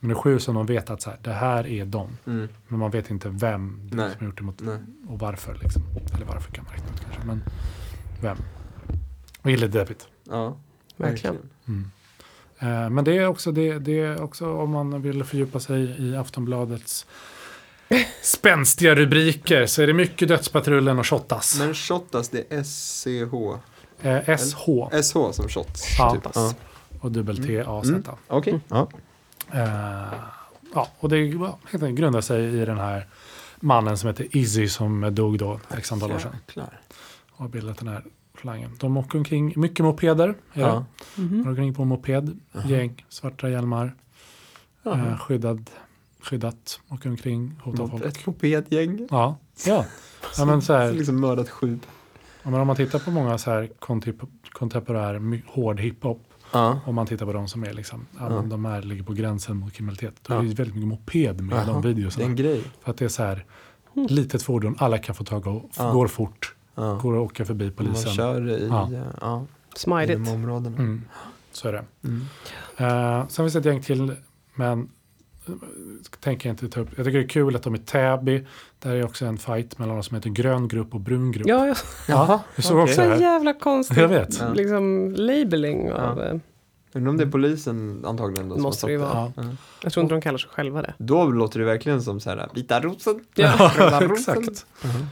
Men 0.00 0.08
det 0.08 0.12
är 0.12 0.18
sju 0.18 0.38
som 0.38 0.54
de 0.54 0.66
vet 0.66 0.90
att 0.90 1.02
så 1.02 1.10
här, 1.10 1.18
det 1.22 1.32
här 1.32 1.66
är 1.66 1.84
de. 1.84 2.08
Mm. 2.26 2.48
Men 2.68 2.78
man 2.78 2.90
vet 2.90 3.10
inte 3.10 3.28
vem 3.28 3.88
som 3.90 3.98
har 3.98 4.26
gjort 4.26 4.38
det 4.38 4.42
mot 4.44 4.60
och 5.08 5.18
varför. 5.18 5.58
Liksom. 5.62 5.82
Eller 6.14 6.26
varför 6.26 6.52
kan 6.52 6.64
man 6.64 6.72
räkna 6.74 6.88
ut 6.94 7.00
kanske. 7.00 7.20
Men 7.26 7.42
vem? 8.24 8.36
Vilket 9.42 9.62
är 9.62 9.66
lite 9.66 9.78
deppigt. 9.78 10.08
Ja. 10.30 10.56
Verkligen. 10.96 11.38
Mm. 11.68 11.90
Eh, 12.58 12.90
men 12.90 13.04
det 13.04 13.16
är, 13.18 13.26
också, 13.26 13.52
det, 13.52 13.78
det 13.78 14.00
är 14.00 14.22
också 14.22 14.52
om 14.52 14.70
man 14.70 15.02
vill 15.02 15.24
fördjupa 15.24 15.60
sig 15.60 15.80
i 15.98 16.16
Aftonbladets 16.16 17.06
spänstiga 18.22 18.94
rubriker 18.94 19.66
så 19.66 19.82
är 19.82 19.86
det 19.86 19.92
mycket 19.92 20.28
Dödspatrullen 20.28 20.98
och 20.98 21.06
Shottaz. 21.06 21.58
Men 21.58 21.74
Shottaz, 21.74 22.28
det 22.28 22.52
är 22.52 22.62
SCH. 22.62 23.34
Eh, 24.06 24.36
SH 24.36 25.02
SH 25.02 25.32
som 25.32 25.48
shots. 25.48 25.98
Ja. 25.98 26.12
Typ. 26.14 26.28
Ja. 26.34 26.54
och 27.00 27.12
dubbel 27.12 27.46
T 27.46 27.62
A 27.66 27.82
Mm. 27.84 28.02
Z. 28.02 28.10
Okej. 28.28 28.60
Ja. 28.68 28.88
Eh, 29.52 30.14
ja, 30.74 30.88
och 30.98 31.08
det 31.08 31.16
helt 31.16 31.72
enkelt 31.72 31.98
grundar 31.98 32.20
sig 32.20 32.60
i 32.62 32.64
den 32.64 32.78
här 32.78 33.06
mannen 33.60 33.98
som 33.98 34.08
heter 34.08 34.36
Izzy 34.36 34.68
som 34.68 35.14
dog 35.14 35.38
då 35.38 35.60
x 35.76 35.92
antal 35.92 36.12
år 36.12 36.18
sedan. 36.18 36.66
Har 37.36 37.48
bildat 37.48 37.78
den 37.78 37.88
här 37.88 38.04
slangen. 38.40 38.70
De 38.80 38.96
åker 38.96 39.18
omkring, 39.18 39.52
mycket 39.56 39.84
mopeder. 39.84 40.34
Ja. 40.52 40.84
Mhm. 41.16 41.28
De 41.30 41.40
åker 41.40 41.48
omkring 41.50 41.74
på 41.74 41.84
moped, 41.84 42.40
gäng, 42.66 43.04
svarta 43.08 43.48
hjälmar, 43.50 43.94
eh, 44.84 45.16
skyddad, 45.18 45.70
skyddat, 46.22 46.80
åker 46.88 47.10
omkring, 47.10 47.52
hotar 47.62 47.78
Något- 47.78 47.90
folk. 47.90 48.04
Ett 48.04 48.26
mopedgäng. 48.26 49.08
Ja, 49.10 49.36
ja. 49.66 49.84
ja 50.38 50.44
men 50.44 50.62
så 50.62 50.72
här, 50.72 50.92
liksom 50.98 51.20
mördat 51.20 51.48
sju. 51.50 51.78
ja, 52.42 52.50
men 52.50 52.60
om 52.60 52.66
man 52.66 52.76
tittar 52.76 52.98
på 52.98 53.10
många 53.10 53.38
så 53.38 53.50
här 53.50 53.68
kontip- 53.78 54.28
kontemporär 54.52 55.18
my- 55.18 55.42
hård 55.46 55.80
hiphop, 55.80 56.22
Ja. 56.52 56.80
om 56.86 56.94
man 56.94 57.06
tittar 57.06 57.26
på 57.26 57.32
de 57.32 57.48
som 57.48 57.62
är 57.64 57.72
liksom, 57.72 58.06
ja, 58.18 58.32
Ja. 58.32 58.42
de 58.42 58.64
här 58.64 58.82
ligger 58.82 59.02
på 59.02 59.12
gränsen 59.12 59.56
mot 59.56 59.72
kriminalitet. 59.72 60.14
Då 60.22 60.34
Ja. 60.34 60.38
är 60.38 60.42
det 60.42 60.54
väldigt 60.54 60.74
mycket 60.74 60.88
moped 60.88 61.40
med 61.40 61.56
Jaha, 61.56 61.66
de 61.66 61.82
Det 61.82 61.88
är 61.88 61.92
videorna. 61.94 62.24
en 62.24 62.36
grej. 62.36 62.62
För 62.80 62.90
att 62.90 62.96
det 62.96 63.04
är 63.04 63.08
så 63.08 63.22
här, 63.22 63.44
litet 64.08 64.42
fordon, 64.42 64.76
alla 64.78 64.98
kan 64.98 65.14
få 65.14 65.24
tag 65.24 65.46
och 65.46 65.70
Ja. 65.78 65.92
går 65.92 66.08
fort, 66.08 66.54
Ja. 66.74 66.98
går 67.02 67.16
att 67.16 67.22
åka 67.30 67.44
förbi 67.44 67.64
Man 67.64 67.72
polisen. 67.74 68.12
kör 68.12 68.48
i, 68.50 68.66
Ja. 68.68 68.88
ja. 68.92 69.02
Ja, 69.20 69.42
i 69.42 69.46
de 69.74 69.78
Smidigt. 69.78 70.28
områdena. 70.28 70.76
Mm, 70.76 71.02
så 71.52 71.68
är 71.68 71.72
det. 71.72 71.84
Mm. 72.04 72.20
Uh, 73.20 73.26
sen 73.28 73.44
finns 73.44 73.52
det 73.52 73.58
ett 73.58 73.64
gäng 73.64 73.82
till, 73.82 74.16
men 74.54 74.88
eh, 75.46 75.54
tänker 76.20 76.48
jag 76.48 76.52
inte 76.52 76.68
ta 76.68 76.80
upp. 76.80 76.88
Jag 76.96 77.06
tycker 77.06 77.18
det 77.18 77.24
är 77.24 77.28
kul 77.28 77.56
att 77.56 77.62
de 77.62 77.74
är 77.74 77.78
Täby. 77.78 78.46
Där 78.78 78.94
är 78.94 79.04
också 79.04 79.26
en 79.26 79.38
fight 79.38 79.78
mellan 79.78 79.96
de 79.96 80.02
som 80.02 80.14
heter 80.14 80.30
grön 80.30 80.68
grupp 80.68 80.94
och 80.94 81.00
brun 81.00 81.32
grupp. 81.32 81.46
Ja, 81.48 81.66
ja. 81.66 81.74
Jaha, 82.08 82.40
Du 82.56 82.62
såg 82.62 82.72
okej. 82.78 82.82
också 82.82 82.94
Så 82.94 83.00
det 83.02 83.08
här? 83.08 83.20
jävla 83.20 83.52
konstigt. 83.52 83.98
Jag 83.98 84.08
vet. 84.08 84.38
Ja. 84.40 84.52
Liksom 84.52 85.12
labeling 85.16 85.92
av... 85.92 86.18
Ja. 86.18 86.40
Undrar 86.96 87.10
om 87.10 87.16
det 87.16 87.24
är 87.24 87.28
polisen 87.30 88.04
antagligen 88.06 88.48
då 88.48 88.54
som 88.54 88.62
Måste 88.62 88.84
har 88.86 88.88
det 88.88 88.92
ju 88.92 88.98
vara. 88.98 89.12
Ja. 89.14 89.32
Ja. 89.36 89.42
Jag 89.82 89.92
tror 89.92 90.02
inte 90.02 90.14
de 90.14 90.20
kallar 90.20 90.38
sig 90.38 90.50
själva 90.50 90.82
det. 90.82 90.94
Då 90.98 91.24
låter 91.24 91.58
det 91.58 91.64
verkligen 91.64 92.02
som 92.02 92.20
så 92.20 92.30
här, 92.30 92.48
vita 92.54 92.80
rosen. 92.80 93.20
Ja. 93.34 93.70
Röda 93.76 94.00
rosen. 94.08 94.38
Exakt. 94.38 94.66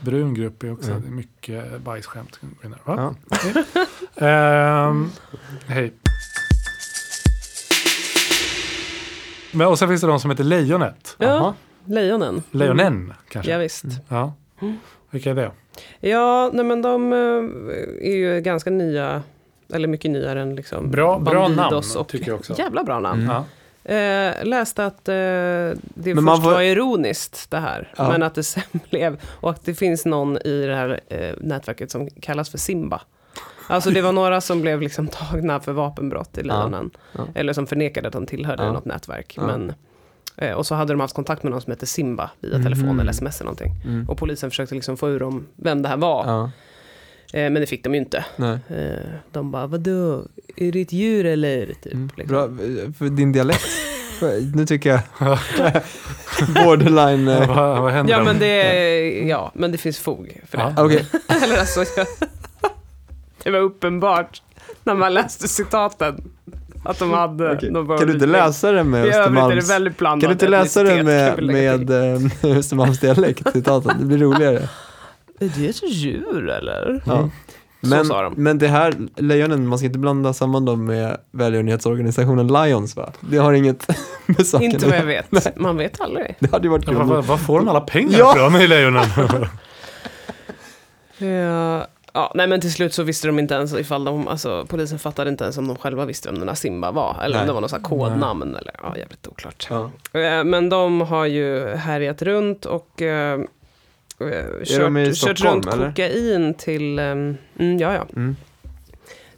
Brun 0.04 0.34
grupp 0.34 0.62
är 0.62 0.72
också 0.72 0.90
det 0.90 1.06
är 1.08 1.10
mycket 1.10 1.80
bajsskämt. 1.80 2.40
Va? 2.84 3.14
Ja. 4.16 4.26
Ehm, 4.26 5.10
hej. 5.66 5.92
Men, 9.52 9.66
och 9.66 9.78
sen 9.78 9.88
finns 9.88 10.00
det 10.00 10.06
de 10.06 10.20
som 10.20 10.30
heter 10.30 10.44
Lejonet. 10.44 11.16
Ja, 11.18 11.26
Jaha. 11.26 11.54
lejonen. 11.84 12.42
Lejonen 12.50 13.12
kanske. 13.28 13.52
Ja, 13.52 13.58
visst. 13.58 13.84
Ja. 14.08 14.32
Vilka 15.10 15.30
är 15.30 15.34
det? 15.34 15.50
Ja, 16.00 16.50
nej 16.52 16.64
men 16.64 16.82
de 16.82 17.12
eh, 17.12 17.18
är 18.10 18.16
ju 18.16 18.40
ganska 18.40 18.70
nya, 18.70 19.22
eller 19.72 19.88
mycket 19.88 20.10
nyare 20.10 20.40
än 20.42 20.56
liksom 20.56 20.90
Bra- 20.90 21.18
bra 21.18 21.48
Bandidos 21.48 21.94
namn, 21.94 22.06
tycker 22.06 22.28
jag 22.28 22.38
också. 22.38 22.54
Jävla 22.58 22.84
bra 22.84 23.00
namn. 23.00 23.22
Mm. 23.22 23.34
Ja. 23.34 23.44
Eh, 23.84 24.44
läste 24.44 24.86
att 24.86 25.08
eh, 25.08 25.14
det 25.14 25.74
Men 25.94 26.14
först 26.14 26.22
man 26.24 26.42
får- 26.42 26.50
var 26.50 26.60
ironiskt 26.62 27.50
det 27.50 27.58
här, 27.58 27.92
Ja. 27.96 28.08
men 28.10 28.22
att 28.22 28.34
det 28.34 28.42
sen 28.42 28.62
blev, 28.90 29.20
och 29.40 29.50
att 29.50 29.64
det 29.64 29.74
finns 29.74 30.04
någon 30.04 30.36
i 30.36 30.66
det 30.66 30.74
här 30.74 31.00
eh, 31.08 31.34
nätverket 31.40 31.90
som 31.90 32.08
kallas 32.10 32.50
för 32.50 32.58
Simba. 32.58 33.00
Alltså 33.66 33.90
det 33.90 34.02
var 34.02 34.12
några 34.12 34.40
som 34.40 34.60
blev 34.60 34.80
liksom 34.80 35.08
tagna 35.08 35.60
för 35.60 35.72
vapenbrott 35.72 36.38
i 36.38 36.42
Libanon. 36.42 36.90
Ja. 37.12 37.26
Eller 37.34 37.52
som 37.52 37.66
förnekade 37.66 38.06
att 38.08 38.12
de 38.14 38.26
tillhörde 38.26 38.62
Ja. 38.64 38.72
något 38.72 38.84
nätverk. 38.84 39.34
Ja. 39.36 39.42
Men, 39.46 39.72
eh, 40.36 40.52
och 40.52 40.66
så 40.66 40.74
hade 40.74 40.92
de 40.92 41.00
haft 41.00 41.14
kontakt 41.14 41.42
med 41.42 41.50
någon 41.52 41.60
som 41.60 41.70
heter 41.70 41.86
Simba 41.86 42.30
via 42.40 42.54
Mhm. 42.58 42.64
telefon 42.64 43.00
eller 43.00 43.10
sms 43.10 43.40
eller 43.40 43.44
någonting. 43.44 43.72
Mm. 43.84 44.08
Och 44.08 44.18
polisen 44.18 44.50
försökte 44.50 44.74
liksom 44.74 44.96
få 44.96 45.08
ur 45.10 45.20
dem 45.20 45.46
vem 45.56 45.82
det 45.82 45.88
här 45.88 45.96
var. 45.96 46.50
Eh, 47.32 47.40
men 47.50 47.54
det 47.54 47.66
fick 47.66 47.84
de 47.84 47.94
ju 47.94 48.00
inte. 48.00 48.24
Nej. 48.36 48.58
Eh, 48.68 49.06
de 49.32 49.50
bara, 49.50 49.66
vadå, 49.66 50.24
är 50.56 50.72
det 50.72 50.80
ett 50.80 50.92
djur 50.92 51.26
eller? 51.26 51.66
Typ, 51.66 51.92
Mm. 51.92 52.10
liksom. 52.16 52.28
Bra, 52.36 52.48
för 52.98 53.08
din 53.08 53.32
dialekt. 53.32 53.66
nu 54.54 54.66
tycker 54.66 54.90
jag 54.90 55.00
borderline. 56.64 57.26
Ja, 57.26 57.42
eh, 57.42 57.48
vad, 57.56 57.82
vad 57.82 57.92
händer? 57.92 58.12
Ja 58.12 58.24
men, 58.24 58.38
det, 58.38 58.62
ja, 59.28 59.52
men 59.54 59.72
det 59.72 59.78
finns 59.78 59.98
fog 59.98 60.40
för 60.50 60.58
det. 60.58 60.74
Ja. 60.76 60.84
Okej, 60.84 61.06
Eller 61.44 61.58
alltså, 61.58 61.84
det 63.42 63.50
var 63.50 63.58
uppenbart 63.58 64.42
när 64.84 64.94
man 64.94 65.14
läste 65.14 65.48
citaten. 65.48 66.30
Att 66.84 66.98
de 66.98 67.10
hade 67.12 67.52
okej. 67.52 67.70
någon 67.70 67.98
kan 67.98 68.06
du 68.06 68.14
inte 68.14 68.26
läsa 68.26 68.72
det 68.72 68.84
med 68.84 69.04
Östermalms... 69.04 69.70
Kan 69.98 70.20
du 70.20 70.32
inte 70.32 70.48
läsa 70.48 70.82
det 70.82 71.02
med, 71.02 71.42
med 71.42 71.90
eh, 71.90 72.56
Östermalmsdialekt, 72.58 73.52
citaten? 73.52 73.96
Det 73.98 74.04
blir 74.04 74.18
roligare. 74.18 74.68
Är 75.44 75.52
det 75.56 75.68
ett 75.68 75.82
djur 75.90 76.48
eller? 76.48 77.02
Ja. 77.06 77.30
Så 77.84 77.88
Men, 77.88 78.32
men 78.36 78.58
det 78.58 78.68
här, 78.68 78.94
lejonen, 79.16 79.66
man 79.68 79.78
ska 79.78 79.86
inte 79.86 79.98
blanda 79.98 80.32
samman 80.32 80.64
dem 80.64 80.84
med 80.86 81.16
välgörenhetsorganisationen 81.30 82.46
Lions 82.48 82.96
va? 82.96 83.12
Det 83.20 83.36
har 83.36 83.52
inget 83.52 83.86
med 84.26 84.46
saken 84.46 84.70
Inte 84.70 84.88
vad 84.88 84.98
jag 84.98 85.04
vet. 85.04 85.56
Man 85.56 85.76
vet 85.76 86.00
aldrig. 86.00 86.36
Det 86.38 86.52
hade 86.52 86.64
ju 86.66 86.70
varit 86.70 86.84
Ja, 86.86 86.90
kul. 86.90 86.98
vad, 86.98 87.08
vad, 87.08 87.24
vad 87.24 87.40
får 87.40 87.58
de 87.58 87.68
alla 87.68 87.80
pengar 87.80 88.18
Ja. 88.18 88.34
från 88.36 88.56
i 88.60 88.66
Lejonen? 88.66 89.04
Ja, 91.18 91.86
ja, 92.12 92.32
nej 92.34 92.46
men 92.46 92.60
till 92.60 92.72
slut 92.72 92.94
så 92.94 93.02
visste 93.02 93.26
de 93.26 93.38
inte 93.38 93.54
ens 93.54 93.74
ifall 93.74 94.04
de, 94.04 94.28
alltså 94.28 94.66
polisen 94.68 94.98
fattade 94.98 95.30
inte 95.30 95.44
ens 95.44 95.58
om 95.58 95.68
de 95.68 95.76
själva 95.76 96.04
visste 96.04 96.28
vem 96.28 96.38
den 96.38 96.48
här 96.48 96.54
Simba 96.54 96.90
var. 96.90 97.16
Eller 97.24 97.36
om 97.36 97.40
Nej. 97.40 97.46
det 97.46 97.52
var 97.52 97.60
något 97.60 97.70
så 97.70 97.76
här 97.76 97.82
kodnamn 97.82 98.42
eller, 98.56 98.74
ja 98.82 98.96
jävligt 98.98 99.26
oklart. 99.28 99.66
Ja. 99.70 99.90
Eh, 100.20 100.44
Men 100.44 100.68
de 100.68 101.00
har 101.00 101.26
ju 101.26 101.74
härjat 101.74 102.22
runt 102.22 102.64
och 102.66 103.02
eh, 103.02 103.40
kört, 104.64 105.14
kört 105.14 105.38
Stockholm, 105.38 105.54
runt 105.62 105.74
eller? 105.74 105.88
kokain 105.88 106.54
till, 106.54 106.98
eh, 106.98 107.04
mm, 107.04 107.36
ja, 107.58 107.94
ja, 107.94 108.06
Mm. 108.16 108.36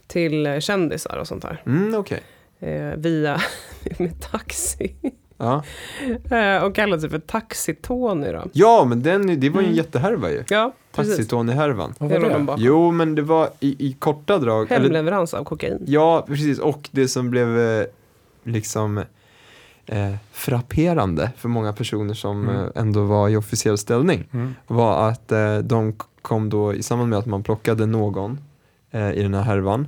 till 0.07 0.45
eh, 0.45 0.59
kändisar 0.59 1.17
och 1.17 1.27
sånt 1.27 1.41
där. 1.41 1.61
Mm, 1.65 1.95
Okej. 1.95 2.21
Eh, 2.59 2.95
via, 2.97 3.41
med 3.99 4.21
taxi. 4.31 4.95
Ja. 5.37 5.63
Eh, 6.31 6.63
och 6.63 6.75
kallade 6.75 7.01
sig 7.01 7.09
för 7.09 7.19
Taxi-Tony 7.19 8.31
då. 8.33 8.43
ja, 8.53 8.85
men 8.85 9.03
den, 9.03 9.39
det 9.39 9.49
var 9.49 9.61
ju 9.61 9.65
en 9.65 9.71
Mm. 9.71 9.77
jättehärva 9.77 10.31
ju. 10.31 10.43
Ja. 10.49 10.73
Taxi-Tony-härvan. 10.95 12.55
Jo, 12.57 12.91
men 12.91 13.15
det 13.15 13.21
var 13.21 13.49
i, 13.59 13.75
i 13.89 13.93
korta 13.99 14.37
drag. 14.37 14.71
eller- 14.71 14.81
Hemleverans 14.83 15.33
av 15.33 15.43
kokain. 15.43 15.83
Ja, 15.87 16.25
precis. 16.27 16.59
Och 16.59 16.89
det 16.91 17.07
som 17.07 17.29
blev 17.29 17.59
eh, 17.59 17.85
liksom 18.43 19.03
eh, 19.85 20.15
frapperande 20.31 21.31
för 21.37 21.49
många 21.49 21.73
personer 21.73 22.13
som 22.13 22.49
Mm. 22.49 22.61
eh, 22.65 22.69
ändå 22.75 23.03
var 23.03 23.29
i 23.29 23.35
officiell 23.35 23.77
ställning 23.77 24.27
Mm. 24.33 24.55
var 24.67 25.09
att 25.09 25.31
eh, 25.31 25.57
de 25.57 25.93
kom 26.21 26.49
då 26.49 26.73
i 26.73 26.83
samband 26.83 27.09
med 27.09 27.19
att 27.19 27.25
man 27.25 27.43
plockade 27.43 27.85
någon 27.85 28.39
eh, 28.91 29.11
i 29.11 29.21
den 29.23 29.33
här 29.33 29.41
härvan 29.41 29.87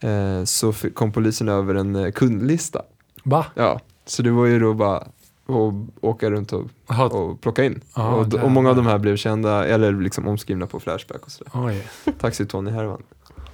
eh, 0.00 0.44
så 0.44 0.72
kom 0.94 1.12
polisen 1.12 1.48
över 1.48 1.74
en 1.74 1.96
eh, 1.96 2.10
kundlista. 2.12 2.82
Va? 3.24 3.46
Ja, 3.54 3.80
så 4.06 4.22
det 4.22 4.30
var 4.30 4.46
ju 4.46 4.58
då 4.60 4.74
bara 4.74 5.02
och 5.46 5.72
åka 6.00 6.30
runt 6.30 6.52
och, 6.52 6.64
och 7.10 7.40
plocka 7.40 7.64
in. 7.64 7.80
Ja, 7.96 8.14
och, 8.14 8.34
och 8.34 8.50
många 8.50 8.70
av 8.70 8.76
de 8.76 8.86
här 8.86 8.98
blev 8.98 9.16
kända, 9.16 9.64
eller 9.66 9.92
liksom 9.92 10.28
omskrivna 10.28 10.66
på 10.66 10.80
Flashback 10.80 11.22
och 11.24 11.30
sådär. 11.30 11.50
Oj. 11.54 11.86
Taxi 12.20 12.46
Tony-härvan. 12.46 13.02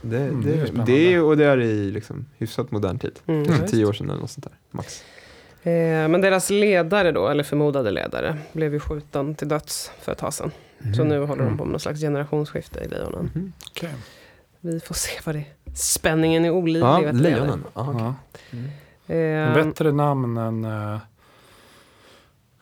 Det, 0.03 0.16
Mm, 0.18 0.43
det 0.43 0.53
är 0.55 0.82
det, 0.87 1.14
är, 1.14 1.22
och 1.22 1.37
det 1.37 1.45
är 1.45 1.59
i 1.61 1.91
liksom 1.91 2.24
hyfsat 2.39 2.70
modern 2.70 2.99
tid. 2.99 3.12
Mm. 3.26 3.45
Kanske 3.45 3.66
tio 3.68 3.85
år 3.87 3.93
sedan 3.93 4.11
eller 4.11 4.20
något 4.20 4.30
sånt 4.30 4.45
där, 4.45 4.53
max. 4.70 5.03
Eh, 5.67 6.09
men 6.09 6.21
deras 6.21 6.51
ledare 6.51 7.12
då, 7.12 7.29
eller 7.29 7.43
förmodade 7.45 7.91
ledare, 7.91 8.37
blev 8.53 8.73
ju 8.73 8.81
skjuten 8.81 9.35
till 9.35 9.49
döds 9.49 9.91
för 10.01 10.12
ett 10.12 10.19
tag 10.19 10.35
sedan. 10.35 10.51
Så 10.97 11.05
nu 11.05 11.25
håller 11.27 11.45
de 11.45 11.59
på 11.59 11.65
med 11.65 11.71
någon 11.73 11.81
slags 11.81 12.01
generationsskifte 12.01 12.81
i 12.81 12.89
Lejonen. 12.89 13.31
Mhm. 13.35 13.53
Okej. 13.71 13.95
Vi 14.61 14.81
får 14.81 14.95
se 14.95 15.11
vad 15.25 15.35
det 15.35 15.39
är. 15.39 15.75
Spänningen 15.75 16.45
är 16.45 16.51
olidlig. 16.51 16.83
Ja? 16.89 17.12
Lejonen. 17.12 17.65
Okej. 17.73 17.95
Ja. 17.99 18.15
Mm. 18.51 19.49
Eh, 19.59 19.65
Bättre 19.65 19.93
namn 19.93 20.37
än, 20.37 20.65
äh, 20.65 20.99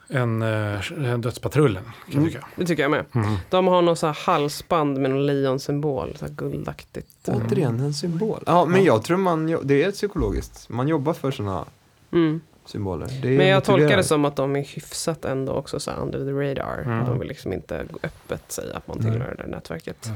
än 0.09 0.41
äh, 0.41 1.17
Dödspatrullen, 1.19 1.83
kan 1.83 1.93
jag 2.07 2.15
Mm. 2.17 2.29
tycka. 2.29 2.45
det 2.55 2.65
tycker 2.65 2.81
jag 2.83 2.91
med. 2.91 3.05
Mm. 3.15 3.35
De 3.49 3.67
har 3.67 3.81
någon 3.81 3.95
så 3.95 4.07
här 4.07 4.17
halsband 4.25 4.97
med 4.99 5.11
någon 5.11 5.25
lejonsymbol, 5.25 6.15
så 6.19 6.25
här 6.25 6.33
guldaktigt. 6.33 7.29
Återigen 7.29 7.79
en 7.79 7.93
symbol. 7.93 8.43
Ja, 8.45 8.65
men 8.65 8.83
jag 8.83 9.03
tror 9.03 9.17
man, 9.17 9.57
det 9.63 9.83
är 9.83 9.91
psykologiskt. 9.91 10.69
Man 10.69 10.87
jobbar 10.87 11.13
för 11.13 11.31
sådana 11.31 11.65
Mm. 12.11 12.41
Symboler. 12.65 13.07
Det 13.21 13.27
är 13.27 13.37
Men 13.37 13.47
jag 13.47 13.63
tolkar 13.63 13.97
det 13.97 14.03
som 14.03 14.25
att 14.25 14.35
de 14.35 14.55
är 14.55 14.63
hyfsat 14.63 15.25
ändå 15.25 15.53
också 15.53 15.79
så 15.79 15.91
under 15.91 16.19
the 16.25 16.31
radar. 16.31 16.81
Mm. 16.85 17.05
De 17.05 17.19
vill 17.19 17.27
liksom 17.27 17.53
inte 17.53 17.85
öppet 18.03 18.51
säga 18.51 18.77
att 18.77 18.87
man 18.87 18.99
tillhör 18.99 19.35
det 19.37 19.43
där 19.43 19.49
nätverket. 19.49 20.09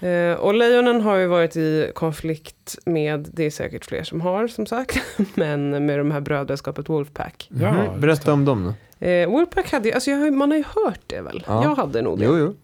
Eh, 0.00 0.34
och 0.34 0.54
Lejonen 0.54 1.00
har 1.00 1.16
ju 1.16 1.26
varit 1.26 1.56
i 1.56 1.90
konflikt 1.94 2.78
med, 2.84 3.28
det 3.32 3.44
är 3.44 3.50
säkert 3.50 3.84
fler 3.84 4.04
som 4.04 4.20
har 4.20 4.48
som 4.48 4.66
sagt, 4.66 4.98
men 5.34 5.86
med 5.86 5.98
de 5.98 6.10
här 6.10 6.20
brödraskapet 6.20 6.88
Wolfpack. 6.88 7.48
Ja, 7.60 7.84
just 7.84 8.00
Berätta 8.00 8.24
det. 8.24 8.32
om 8.32 8.44
dem 8.44 8.74
då. 8.98 9.06
Eh, 9.06 9.30
Wolfpack 9.30 9.72
hade 9.72 9.88
ju, 9.88 9.94
alltså 9.94 10.10
jag, 10.10 10.32
man 10.32 10.50
har 10.50 10.58
ju 10.58 10.64
hört 10.84 11.00
det 11.06 11.20
väl? 11.20 11.44
Ja. 11.46 11.64
Jag 11.64 11.74
hade 11.74 12.02
nog 12.02 12.18
det. 12.18 12.24
Jo, 12.24 12.38
jo. 12.38 12.54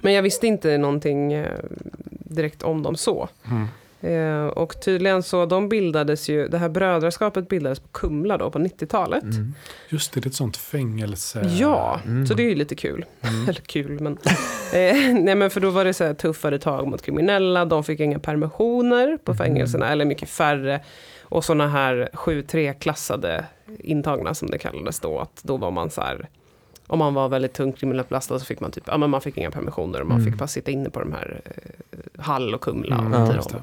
Men 0.00 0.12
jag 0.12 0.22
visste 0.22 0.46
inte 0.46 0.78
någonting 0.78 1.32
eh, 1.32 1.58
direkt 2.08 2.62
om 2.62 2.82
dem 2.82 2.96
så. 2.96 3.28
Mm. 3.50 3.66
Eh, 4.04 4.46
och 4.46 4.80
tydligen 4.80 5.22
så, 5.22 5.46
de 5.46 5.68
bildades 5.68 6.28
ju, 6.28 6.48
det 6.48 6.58
här 6.58 6.68
brödraskapet 6.68 7.48
bildades 7.48 7.80
på 7.80 7.88
Kumla 7.88 8.38
då 8.38 8.50
på 8.50 8.58
90-talet. 8.58 9.22
Mm. 9.22 9.54
Just 9.88 10.12
det, 10.12 10.20
det 10.20 10.26
är 10.26 10.28
ett 10.28 10.34
sånt 10.34 10.56
fängelse. 10.56 11.50
Ja, 11.58 12.00
Mm. 12.06 12.26
så 12.26 12.34
det 12.34 12.42
är 12.42 12.48
ju 12.48 12.54
lite 12.54 12.74
kul. 12.74 13.04
Mm. 13.22 13.42
Eller 13.48 13.60
kul, 13.60 14.00
men... 14.00 14.12
eh, 14.72 15.14
nej, 15.20 15.34
men 15.34 15.50
för 15.50 15.60
då 15.60 15.70
var 15.70 15.84
det 15.84 15.94
så 15.94 16.04
här 16.04 16.14
tuffare 16.14 16.58
tag 16.58 16.86
mot 16.86 17.02
kriminella. 17.02 17.64
De 17.64 17.84
fick 17.84 18.00
inga 18.00 18.18
permissioner 18.18 19.18
på 19.24 19.34
fängelserna, 19.34 19.88
eller 19.88 20.04
mycket 20.04 20.28
färre. 20.28 20.80
Och 21.22 21.44
sådana 21.44 21.68
här 21.68 22.08
7-3-klassade 22.12 23.44
intagna 23.78 24.34
som 24.34 24.50
det 24.50 24.58
kallades 24.58 25.00
då. 25.00 25.18
Att 25.18 25.40
då 25.42 25.56
var 25.56 25.70
man 25.70 25.90
så 25.90 26.00
här... 26.00 26.28
Om 26.86 26.98
man 26.98 27.14
var 27.14 27.28
väldigt 27.28 27.52
tungt 27.52 27.78
kriminellt 27.78 28.08
belastad 28.08 28.38
så 28.38 28.44
fick 28.44 28.60
man 28.60 28.70
typ, 28.70 28.84
ja 28.86 28.98
men 28.98 29.10
man 29.10 29.20
fick 29.20 29.36
inga 29.36 29.50
permissioner 29.50 30.00
och 30.00 30.06
man 30.06 30.18
Mm. 30.20 30.30
fick 30.32 30.38
bara 30.38 30.46
sitta 30.48 30.70
inne 30.70 30.90
på 30.90 31.00
de 31.00 31.12
här 31.12 31.40
eh, 31.44 32.22
Hall 32.24 32.54
och 32.54 32.60
Kumla. 32.60 32.96
Mm, 32.98 33.12
och 33.12 33.18
Ja, 33.34 33.40
om. 33.40 33.62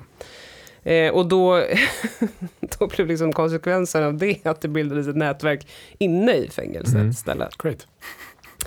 det. 0.83 1.05
Eh, 1.07 1.13
och 1.13 1.25
då, 1.25 1.63
då 2.79 2.87
blev 2.87 3.07
liksom 3.07 3.33
konsekvensen 3.33 4.03
av 4.03 4.13
det 4.17 4.45
att 4.45 4.61
det 4.61 4.67
bildades 4.67 5.07
ett 5.07 5.15
nätverk 5.15 5.67
inne 5.97 6.33
i 6.35 6.49
fängelset 6.49 6.95
Mm. 6.95 7.09
istället. 7.09 7.57
Great. 7.57 7.87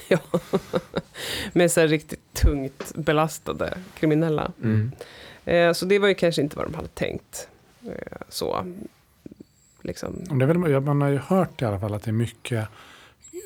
Ja. 0.08 0.18
Med 1.52 1.70
så 1.72 1.80
här 1.80 1.88
riktigt 1.88 2.32
tungt 2.32 2.92
belastade 2.94 3.78
kriminella. 3.98 4.52
Mm. 4.62 4.92
Eh, 5.44 5.72
så 5.72 5.86
det 5.86 5.98
var 5.98 6.08
ju 6.08 6.14
kanske 6.14 6.42
inte 6.42 6.56
vad 6.56 6.66
de 6.66 6.74
hade 6.74 6.88
tänkt. 6.88 7.48
Eh, 7.86 8.18
så. 8.28 8.74
Liksom. 9.82 10.24
Det 10.38 10.46
väl, 10.46 10.70
ja, 10.70 10.80
man 10.80 11.00
har 11.02 11.08
ju 11.08 11.18
hört 11.18 11.62
i 11.62 11.64
alla 11.64 11.80
fall 11.80 11.94
att 11.94 12.02
det 12.02 12.10
är 12.10 12.12
mycket 12.12 12.68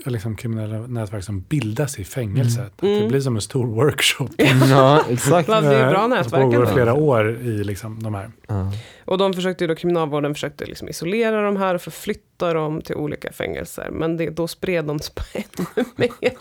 liksom, 0.04 0.36
kriminella 0.36 0.86
nätverk 0.86 1.24
som 1.24 1.40
bildas 1.40 1.98
i 1.98 2.04
fängelset. 2.04 2.64
Att 2.66 2.72
Det 2.80 2.96
Mm. 2.96 3.08
blir 3.08 3.20
som 3.20 3.34
en 3.36 3.42
stor 3.42 3.66
workshop. 3.66 4.28
Ja, 4.70 5.04
exakt. 5.10 5.48
Ja, 5.48 5.60
det 5.60 5.76
är 5.76 5.90
bra 5.90 6.02
Eh, 6.02 6.08
nätverk 6.08 6.28
som 6.30 6.50
pågår 6.52 6.66
flera 6.66 6.94
år 6.94 7.30
i 7.30 7.64
liksom, 7.64 8.02
de 8.02 8.14
här. 8.14 8.30
Ja. 8.46 8.72
Och 9.04 9.18
de 9.18 9.34
försökte 9.34 9.66
då, 9.66 9.74
kriminalvården 9.74 10.34
försökte 10.34 10.64
liksom 10.66 10.88
isolera 10.88 11.42
de 11.42 11.56
här 11.56 11.74
och 11.74 11.82
förflytta 11.82 12.52
dem 12.54 12.80
till 12.82 12.94
olika 12.94 13.32
fängelser. 13.32 13.88
Men 13.92 14.16
det, 14.16 14.30
då 14.30 14.48
spred 14.48 14.84
de 14.84 14.98
sig 14.98 15.14
ännu 15.32 15.84
mer. 15.96 16.32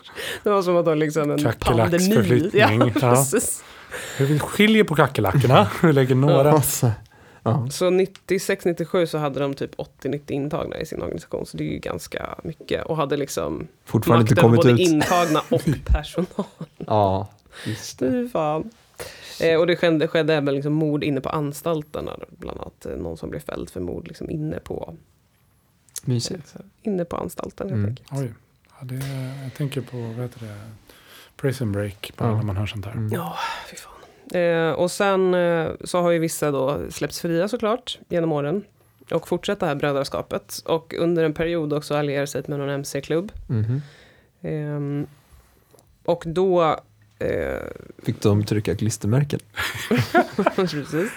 Det 0.42 0.50
var 0.50 0.62
som 0.62 0.76
att 0.76 0.84
de 0.84 0.98
liksom 0.98 1.30
en 1.30 1.52
pandemi. 1.60 2.50
Ja, 2.54 2.70
Ja. 2.72 2.90
precis. 3.00 3.64
Vi 4.18 4.38
skiljer 4.38 4.84
på 4.84 4.94
kackerlackorna. 4.94 5.68
Vi 5.82 5.92
lägger 5.92 6.14
några. 6.14 6.52
Alltså, 6.52 6.90
Så 7.70 7.90
96-97 7.90 9.06
så 9.06 9.18
hade 9.18 9.40
de 9.40 9.54
typ 9.54 9.74
80-90 9.76 10.20
intagna 10.32 10.76
i 10.78 10.86
sin 10.86 11.02
organisation. 11.02 11.46
Så 11.46 11.56
det 11.56 11.64
är 11.64 11.72
ju 11.72 11.78
ganska 11.78 12.34
mycket. 12.44 12.84
Och 12.86 12.96
hade 12.96 13.16
liksom 13.16 13.66
Fortfarande 13.84 14.22
inte 14.22 14.34
makten 14.34 14.50
kommit 14.50 14.60
både 14.62 14.72
ut. 14.82 14.88
intagna 14.88 15.40
och 15.50 15.62
personal. 15.86 16.46
Ja, 16.76 17.28
just 17.66 17.98
det. 17.98 18.28
Fan. 18.28 18.70
Eh, 19.40 19.58
och 19.60 19.66
det 19.66 19.76
skedde, 19.76 20.08
skedde 20.08 20.34
även 20.34 20.54
liksom 20.54 20.72
mord 20.72 21.04
inne 21.04 21.20
på 21.20 21.28
anstalterna. 21.28 22.16
Bland 22.38 22.60
annat 22.60 22.86
eh, 22.86 22.92
någon 22.96 23.16
som 23.16 23.30
blev 23.30 23.40
fälld 23.40 23.70
för 23.70 23.80
mord 23.80 24.08
liksom 24.08 24.30
inne 24.30 24.58
på, 24.58 24.94
Mysigt. 26.04 26.54
eh, 26.56 26.60
inne 26.82 27.04
på 27.04 27.16
anstalten. 27.16 27.68
Helt 27.68 27.78
Mm. 27.78 27.90
enkelt. 27.90 28.08
Oj. 28.12 28.32
Ja, 28.80 28.84
det, 28.86 28.94
jag 29.42 29.54
tänker 29.54 29.80
på, 29.80 29.96
vad 29.96 30.16
heter 30.16 30.40
det? 30.40 30.54
Prison 31.36 31.72
break, 31.72 32.12
bara 32.16 32.28
Ja. 32.28 32.36
när 32.36 32.42
man 32.42 32.56
hör 32.56 32.66
sånt 32.66 32.84
här. 32.86 32.92
Mm. 32.92 33.12
Ja, 33.12 33.36
fy 33.70 33.76
fan. 33.76 33.92
Eh, 34.34 34.70
och 34.70 34.90
sen 34.90 35.34
eh, 35.34 35.68
så 35.84 36.00
har 36.00 36.10
ju 36.10 36.18
vissa 36.18 36.50
då 36.50 36.80
släppts 36.90 37.20
fria 37.20 37.48
såklart 37.48 37.98
genom 38.08 38.32
åren. 38.32 38.64
Och 39.10 39.28
fortsatt 39.28 39.60
det 39.60 39.66
här 39.66 39.74
brödraskapet. 39.74 40.62
Och 40.64 40.94
under 40.94 41.24
en 41.24 41.34
period 41.34 41.72
också 41.72 41.94
alliera 41.94 42.26
sig 42.26 42.42
med 42.46 42.58
någon 42.58 42.68
MC-klubb. 42.70 43.32
Mhm. 43.46 43.82
Ehm, 44.42 45.06
och 46.04 46.22
då... 46.26 46.80
Eh, 47.18 47.58
Fick 48.02 48.22
de 48.22 48.44
trycka 48.44 48.74
klistermärken? 48.76 49.40
precis. 50.56 51.10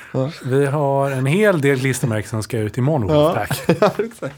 Vi 0.46 0.66
har 0.66 1.12
en 1.12 1.26
hel 1.26 1.62
del 1.62 1.80
klistermärken 1.80 2.30
som 2.30 2.44
ska 2.44 2.58
ut 2.58 2.78
imorgon. 2.78 3.10
Ja. 3.10 3.24
Wolfpack. 3.24 3.78
ja, 4.00 4.06
exakt. 4.06 4.36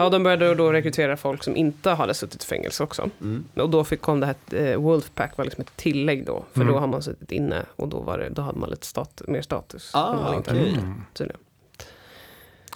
Ja, 0.00 0.08
de 0.08 0.22
började 0.22 0.54
då 0.54 0.72
rekrytera 0.72 1.16
folk 1.16 1.44
som 1.44 1.56
inte 1.56 1.90
hade 1.90 2.14
suttit 2.14 2.42
i 2.44 2.46
fängelse 2.46 2.82
också. 2.82 3.10
Mm. 3.20 3.44
Och 3.54 3.70
då 3.70 3.84
fick, 3.84 4.00
kom 4.00 4.20
det 4.20 4.26
här, 4.26 4.60
eh, 4.66 4.76
Wolfpack 4.76 5.36
var 5.36 5.44
liksom 5.44 5.60
ett 5.62 5.76
tillägg 5.76 6.26
då. 6.26 6.44
För 6.52 6.60
Mm. 6.60 6.72
då 6.72 6.78
har 6.80 6.86
man 6.86 7.02
suttit 7.02 7.32
inne 7.32 7.62
och 7.76 7.88
då, 7.88 8.00
var 8.00 8.18
det, 8.18 8.28
då 8.28 8.42
hade 8.42 8.58
man 8.58 8.70
lite 8.70 8.86
stat, 8.86 9.22
mer 9.28 9.42
status. 9.42 9.90
Ah, 9.94 10.12
hade, 10.16 10.50
Mm. 10.50 11.02
tydligen. 11.14 11.40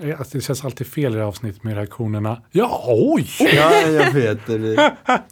Ja, 0.00 0.16
Alltså, 0.16 0.38
det 0.38 0.42
känns 0.44 0.64
alltid 0.64 0.86
fel 0.86 1.14
i 1.14 1.16
det 1.18 1.24
avsnittet 1.24 1.62
med 1.62 1.74
reaktionerna. 1.76 2.42
Ja, 2.50 2.84
oj! 2.88 3.26
Ja, 3.56 3.80
jag 3.80 4.12
vet 4.12 4.46
det. 4.46 4.58
det. 4.58 4.96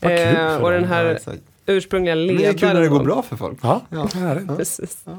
Vad 0.00 0.16
kul 0.16 0.36
Eh, 0.36 0.56
och 0.56 0.70
den 0.70 0.84
här 0.84 1.18
Ja, 1.26 1.32
ursprungliga 1.66 2.14
ledaren... 2.14 2.38
det 2.42 2.48
är 2.48 2.58
kul 2.58 2.68
när 2.74 2.80
det 2.80 2.88
går 2.88 3.04
bra 3.04 3.22
för 3.22 3.36
folk. 3.36 3.58
Ja, 3.62 3.80
Ja. 3.90 4.08
Precis. 4.56 5.02
Ja. 5.04 5.18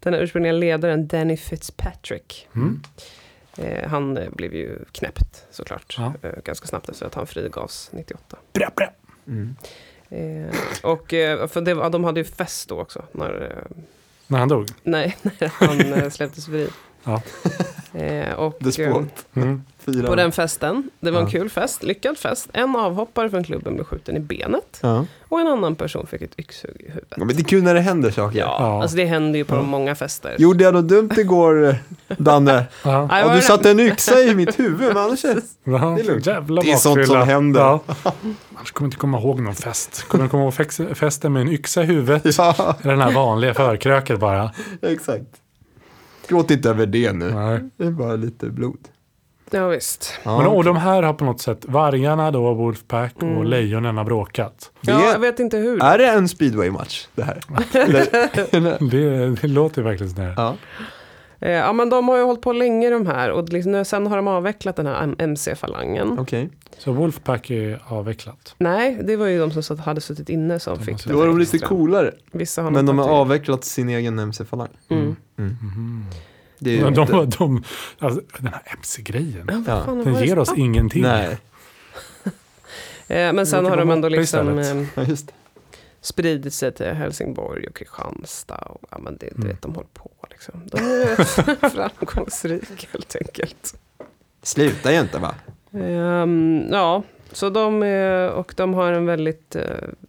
Den 0.00 0.14
här 0.14 0.20
ursprungliga 0.20 0.52
ledaren, 0.52 1.06
Danny 1.06 1.36
Fitzpatrick. 1.36 2.48
Mm. 2.54 2.82
Eh, 3.58 3.88
han 3.88 4.18
blev 4.32 4.54
ju 4.54 4.78
knäppt 4.92 5.46
såklart. 5.50 5.94
Ja. 5.98 6.12
Eh, 6.22 6.30
ganska 6.44 6.66
snabbt 6.66 6.88
efter 6.88 7.06
att 7.06 7.14
han 7.14 7.26
frigavs 7.26 7.88
98. 7.92 8.36
Bra, 8.52 8.70
bra. 8.76 8.92
Mm. 9.26 9.56
Eh, 10.10 10.54
och 10.82 11.14
eh, 11.14 11.46
för 11.46 11.60
det, 11.60 11.74
var- 11.74 11.90
de 11.90 12.04
hade 12.04 12.20
ju 12.20 12.24
fest 12.24 12.68
då 12.68 12.80
också. 12.80 13.04
När, 13.12 13.42
eh, 13.42 13.76
När 14.26 14.38
han 14.38 14.48
dog. 14.48 14.68
nej, 14.82 15.16
när 15.22 15.48
han 15.66 15.92
eh, 15.92 16.10
släpptes 16.10 16.46
fri. 16.46 16.68
Ja. 17.04 17.22
Eh, 17.98 18.32
och, 18.34 18.54
eh, 18.60 18.64
Despot. 18.66 19.04
Mm. 19.34 19.62
På 20.06 20.14
den 20.14 20.32
festen, 20.32 20.90
det 21.00 21.10
var 21.10 21.18
en 21.20 21.24
Ja. 21.26 21.30
kul 21.30 21.50
fest, 21.50 21.82
lyckad 21.82 22.18
fest. 22.18 22.48
En 22.52 22.76
avhoppare 22.76 23.30
från 23.30 23.44
klubben 23.44 23.74
blev 23.74 23.84
skjuten 23.84 24.16
i 24.16 24.20
benet. 24.20 24.78
Ja. 24.82 25.04
Och 25.28 25.40
en 25.40 25.46
annan 25.46 25.74
person 25.74 26.06
fick 26.06 26.22
ett 26.22 26.38
yxhugg 26.38 26.76
i 26.80 26.84
huvudet. 26.88 27.08
ja, 27.16 27.24
men 27.24 27.36
det 27.36 27.42
är 27.42 27.44
kul 27.44 27.62
när 27.62 27.74
det 27.74 27.80
händer 27.80 28.10
saker. 28.10 28.38
Ja, 28.38 28.56
Ja. 28.60 28.82
alltså 28.82 28.96
det 28.96 29.04
händer 29.04 29.38
ju 29.38 29.44
på 29.44 29.54
Ja. 29.54 29.62
många 29.62 29.94
fester. 29.94 30.34
Gjorde 30.38 30.64
jag 30.64 30.74
något 30.74 30.88
dumt 30.88 31.10
igår, 31.16 31.76
Danne? 32.18 32.64
Ja. 32.84 33.32
Du 33.34 33.40
satte 33.40 33.70
en 33.70 33.80
yxa 33.80 34.20
i 34.20 34.34
mitt 34.34 34.58
huvud, 34.58 34.88
men 34.88 34.96
annars 34.96 35.24
är. 35.24 35.34
Det 35.64 35.70
är 35.70 36.04
lugnt. 36.06 36.26
Jävla 36.26 36.62
Det 36.62 36.72
är 36.72 36.76
sånt 36.76 37.06
som 37.06 37.16
händer. 37.22 37.60
Ja. 37.60 37.80
Annars 38.54 38.72
kommer 38.72 38.86
jag 38.86 38.88
inte 38.88 38.96
komma 38.96 39.18
ihåg 39.18 39.40
någon 39.40 39.54
fest. 39.54 40.04
Kommer 40.08 40.24
jag 40.24 40.30
komma 40.30 40.42
ihåg 40.42 40.54
festen 40.96 41.32
med 41.32 41.42
en 41.42 41.48
yxa 41.48 41.82
i 41.82 41.86
huvudet? 41.86 42.38
Ja, 42.38 42.76
Eller 42.82 42.92
den 42.92 43.00
här 43.02 43.12
vanliga 43.12 43.54
förkröket 43.54 44.20
bara? 44.20 44.50
exakt. 44.82 45.24
Gråt 46.28 46.50
inte 46.50 46.70
över 46.70 46.86
det 46.86 47.12
nu. 47.12 47.30
Nej. 47.30 47.60
Det 47.76 47.84
är 47.84 47.90
bara 47.90 48.16
lite 48.16 48.46
blod. 48.46 48.78
Ja, 49.50 49.68
visst. 49.68 50.14
Ja, 50.22 50.38
Men, 50.38 50.46
och 50.46 50.64
de 50.64 50.76
här 50.76 51.02
har 51.02 51.12
på 51.14 51.24
något 51.24 51.40
sätt, 51.40 51.64
vargarna 51.68 52.30
då, 52.30 52.54
Wolfpack 52.54 53.12
och 53.16 53.22
Mm. 53.22 53.44
lejonen 53.44 53.96
har 53.96 54.04
bråkat. 54.04 54.70
det 54.80 54.90
Ja, 54.92 55.10
jag 55.12 55.18
vet 55.18 55.40
inte 55.40 55.56
hur. 55.56 55.82
är 55.82 55.98
det 55.98 56.06
en 56.08 56.28
speedway-match 56.28 57.06
det 57.14 57.22
här? 57.22 57.40
Det, 58.90 59.36
det 59.40 59.48
låter 59.48 59.82
verkligen 59.82 60.10
sådär. 60.10 60.34
Ja. 60.36 60.54
Eh, 61.44 61.50
Ja, 61.52 61.72
men 61.72 61.90
de 61.90 62.08
har 62.08 62.16
ju 62.16 62.22
hållit 62.22 62.40
på 62.42 62.52
länge 62.52 62.90
de 62.90 63.06
här 63.06 63.30
och 63.30 63.48
liksom, 63.48 63.72
nu- 63.72 63.84
sen 63.84 64.06
har 64.06 64.16
de 64.16 64.28
avvecklat 64.28 64.76
den 64.76 64.86
här 64.86 65.14
MC-falangen. 65.18 66.18
Okej. 66.18 66.48
Så 66.78 66.92
Wolfpack 66.92 67.50
är 67.50 67.82
avvecklat. 67.86 68.54
Nej, 68.58 69.00
det 69.04 69.16
var 69.16 69.26
ju 69.26 69.38
de 69.38 69.50
som 69.50 69.62
satt, 69.62 69.78
hade 69.80 70.00
suttit 70.00 70.28
inne 70.28 70.60
som 70.60 70.78
De 70.78 70.84
fick 70.84 71.04
det 71.04 71.12
Då 71.12 71.22
är 71.22 71.26
de 71.26 71.38
lite 71.38 71.58
coolare. 71.58 72.12
Vissa 72.32 72.62
har 72.62 72.70
Men 72.70 72.86
de 72.86 72.98
har 72.98 73.08
avvecklat 73.08 73.64
sin 73.64 73.88
egen 73.88 74.18
MC-falang. 74.18 74.68
det. 74.88 74.94
Mm. 74.94 75.16
Mhm. 75.36 76.04
Det 76.58 76.70
är 76.70 76.74
ju 76.74 76.90
De, 76.90 76.94
de, 77.06 77.30
de, 77.30 77.62
alltså, 77.98 78.20
den 78.38 78.46
här 78.46 78.62
MC-grejen, 78.78 79.64
Ja, 79.66 79.82
fan 79.84 79.98
var 79.98 80.04
den 80.04 80.24
ger 80.24 80.38
oss 80.38 80.52
ingenting. 80.56 81.02
nej, 81.02 81.38
Eh, 83.08 83.32
Men 83.32 83.46
sen 83.46 83.66
har 83.66 83.76
de 83.76 83.90
ändå 83.90 84.08
liksom 84.08 84.58
eh, 84.58 84.66
ja, 84.94 85.02
just 85.02 85.26
det. 85.26 85.32
Spridit 86.04 86.54
sig 86.54 86.72
till 86.72 86.86
Helsingborg 86.86 87.66
och 87.66 87.74
Kristianstad. 87.76 88.56
Och, 88.58 88.80
ja, 88.90 88.98
men 88.98 89.16
det, 89.16 89.26
du 89.26 89.34
Mm. 89.36 89.48
vet, 89.48 89.62
de 89.62 89.74
håller 89.74 89.88
på 89.94 90.10
liksom. 90.30 90.62
De 90.66 90.78
är 90.80 91.68
framgångsrika 91.70 92.86
helt 92.92 93.16
enkelt. 93.16 93.74
Sluta 94.42 94.92
ju 94.92 95.00
inte 95.00 95.18
va? 95.18 95.34
Ehm, 95.72 96.64
ja, 96.72 97.02
så 97.32 97.50
de, 97.50 97.82
är, 97.82 98.30
och 98.30 98.54
de 98.56 98.74
har 98.74 98.92
en 98.92 99.06
väldigt, 99.06 99.56
eh, 99.56 99.62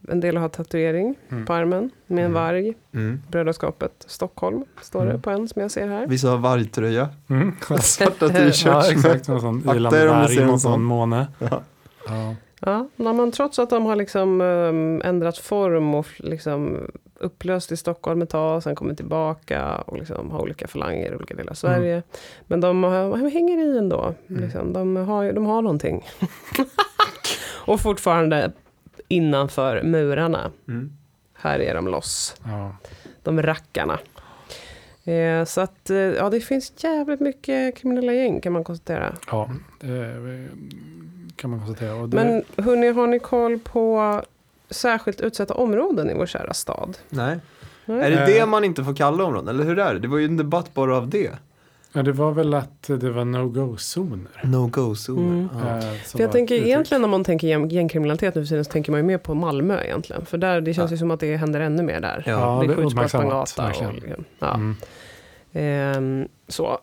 en 0.09 0.19
del 0.19 0.37
har 0.37 0.49
tatuering 0.49 1.15
Mm. 1.31 1.45
på 1.45 1.53
armen 1.53 1.89
med 2.07 2.25
en 2.25 2.31
Mm. 2.31 2.33
varg. 2.43 2.73
Mm. 2.93 3.21
Brödraskapet 3.31 3.91
Stockholm 4.07 4.63
står 4.81 4.99
det 5.05 5.09
Mm. 5.09 5.21
på 5.21 5.29
en 5.29 5.47
som 5.47 5.61
jag 5.61 5.71
ser 5.71 5.87
här. 5.87 6.07
Vissa 6.07 6.29
har 6.29 6.37
vargtröja, 6.37 7.09
Mm. 7.29 7.55
svarta 7.81 8.29
t-shirts. 8.29 8.65
Ja, 8.65 8.81
med- 8.81 8.91
exakt. 8.91 9.29
En 9.29 9.39
sån 9.41 9.57
ni 9.57 10.35
varg 10.35 10.45
mot 10.45 10.61
sån. 10.61 10.71
någon 10.71 10.83
måne. 10.83 11.27
Ja. 11.39 11.61
Ja. 12.07 12.35
Ja, 12.65 12.87
men 12.95 13.31
trots 13.31 13.59
att 13.59 13.69
de 13.69 13.85
har 13.85 13.95
liksom 13.95 14.41
um, 14.41 15.01
ändrat 15.05 15.37
form 15.37 15.95
och 15.95 16.07
liksom 16.17 16.87
upplöst 17.19 17.71
i 17.71 17.77
Stockholm 17.77 18.21
ett 18.21 18.29
tag, 18.29 18.63
sen 18.63 18.75
kommit 18.75 18.97
tillbaka 18.97 19.75
och 19.75 19.97
liksom 19.97 20.31
har 20.31 20.41
olika 20.41 20.67
falanger 20.67 21.11
i 21.11 21.15
olika 21.15 21.33
delar 21.35 21.51
av 21.51 21.55
Sverige. 21.55 22.03
Men 22.47 22.61
de, 22.61 22.83
har, 22.83 23.29
hänger 23.29 23.57
i 23.65 23.77
ändå. 23.77 24.13
Mm. 24.29 24.43
Liksom, 24.43 24.73
de, 24.73 24.95
har, 24.95 25.31
de 25.31 25.45
har 25.45 25.61
någonting. 25.61 26.05
och 27.65 27.81
fortfarande 27.81 28.51
innanför 29.07 29.83
murarna. 29.83 30.51
Mm. 30.67 30.91
Här 31.33 31.59
är 31.59 31.75
de 31.75 31.87
loss, 31.87 32.35
Ja. 32.43 32.75
de 33.23 33.41
rackarna. 33.41 33.99
Eh, 35.05 35.45
så 35.45 35.61
att, 35.61 35.89
eh, 35.89 35.97
ja 35.97 36.29
det 36.29 36.39
finns 36.39 36.73
jävligt 36.77 37.19
mycket 37.19 37.75
kriminella 37.77 38.13
gäng 38.13 38.41
kan 38.41 38.53
man 38.53 38.63
konstatera. 38.63 39.13
ja, 39.31 39.49
det 39.79 40.47
kan 41.35 41.49
man 41.49 41.59
konstatera. 41.59 41.95
Och 41.95 42.09
det, 42.09 42.15
Men 42.17 42.43
hörni, 42.65 42.87
har 42.91 43.07
ni 43.07 43.19
koll 43.19 43.59
på 43.59 44.21
särskilt 44.69 45.21
utsatta 45.21 45.53
områden 45.53 46.09
i 46.09 46.13
vår 46.13 46.25
kära 46.25 46.53
stad? 46.53 46.97
Nej. 47.09 47.37
Nej? 47.85 47.99
Är 47.99 48.11
det 48.11 48.17
Eh. 48.21 48.25
det 48.27 48.45
man 48.45 48.63
inte 48.63 48.83
får 48.83 48.95
kalla 48.95 49.23
områden? 49.23 49.47
Eller 49.47 49.63
hur 49.63 49.79
är 49.79 49.93
det? 49.93 49.99
Det 49.99 50.07
var 50.07 50.17
ju 50.17 50.25
en 50.25 50.37
debatt 50.37 50.73
bara 50.73 50.97
av 50.97 51.09
det. 51.09 51.31
ja, 51.93 52.03
det 52.03 52.11
var 52.11 52.31
väl 52.31 52.53
att 52.53 52.83
det 52.87 53.09
var 53.11 53.25
no-go-zoner. 53.25 54.41
No-go-zoner. 54.43 55.21
Mm. 55.27 55.49
Ja. 55.53 55.77
eh, 55.77 55.93
För 56.03 56.19
jag 56.19 56.31
tänker 56.31 56.55
uttryck. 56.55 56.67
egentligen 56.67 57.01
när 57.01 57.07
man 57.09 57.23
tänker 57.23 57.47
gäng- 57.47 57.69
gängkriminalitet 57.69 58.35
nu 58.35 58.41
för 58.41 58.49
tiden 58.49 58.65
så 58.65 58.71
tänker 58.71 58.91
man 58.91 58.99
ju 58.99 59.03
mer 59.05 59.17
på 59.17 59.33
Malmö 59.33 59.83
egentligen. 59.83 60.25
För 60.25 60.37
där, 60.37 60.61
det 60.61 60.73
känns 60.73 60.91
ju 60.91 60.97
som 60.97 61.11
att 61.11 61.19
det 61.19 61.35
händer 61.35 61.59
ännu 61.59 61.83
mer 61.83 61.99
där. 62.01 62.23
Ja. 62.25 62.31
Ja, 62.31 62.61
det 62.61 62.67
det 62.67 62.73
är 62.73 62.75
skjuts 62.75 62.95
på 62.95 63.01
öppen 63.01 63.21
uppmärksammat, 63.21 63.55
gata. 63.55 63.87
Och, 63.87 63.93
ja. 64.39 64.53
Mm. 64.53 64.75
Ehm, 65.55 66.27
så. 66.47 66.79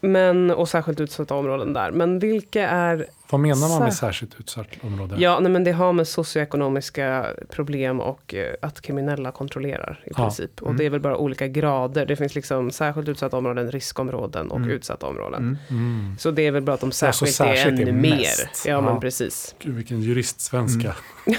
Men, 0.00 0.50
och 0.50 0.68
särskilt 0.68 1.00
utsatta 1.00 1.34
områden 1.34 1.72
där. 1.72 1.90
Men 1.90 2.18
vilka 2.18 2.68
är... 2.68 3.06
Vad 3.30 3.40
menar 3.40 3.68
man 3.68 3.78
med 3.82 3.88
Sär- 3.92 3.96
särskilt 3.96 4.40
utsatt 4.40 4.66
område? 4.80 5.14
Ja, 5.18 5.40
nej, 5.40 5.52
men 5.52 5.64
det 5.64 5.72
har 5.72 5.92
med 5.92 6.08
socioekonomiska 6.08 7.26
problem 7.50 8.00
och 8.00 8.34
eh, 8.34 8.54
att 8.62 8.80
kriminella 8.80 9.32
kontrollerar 9.32 10.00
i 10.06 10.08
Ja. 10.10 10.14
princip. 10.16 10.62
Och 10.62 10.68
Mm. 10.68 10.78
det 10.78 10.84
är 10.86 10.90
väl 10.90 11.00
bara 11.00 11.16
olika 11.16 11.46
grader. 11.48 12.06
Det 12.06 12.16
finns 12.16 12.34
liksom 12.34 12.70
särskilt 12.70 13.08
utsatta 13.08 13.36
områden, 13.36 13.70
riskområden 13.72 14.50
och 14.50 14.56
Mm. 14.58 14.70
utsatta 14.70 15.06
områden. 15.06 15.42
Mm. 15.42 15.56
Mm. 15.84 16.16
Så 16.18 16.30
det 16.30 16.46
är 16.46 16.50
väl 16.50 16.62
bara 16.62 16.72
att 16.74 16.80
de 16.80 16.92
särskilt, 16.92 17.32
särskilt 17.34 17.78
är 17.80 17.82
är 17.82 17.88
ännu 17.88 18.00
mer. 18.00 18.16
mest. 18.16 18.64
Ja, 18.66 18.80
men 18.80 18.94
Ja. 18.94 19.00
precis. 19.00 19.54
Gud, 19.58 19.74
vilken 19.74 20.00
juristsvenska. 20.00 20.94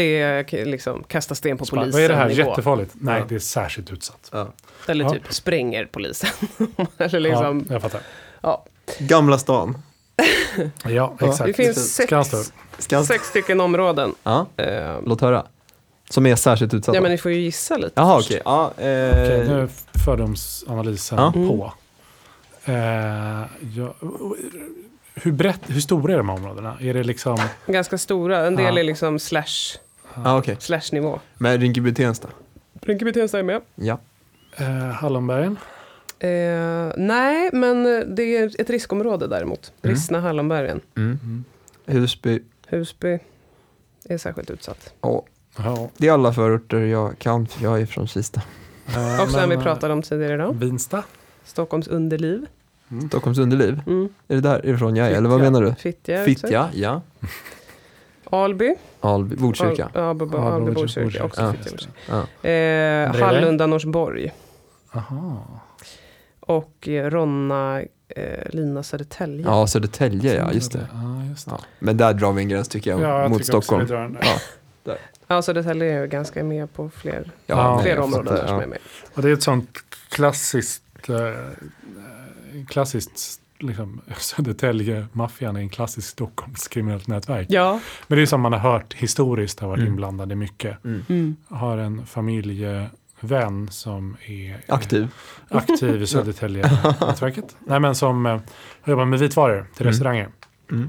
Det 0.00 0.20
är 0.60 0.64
liksom 0.64 1.04
kasta 1.04 1.34
sten 1.34 1.58
på 1.58 1.64
Spa- 1.64 1.76
polisen 1.76 1.92
Vad 1.92 2.04
är 2.04 2.08
det 2.08 2.14
här? 2.14 2.28
nivå. 2.28 2.48
Jättefarligt? 2.50 2.92
Nej, 2.94 3.18
Ja. 3.18 3.24
det 3.28 3.34
är 3.34 3.38
särskilt 3.38 3.92
utsatt. 3.92 4.30
Ja. 4.32 4.48
Eller 4.88 5.04
Ja. 5.04 5.10
typ 5.10 5.22
spränger 5.32 5.84
polisen. 5.92 6.30
Eller 6.98 7.20
liksom, 7.20 7.64
Ja, 7.68 7.72
jag 7.74 7.82
fattar. 7.82 8.00
ja. 8.40 8.64
Gamla 8.98 9.38
stan. 9.38 9.78
Ja, 10.84 10.90
Ja. 10.90 11.16
exakt. 11.20 11.44
Det 11.46 11.52
finns 11.52 11.94
sex, 11.94 12.06
Skanstull. 12.08 12.44
Skanst. 12.78 13.08
sex 13.12 13.24
stycken 13.28 13.60
områden. 13.60 14.14
Ja, 14.22 14.46
Eh, 14.56 14.96
låt 15.06 15.20
höra. 15.20 15.46
Som 16.10 16.26
är 16.26 16.36
särskilt 16.36 16.74
utsatta. 16.74 16.96
ja, 16.96 17.02
men 17.02 17.10
ni 17.10 17.18
får 17.18 17.32
ju 17.32 17.38
gissa 17.40 17.76
lite. 17.76 17.92
Jaha, 17.94 18.18
okej. 18.18 18.42
Ja, 18.44 18.64
eh, 18.64 19.08
Okej, 19.10 19.44
nu 19.48 19.60
är 19.60 19.68
fördomsanalysen 20.04 21.18
Ja. 21.18 21.32
på. 21.32 21.72
Eh, 22.64 22.74
ja, 23.76 23.94
hur, 25.14 25.32
brett, 25.32 25.60
hur 25.66 25.80
stora 25.80 26.12
är 26.12 26.16
de 26.16 26.28
här 26.28 26.36
områdena? 26.36 26.76
Är 26.80 26.94
det 26.94 27.02
liksom... 27.04 27.38
Ganska 27.66 27.98
stora. 27.98 28.46
En 28.46 28.56
del 28.56 28.74
Ja. 28.74 28.80
är 28.80 28.84
liksom 28.84 29.18
slash, 29.18 29.78
ja, 30.24 30.38
okej. 30.38 30.56
slash 30.60 30.82
nivå. 30.92 31.20
Men 31.38 31.60
Rinkeby-Tensta? 31.60 32.28
Rinkeby-Tensta 32.80 33.38
är 33.38 33.42
med. 33.42 33.62
Ja. 33.74 33.98
Eh, 34.56 34.66
Hallonbergen? 34.76 35.58
Eh, 36.18 36.28
nej, 36.96 37.50
men 37.52 37.82
det 38.16 38.22
är 38.36 38.60
ett 38.60 38.70
riskområde 38.70 39.26
däremot. 39.26 39.72
Mm. 39.82 39.94
Rissna, 39.96 40.20
Hallonbergen. 40.20 40.80
Mm. 40.96 41.18
Mm. 41.22 41.44
Husby. 41.86 42.42
Husby 42.68 43.18
är 44.04 44.18
särskilt 44.18 44.50
utsatt. 44.50 44.92
Ja, 45.00 45.24
Ja. 45.58 45.88
det 45.96 46.08
är 46.08 46.12
alla 46.12 46.32
förorter 46.32 46.78
jag 46.80 47.18
kan, 47.18 47.46
för 47.46 47.62
jag 47.64 47.80
är 47.80 47.86
från 47.86 48.06
Kista. 48.06 48.42
Eh, 48.96 49.20
Också 49.22 49.38
en 49.38 49.48
vi 49.50 49.56
pratade 49.56 49.92
om 49.92 50.02
tidigare 50.02 50.34
idag. 50.34 50.48
eh, 50.54 50.58
Vinsta? 50.60 51.02
Stockholms 51.44 51.88
underliv. 51.88 52.46
Mm. 52.90 53.08
Stockholms 53.08 53.38
underliv. 53.38 53.80
Mm. 53.86 54.08
Är 54.28 54.34
det 54.34 54.40
därifrån 54.40 54.96
jag 54.96 55.06
är, 55.06 55.10
eller 55.14 55.28
vad 55.28 55.38
Fittja. 55.40 55.50
menar 55.50 55.66
du? 55.66 55.74
Fittja. 55.74 56.24
Fittja, 56.24 56.68
ja. 56.74 57.02
Alby. 58.30 58.74
Alby, 59.00 59.36
Botkyrka. 59.36 59.84
Al- 59.84 59.90
Ja, 59.94 60.14
B- 60.14 60.24
Ja, 60.32 60.52
Alby, 60.54 60.70
Botkyrka, 60.72 61.24
Också 61.24 61.54
ja. 62.08 62.24
Ja. 62.42 62.48
Eh? 62.50 63.14
Hallunda, 63.14 63.66
Norsborg. 63.66 64.32
Aha. 64.92 65.46
Och 66.40 66.88
eh, 66.88 67.10
Ronna, 67.10 67.80
eh, 68.08 68.50
Lina, 68.50 68.82
Södertälje. 68.82 69.44
ja, 69.46 69.66
Södertälje 69.66 70.34
ja, 70.34 70.52
just 70.52 70.72
det. 70.72 70.86
Ja, 70.92 71.24
just 71.30 71.46
det. 71.46 71.52
Ja. 71.58 71.64
Men 71.78 71.96
där 71.96 72.14
drar 72.14 72.32
vi 72.32 72.42
en 72.42 72.48
gräns 72.48 72.68
tycker 72.68 72.90
jag, 72.90 73.00
Ja, 73.00 73.22
jag 73.22 73.30
mot 73.30 73.38
tycker 73.38 73.56
också 73.56 73.66
Stockholm. 73.66 73.86
vi 73.86 73.92
drar 73.92 74.02
den 74.02 74.12
där. 74.20 74.24
Ja. 74.84 74.94
Ja, 75.28 75.42
Södertälje 75.42 75.96
är 75.96 76.00
ju 76.00 76.06
ganska 76.06 76.44
med 76.44 76.72
på 76.72 76.88
fler, 76.90 77.30
Ja, 77.46 77.80
fler 77.82 77.98
områden 77.98 78.34
där 78.34 78.46
som 78.46 78.56
ja. 78.56 78.62
är 78.62 78.66
med. 78.66 78.78
Och 79.14 79.22
det 79.22 79.28
är 79.28 79.32
ett 79.32 79.42
sånt 79.42 79.70
klassiskt, 80.08 80.82
eh, 81.08 82.64
klassiskt 82.68 83.40
liksom, 83.58 84.00
Södertälje-maffian 84.18 85.56
är 85.56 85.60
en 85.60 85.68
klassisk 85.68 86.08
Stockholms 86.08 86.68
kriminellt 86.68 87.06
nätverk. 87.08 87.46
Ja. 87.50 87.80
Men 88.08 88.16
det 88.16 88.22
är 88.22 88.26
som 88.26 88.40
man 88.40 88.52
har 88.52 88.60
hört 88.60 88.94
historiskt 88.94 89.60
har 89.60 89.68
varit 89.68 89.78
Mm. 89.80 89.88
inblandade 89.92 90.34
mycket. 90.36 90.84
Mm. 90.84 91.04
Mm. 91.08 91.36
Har 91.48 91.78
en 91.78 92.06
familjevän 92.06 93.68
som 93.70 94.16
är 94.26 94.60
Aktiv. 94.68 95.08
aktiv 95.48 96.02
i 96.02 96.06
Södertälje-nätverket. 96.06 97.56
Nej 97.66 97.80
men 97.80 97.94
som 97.94 98.26
eh, 98.26 98.40
jobbar 98.86 99.04
med 99.04 99.18
vitvaror 99.18 99.66
till 99.74 99.82
Mm. 99.86 99.92
restauranger. 99.92 100.28
Mm. 100.72 100.88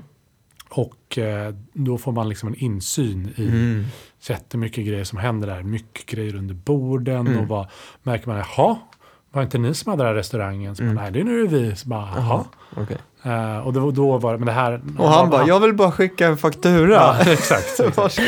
Och 0.70 1.18
eh, 1.18 1.54
då 1.74 1.98
får 1.98 2.12
man 2.12 2.30
liksom 2.30 2.50
en 2.50 2.56
insyn 2.56 3.34
i 3.36 3.48
Mm. 3.48 3.86
jättemycket 4.30 4.86
grejer 4.86 5.04
som 5.04 5.18
händer 5.20 5.48
där. 5.48 5.64
Mycket 5.64 6.06
grejer 6.06 6.36
under 6.36 6.56
borden 6.56 7.28
Mm. 7.28 7.40
och 7.40 7.48
vad 7.48 7.68
märker 8.04 8.28
man, 8.28 8.38
jaha, 8.38 8.78
var 9.38 9.44
inte 9.44 9.58
ni 9.58 9.74
som 9.74 9.90
hade 9.90 10.04
den 10.04 10.08
här 10.08 10.16
restaurangen? 10.16 10.76
Så 10.76 10.84
Mm. 10.84 10.96
bara, 10.96 11.02
Nej, 11.02 11.12
det 11.12 11.20
är 11.20 11.24
nu 11.24 11.48
vi. 11.48 11.76
Så 11.76 11.88
bara, 11.90 12.10
jaha. 12.16 12.44
Okej. 12.76 12.98
Eh, 13.24 13.58
och 13.68 13.74
då, 13.74 13.92
då 13.92 14.18
var 14.18 14.32
det, 14.34 14.38
men 14.40 14.46
det 14.46 14.52
här... 14.52 14.82
Och 14.98 15.10
han 15.10 15.30
bara, 15.30 15.48
jag 15.48 15.60
vill 15.60 15.74
bara 15.74 15.92
skicka 15.92 16.28
en 16.28 16.38
faktura. 16.38 16.94
Ja, 16.94 17.16
exakt. 17.32 17.80
exakt. 17.88 18.20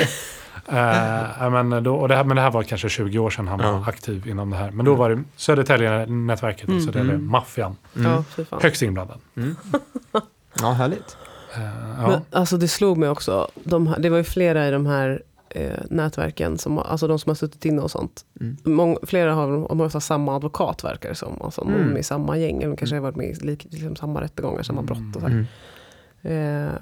Ja, 1.40 1.50
men, 1.50 1.84
då, 1.84 1.96
och 1.96 2.08
det 2.08 2.16
här, 2.16 2.24
men 2.24 2.36
det 2.36 2.42
här 2.42 2.52
var 2.52 2.64
kanske 2.64 2.90
20 2.90 3.20
år 3.20 3.30
sedan 3.30 3.48
han 3.48 3.60
Ja. 3.60 3.72
var 3.72 3.90
aktiv 3.90 4.28
inom 4.28 4.50
det 4.50 4.58
här. 4.58 4.72
Men 4.72 4.86
då 4.86 4.96
var 4.96 5.10
det 5.10 5.24
Södertälje-nätverket, 5.38 6.68
Mm. 6.68 6.80
Södertälje-maffian, 6.82 7.76
Mm. 7.96 8.12
Ja, 8.12 8.24
fy 8.36 8.46
fan. 8.46 8.60
högst 8.62 8.82
inblandad. 8.82 9.18
Mm. 9.38 9.56
Ja, 10.62 10.72
härligt. 10.72 11.18
Eh, 11.56 11.62
ja. 11.98 12.08
Men, 12.08 12.22
alltså 12.32 12.58
det 12.58 12.68
slog 12.68 12.98
mig 12.98 13.10
också, 13.10 13.48
de, 13.64 13.96
det 14.00 14.10
var 14.10 14.18
ju 14.18 14.24
flera 14.24 14.68
i 14.68 14.72
de 14.72 14.86
här 14.86 15.22
eh, 15.50 15.80
nätverken, 15.90 16.58
som, 16.58 16.78
alltså 16.80 17.08
de 17.08 17.20
som 17.20 17.30
har 17.30 17.36
suttit 17.36 17.66
inne 17.66 17.82
och 17.82 17.92
sånt. 17.92 18.26
Mm. 18.42 18.58
Mång, 18.64 18.98
flera 19.04 19.34
har, 19.34 19.68
de 19.70 19.80
har 19.80 20.00
samma 20.00 20.36
advokat 20.36 20.84
verkar 20.84 21.10
det 21.10 21.16
som. 21.16 21.42
Alltså 21.42 21.64
någon 21.64 21.74
Mm. 21.76 21.88
med 21.88 22.06
samma 22.06 22.38
gäng, 22.38 22.58
eller 22.58 22.68
de 22.68 22.78
kanske 22.78 22.96
har 22.96 23.02
varit 23.02 23.16
med 23.16 23.28
i 23.30 23.34
lik, 23.46 23.68
liksom 23.70 23.96
samma 23.96 24.22
rättegångar, 24.22 24.64
samma 24.64 24.82
brott 24.82 25.16
och 25.16 25.22
så. 25.22 25.28
Mm. 25.28 25.46
Eh, 26.22 26.74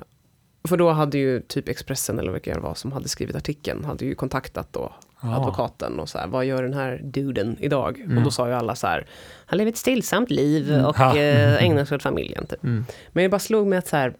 för 0.68 0.78
då 0.78 0.90
hade 0.92 1.18
ju 1.18 1.40
typ 1.42 1.70
Expressen 1.70 2.20
eller 2.20 2.32
vilka 2.32 2.54
det 2.54 2.60
var 2.60 2.74
som 2.74 2.92
hade 2.92 3.08
skrivit 3.10 3.36
artikeln, 3.36 3.86
hade 3.86 4.06
ju 4.06 4.16
kontaktat 4.16 4.74
då 4.74 4.94
Ja. 5.22 5.36
advokaten 5.36 6.00
och 6.00 6.10
så 6.10 6.18
här, 6.18 6.28
vad 6.28 6.46
gör 6.46 6.64
den 6.64 6.74
här 6.74 7.02
duden 7.04 7.58
idag? 7.60 8.00
Mm. 8.00 8.18
Och 8.18 8.24
då 8.24 8.32
sa 8.32 8.48
ju 8.48 8.54
alla 8.54 8.76
så 8.76 8.88
här, 8.88 9.08
han 9.46 9.58
lever 9.58 9.72
ett 9.72 9.78
stillsamt 9.78 10.30
liv 10.30 10.72
Mm. 10.74 10.86
och 10.86 11.00
eh, 11.00 11.64
ägnar 11.64 11.86
sig 11.86 11.96
åt 11.96 12.04
familjen. 12.04 12.46
Typ. 12.46 12.64
Mm. 12.64 12.86
Men 13.12 13.24
jag 13.24 13.32
bara 13.32 13.40
slog 13.40 13.68
mig 13.68 13.78
att 13.80 13.88
så 13.88 13.96
här, 13.98 14.14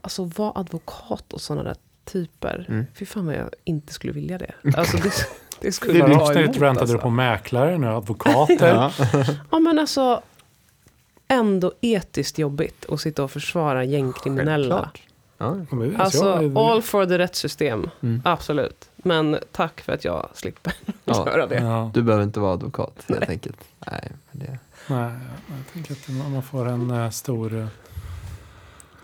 alltså 0.00 0.24
vara 0.24 0.52
advokat 0.54 1.32
och 1.32 1.40
sådana 1.40 1.62
där 1.62 1.76
typer, 2.04 2.64
Mm. 2.68 2.86
fy 2.94 3.06
fan 3.06 3.26
vad 3.26 3.34
jag 3.34 3.50
inte 3.64 3.92
skulle 3.92 4.12
vilja 4.12 4.38
det. 4.38 4.54
Alltså 4.76 4.96
det, 4.96 5.12
det 5.60 5.72
skulle 5.72 5.92
Det 5.92 5.98
jag 5.98 6.10
är 6.10 6.14
ha 6.14 6.28
nytt 6.28 6.36
emot. 6.36 6.56
rantade 6.56 6.80
Alltså. 6.80 6.96
du 6.96 7.02
på 7.02 7.10
mäklare, 7.10 7.78
nu 7.78 7.86
advokater. 7.86 8.74
Ja. 9.12 9.24
Ja 9.50 9.58
men 9.58 9.78
alltså, 9.78 10.22
ändå 11.28 11.72
etiskt 11.80 12.38
jobbigt 12.38 12.86
att 12.90 13.00
sitta 13.00 13.24
och 13.24 13.30
försvara 13.30 13.84
gängkriminella. 13.84 14.90
Ja. 15.38 15.56
Alltså, 15.98 16.52
all 16.58 16.82
for 16.82 17.06
the 17.06 17.18
rättssystem. 17.18 17.90
Mm. 18.02 18.22
Absolut. 18.24 18.88
Men 18.96 19.38
tack 19.52 19.80
för 19.80 19.92
att 19.92 20.04
jag 20.04 20.28
slipper 20.34 20.72
Ja. 21.04 21.26
göra 21.26 21.46
det. 21.46 21.54
Ja. 21.62 21.90
Du 21.94 22.02
behöver 22.02 22.24
inte 22.24 22.40
vara 22.40 22.52
advokat 22.52 23.04
helt 23.08 23.28
enkelt. 23.30 23.56
Nej, 23.90 24.10
men 24.30 24.40
det... 24.46 24.58
Nej, 24.86 25.10
jag 25.48 25.72
tänker 25.72 25.92
att 25.92 26.08
man 26.08 26.32
man 26.32 26.42
får 26.42 26.68
en 26.68 26.90
eh, 26.90 27.10
stor 27.10 27.54
eh, 27.58 27.66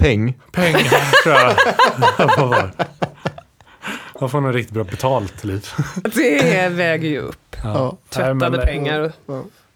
Peng. 0.01 0.39
peng, 0.53 0.75
tror 1.23 1.35
jag. 1.35 1.57
Man 4.21 4.31
får 4.31 4.41
nog 4.41 4.55
riktigt 4.55 4.75
bra 4.75 4.85
betalt 4.85 5.45
liv. 5.45 5.69
Det 6.15 6.69
väger 6.69 7.09
ju 7.09 7.19
upp. 7.21 7.57
Ja. 7.63 7.85
Nej, 7.85 7.99
Tvättade 8.09 8.57
men, 8.57 8.67
pengar. 8.67 9.13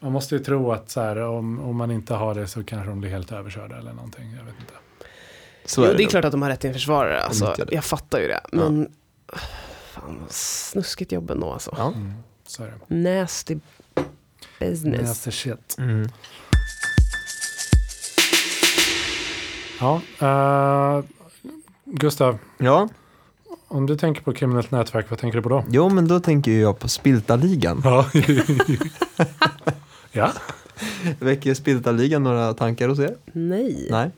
Man 0.00 0.12
måste 0.12 0.34
ju 0.34 0.44
tro 0.44 0.72
att 0.72 0.90
så 0.90 1.00
här, 1.00 1.16
om, 1.22 1.60
om 1.60 1.76
man 1.76 1.90
inte 1.90 2.14
har 2.14 2.34
det 2.34 2.46
så 2.48 2.64
kanske 2.64 2.88
de 2.88 3.00
blir 3.00 3.10
helt 3.10 3.32
överkörda 3.32 3.76
eller 3.78 3.92
någonting. 3.92 4.34
Jag 4.38 4.44
vet 4.44 4.54
inte. 4.60 4.72
Så 5.64 5.80
Jo, 5.80 5.84
är 5.84 5.88
det 5.88 5.94
är 5.94 5.98
det. 5.98 6.10
klart 6.10 6.24
att 6.24 6.32
de 6.32 6.42
har 6.42 6.50
rätt 6.50 6.60
till 6.60 6.68
en 6.68 6.74
försvarare. 6.74 7.20
Alltså, 7.22 7.54
det. 7.58 7.74
jag 7.74 7.84
fattar 7.84 8.20
ju 8.20 8.28
det. 8.28 8.40
Men 8.52 8.88
fan, 9.92 10.18
vad 10.20 10.30
snuskigt 10.32 11.12
jobb 11.12 11.30
ändå 11.30 11.52
alltså. 11.52 11.74
Ja. 11.78 11.86
Mm, 11.86 12.12
så 12.46 12.62
är 12.62 12.66
det. 12.88 12.94
Nasty 12.94 13.58
business. 14.58 15.00
Nasty 15.02 15.30
shit. 15.30 15.76
Mm. 15.78 16.08
Ja, 19.80 20.00
eh, 20.20 21.04
Gustav, 21.84 22.38
ja, 22.58 22.88
om 23.68 23.86
du 23.86 23.96
tänker 23.96 24.22
på 24.22 24.32
kriminellt 24.32 24.70
nätverk, 24.70 25.06
vad 25.10 25.18
tänker 25.18 25.38
du 25.38 25.42
på 25.42 25.48
då? 25.48 25.64
jo 25.68 25.88
men 25.88 26.08
då 26.08 26.20
tänker 26.20 26.52
jag 26.52 26.78
på 26.78 26.88
Spiltaligan. 26.88 27.80
Ja. 27.84 28.06
ja. 30.12 30.32
Väcker 31.18 31.54
Spiltaligan 31.54 32.22
några 32.22 32.54
tankar 32.54 32.88
hos 32.88 32.98
er? 32.98 33.16
Nej. 33.32 33.88
Nej. 33.90 34.10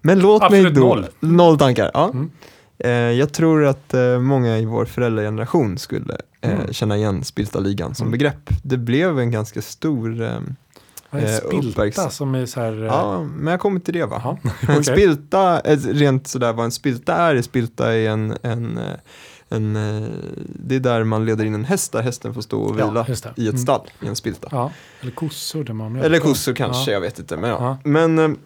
Men 0.00 0.18
låt 0.18 0.42
Absolut 0.42 0.62
mig 0.62 0.72
då... 0.72 0.80
noll. 0.88 1.06
Noll 1.20 1.58
tankar, 1.58 1.90
ja. 1.94 2.10
Mm. 2.10 2.30
Eh, 2.78 2.90
jag 2.90 3.32
tror 3.32 3.64
att 3.66 3.94
eh, 3.94 4.18
många 4.18 4.58
i 4.58 4.64
vår 4.64 4.84
föräldrageneration 4.84 5.78
skulle 5.78 6.16
eh, 6.40 6.52
Mm. 6.60 6.72
känna 6.72 6.96
igen 6.96 7.24
Spiltaligan 7.24 7.94
som 7.94 8.06
Mm. 8.06 8.12
begrepp. 8.18 8.50
Det 8.62 8.76
blev 8.76 9.18
en 9.18 9.30
ganska 9.30 9.62
stor... 9.62 10.22
Eh, 11.10 11.14
Vad 11.20 11.22
är 11.22 11.36
spilta 11.36 11.82
uppverksam- 11.82 12.08
som 12.10 12.34
är 12.34 12.46
så 12.46 12.60
här... 12.60 12.72
eh, 12.80 12.84
ja, 12.86 13.22
men 13.22 13.50
jag 13.50 13.60
kommer 13.60 13.80
till 13.80 13.94
det 13.94 14.06
va. 14.06 14.20
Jaha, 14.24 14.36
En 14.60 14.68
okej. 14.70 14.84
spilta, 14.84 15.60
rent 15.76 16.26
sådär 16.26 16.52
vad 16.52 16.64
en 16.64 16.70
spilta 16.70 17.14
är, 17.14 17.42
spilta 17.42 17.94
är 17.94 18.08
en, 18.10 18.36
en, 18.42 18.78
eh, 18.78 18.84
en, 19.48 19.72
det 20.44 20.74
är 20.76 20.80
där 20.80 21.04
man 21.04 21.24
leder 21.26 21.44
in 21.44 21.54
en 21.54 21.64
häst 21.64 21.92
där 21.92 22.02
hästen 22.02 22.34
får 22.34 22.40
stå 22.42 22.60
och 22.60 22.80
Ja, 22.80 22.88
vila 22.88 23.02
det. 23.02 23.12
i 23.42 23.46
ett 23.46 23.52
Mm. 23.52 23.58
stall 23.58 23.80
i 24.02 24.06
en 24.06 24.16
spilta. 24.16 24.48
Ja, 24.52 24.70
eller 25.00 25.12
kossor 25.12 25.64
där 25.64 25.74
man. 25.74 25.96
Eller 25.96 26.18
kossor 26.18 26.54
kanske, 26.54 26.90
Ja. 26.90 26.94
jag 26.94 27.00
vet 27.00 27.18
inte. 27.18 27.36
Men, 27.36 27.50
ja. 27.50 27.56
Ja. 27.60 27.90
men 27.90 28.36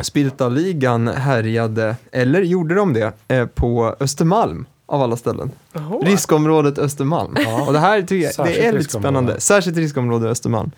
Spiltaligan 0.00 1.08
härjade, 1.08 1.96
eller 2.12 2.42
gjorde 2.42 2.74
de 2.74 2.92
det, 2.92 3.12
på 3.54 3.96
Östermalm 4.00 4.66
av 4.86 5.02
alla 5.02 5.16
ställen. 5.16 5.50
Jaha. 5.72 5.98
Riskområdet 6.02 6.78
Östermalm. 6.78 7.36
Ja. 7.44 7.66
Och 7.66 7.72
det 7.72 7.78
här 7.78 8.02
tycker 8.02 8.32
jag, 8.36 8.46
det 8.46 8.66
är 8.66 8.72
lite 8.72 8.90
spännande. 8.90 9.40
Särskilt 9.40 9.76
riskområde 9.76 10.28
Östermalm. 10.28 10.70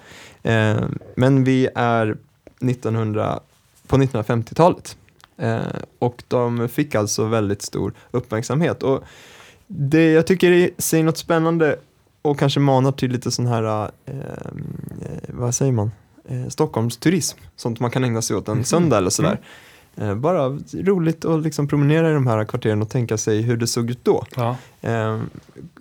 Eh, 0.43 0.77
men 1.15 1.45
vi 1.45 1.69
är 1.75 2.17
1900, 2.61 3.41
på 3.87 3.97
1950-talet. 3.97 4.97
Eh, 5.37 5.59
och 5.99 6.23
de 6.29 6.69
fick 6.69 6.95
alltså 6.95 7.25
väldigt 7.25 7.63
stor 7.63 7.93
uppmärksamhet. 8.11 8.83
Och 8.83 9.05
det, 9.67 10.13
jag 10.13 10.27
tycker 10.27 10.51
det 10.51 10.71
säger 10.79 11.05
något 11.05 11.19
spännande 11.19 11.77
och 12.23 12.39
kanske 12.39 12.61
manar 12.61 12.93
till 12.93 13.11
lite 13.13 13.31
sån 13.31 13.47
här, 13.47 13.91
eh, 14.07 14.15
eh, 14.17 14.21
vad 15.29 15.55
säger 15.55 15.73
man, 15.73 15.91
eh, 16.29 16.49
Stockholmsturism. 16.49 17.39
Sånt 17.57 17.81
man 17.81 17.91
kan 17.91 18.05
ägna 18.05 18.23
sig 18.23 18.37
åt 18.37 18.49
en 18.49 18.65
söndag 18.65 18.99
eller 18.99 19.11
sådär. 19.11 19.33
Eh, 19.33 19.39
bara 20.17 20.59
roligt 20.75 21.25
att 21.25 21.43
liksom 21.43 21.69
promenera 21.69 22.11
i 22.11 22.15
de 22.15 22.27
här 22.27 22.45
kvarteren 22.45 22.83
och 22.83 22.89
tänka 22.91 23.17
sig 23.17 23.43
hur 23.43 23.57
det 23.57 23.67
såg 23.67 23.91
ut 23.91 24.05
då. 24.05 24.25
Ja. 24.37 24.57
Eh, 24.81 25.21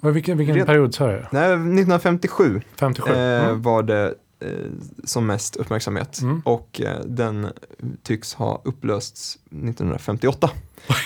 Vilken, 0.02 0.38
vilken 0.38 0.56
Rent- 0.56 0.66
period 0.66 0.96
sa 0.96 1.08
du? 1.08 1.26
nej, 1.32 1.52
1957 1.54 2.62
57? 2.80 3.12
eh, 3.14 3.44
Mm. 3.46 3.62
var 3.62 3.84
det 3.84 4.14
eh, 4.40 4.50
som 5.04 5.26
mest 5.26 5.56
uppmärksamhet 5.56 6.22
Mm. 6.22 6.42
och 6.46 6.82
eh, 6.82 7.00
den 7.06 7.48
tycks 8.04 8.34
ha 8.34 8.62
upplösts 8.66 9.38
1958. 9.50 10.50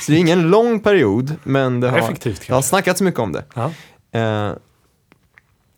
Så 0.01 0.12
det 0.12 0.18
är 0.18 0.20
ingen 0.20 0.41
lång 0.49 0.80
period, 0.80 1.36
men 1.43 1.80
det 1.80 1.89
har, 1.89 1.97
Effektivt 1.97 2.47
det 2.47 2.53
har 2.53 2.62
snackats 2.62 3.01
mycket 3.01 3.20
om 3.20 3.32
det. 3.32 3.43
Ja. 3.55 3.72
Eh, 4.20 4.53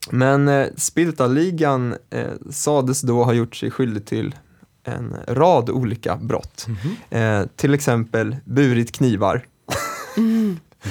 men 0.10 0.48
eh, 0.48 0.68
Spiltaligan 0.78 1.96
eh, 2.10 2.26
sades 2.50 3.02
då 3.02 3.24
ha 3.24 3.34
gjort 3.34 3.56
sig 3.56 3.72
skyldig 3.72 4.06
till 4.06 4.36
en 4.84 5.16
rad 5.28 5.70
olika 5.70 6.16
brott. 6.16 6.68
Mhm. 6.68 6.96
Eh, 7.24 7.48
till 7.56 7.74
exempel 7.74 8.36
burit 8.46 8.92
knivar, 8.92 9.46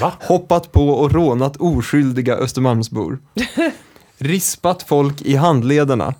Va? 0.00 0.12
hoppat 0.20 0.72
på 0.72 0.88
och 0.88 1.12
rånat 1.12 1.56
oskyldiga 1.56 2.36
Östermalmsbor, 2.36 3.18
rispat 4.18 4.82
folk 4.82 5.22
i 5.22 5.36
handlederna. 5.36 6.14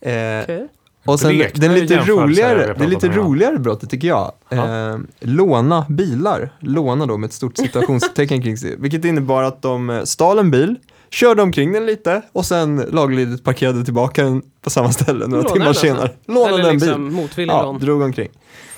Eh, 0.00 0.42
Okej. 0.42 0.68
och 1.04 1.20
sen 1.20 1.28
Blekt 1.28 1.60
den 1.60 1.74
lite 1.74 1.96
roligare, 1.96 2.74
det 2.78 2.86
lite 2.86 3.08
roligare 3.08 3.58
brottet 3.58 3.90
tycker 3.90 4.08
jag. 4.08 4.32
Ja. 4.48 4.90
Eh, 4.90 4.98
låna 5.20 5.86
bilar, 5.88 6.52
låna 6.60 7.06
då 7.06 7.16
med 7.16 7.28
ett 7.28 7.32
stort 7.34 7.56
citationstecken 7.58 8.42
kring 8.42 8.56
sig, 8.56 8.76
vilket 8.78 9.04
innebar 9.04 9.42
att 9.42 9.62
de 9.62 9.90
eh, 9.90 10.02
stal 10.02 10.38
en 10.38 10.50
bil, 10.50 10.76
körde 11.16 11.42
omkring 11.42 11.72
den 11.72 11.86
lite 11.86 12.22
och 12.32 12.46
sen 12.46 12.76
laglydigt 12.90 13.44
parkerade 13.44 13.84
tillbaka 13.84 14.24
den 14.24 14.42
på 14.62 14.70
samma 14.70 14.92
ställe 14.92 15.26
några 15.26 15.42
Lånade 15.42 15.52
timmar 15.52 15.64
den 15.64 15.74
senare. 15.74 16.02
alltså? 16.02 16.32
Lånade 16.32 16.54
Eller 16.58 16.70
en 16.70 16.78
bil. 16.78 16.88
liksom 16.88 17.14
motvillig 17.14 17.52
Ja, 17.54 17.62
lån. 17.62 17.78
drog 17.78 18.02
omkring. 18.02 18.28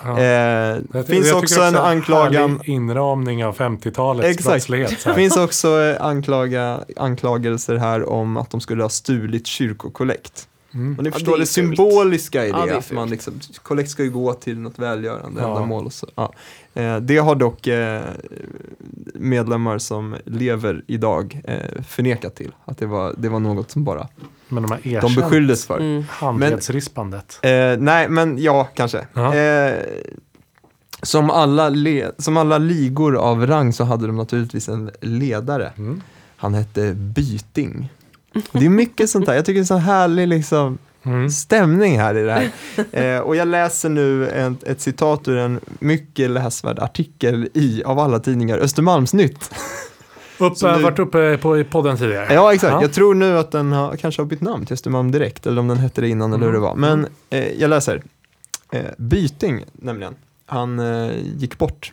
Ja. 0.04 0.18
Eh, 0.18 0.24
Jag 0.24 0.82
ty- 0.92 1.02
finns 1.12 1.28
jag 1.28 1.38
också 1.38 1.54
tycker 1.54 1.68
en 1.68 1.76
anklagan, 1.76 2.50
härlig 2.50 2.68
inramning 2.74 3.44
av 3.44 3.56
50-talets 3.56 4.28
Exakt. 4.28 4.48
brottslighet. 4.48 5.00
Så 5.00 5.08
här. 5.08 5.16
finns 5.16 5.36
också 5.36 5.80
eh, 5.82 6.04
anklaga, 6.04 6.80
anklagelser 6.96 7.76
här 7.76 8.08
om 8.08 8.36
att 8.36 8.50
de 8.50 8.60
skulle 8.60 8.82
ha 8.82 8.88
stulit 8.90 9.46
kyrkokollekt. 9.46 10.48
Mm. 10.78 10.96
Och 10.98 11.02
ni 11.04 11.08
Ja, 11.08 11.12
förstår 11.14 11.32
det 11.32 11.42
det, 11.42 11.46
symboliska 11.46 12.46
i 12.46 12.50
det, 12.52 12.58
Ja, 12.58 12.66
det 12.66 12.76
att 12.78 12.92
man 12.92 13.10
liksom, 13.10 13.40
kollekt 13.62 13.90
ska 13.90 14.02
ju 14.02 14.10
gå 14.10 14.32
till 14.34 14.58
något 14.58 14.78
välgörande 14.78 15.40
Ja. 15.40 15.48
ändamål. 15.48 15.86
Och 15.86 15.92
så. 15.92 16.06
Ja. 16.14 16.32
Eh, 16.74 16.96
det 16.96 17.16
har 17.16 17.34
dock 17.34 17.66
eh, 17.66 18.02
medlemmar 19.14 19.78
som 19.78 20.16
lever 20.24 20.82
idag 20.86 21.40
eh, 21.44 21.82
förnekat 21.88 22.34
till, 22.34 22.52
att 22.64 22.78
det 22.78 22.86
var, 22.86 23.14
det 23.18 23.28
var 23.28 23.40
något 23.40 23.70
som 23.70 23.84
bara 23.84 24.08
Men 24.48 24.62
de 24.62 24.70
har 24.72 25.00
de 25.00 25.14
beskylldes 25.14 25.66
för. 25.66 25.78
Mm. 25.80 26.04
handledsrispandet. 26.10 27.38
Eh, 27.42 27.50
nej, 27.78 28.08
men 28.08 28.38
ja, 28.38 28.64
kanske. 28.74 29.06
Ja. 29.14 29.34
Eh, 29.34 29.74
som, 31.02 31.30
alla 31.30 31.68
le- 31.68 32.10
som 32.18 32.36
alla 32.36 32.58
ligor 32.58 33.16
av 33.16 33.46
rang 33.46 33.72
så 33.72 33.84
hade 33.84 34.06
de 34.06 34.16
naturligtvis 34.16 34.68
en 34.68 34.90
ledare. 35.00 35.72
Mm. 35.76 36.02
Han 36.36 36.54
hette 36.54 36.94
Byting. 36.94 37.88
Det 38.52 38.64
är 38.66 38.68
mycket 38.68 39.10
sånt 39.10 39.28
här, 39.28 39.34
jag 39.34 39.44
tycker 39.44 39.60
det 39.60 39.64
är 39.64 39.64
så 39.64 39.76
härlig 39.76 40.28
liksom, 40.28 40.78
Mm. 41.02 41.30
stämning 41.30 41.98
här 42.00 42.14
i 42.16 42.22
det 42.22 42.32
här. 42.32 42.50
Eh, 43.16 43.20
och 43.20 43.36
jag 43.36 43.48
läser 43.48 43.88
nu 43.88 44.28
ett, 44.28 44.62
ett 44.62 44.80
citat 44.80 45.28
ur 45.28 45.36
en 45.36 45.60
mycket 45.78 46.30
läsvärd 46.30 46.78
artikel 46.78 47.48
i, 47.54 47.82
av 47.84 47.98
alla 47.98 48.18
tidningar, 48.20 48.58
Östermalmsnytt. 48.58 49.50
Upp, 50.38 50.52
du- 50.60 50.82
varit 50.82 50.98
uppe 50.98 51.38
på 51.42 51.58
i 51.58 51.64
podden 51.64 51.96
tidigare. 51.96 52.34
Ja, 52.34 52.54
exakt. 52.54 52.72
Ja. 52.72 52.82
Jag 52.82 52.92
tror 52.92 53.14
nu 53.14 53.38
att 53.38 53.50
den 53.52 53.72
har, 53.72 53.96
kanske 53.96 54.22
har 54.22 54.26
bytt 54.26 54.40
namn 54.40 54.66
till 54.66 54.74
Östermalm 54.74 55.10
Direkt, 55.10 55.46
eller 55.46 55.60
om 55.60 55.68
den 55.68 55.78
hette 55.78 56.00
det 56.00 56.08
innan 56.08 56.32
eller 56.32 56.46
hur 56.46 56.52
det 56.52 56.58
var. 56.58 56.74
Men 56.74 57.06
eh, 57.30 57.48
jag 57.60 57.70
läser. 57.70 58.02
Eh, 58.72 58.80
Byting, 58.98 59.64
nämligen. 59.72 60.14
Han 60.46 60.78
eh, 60.78 61.10
gick 61.36 61.58
bort. 61.58 61.92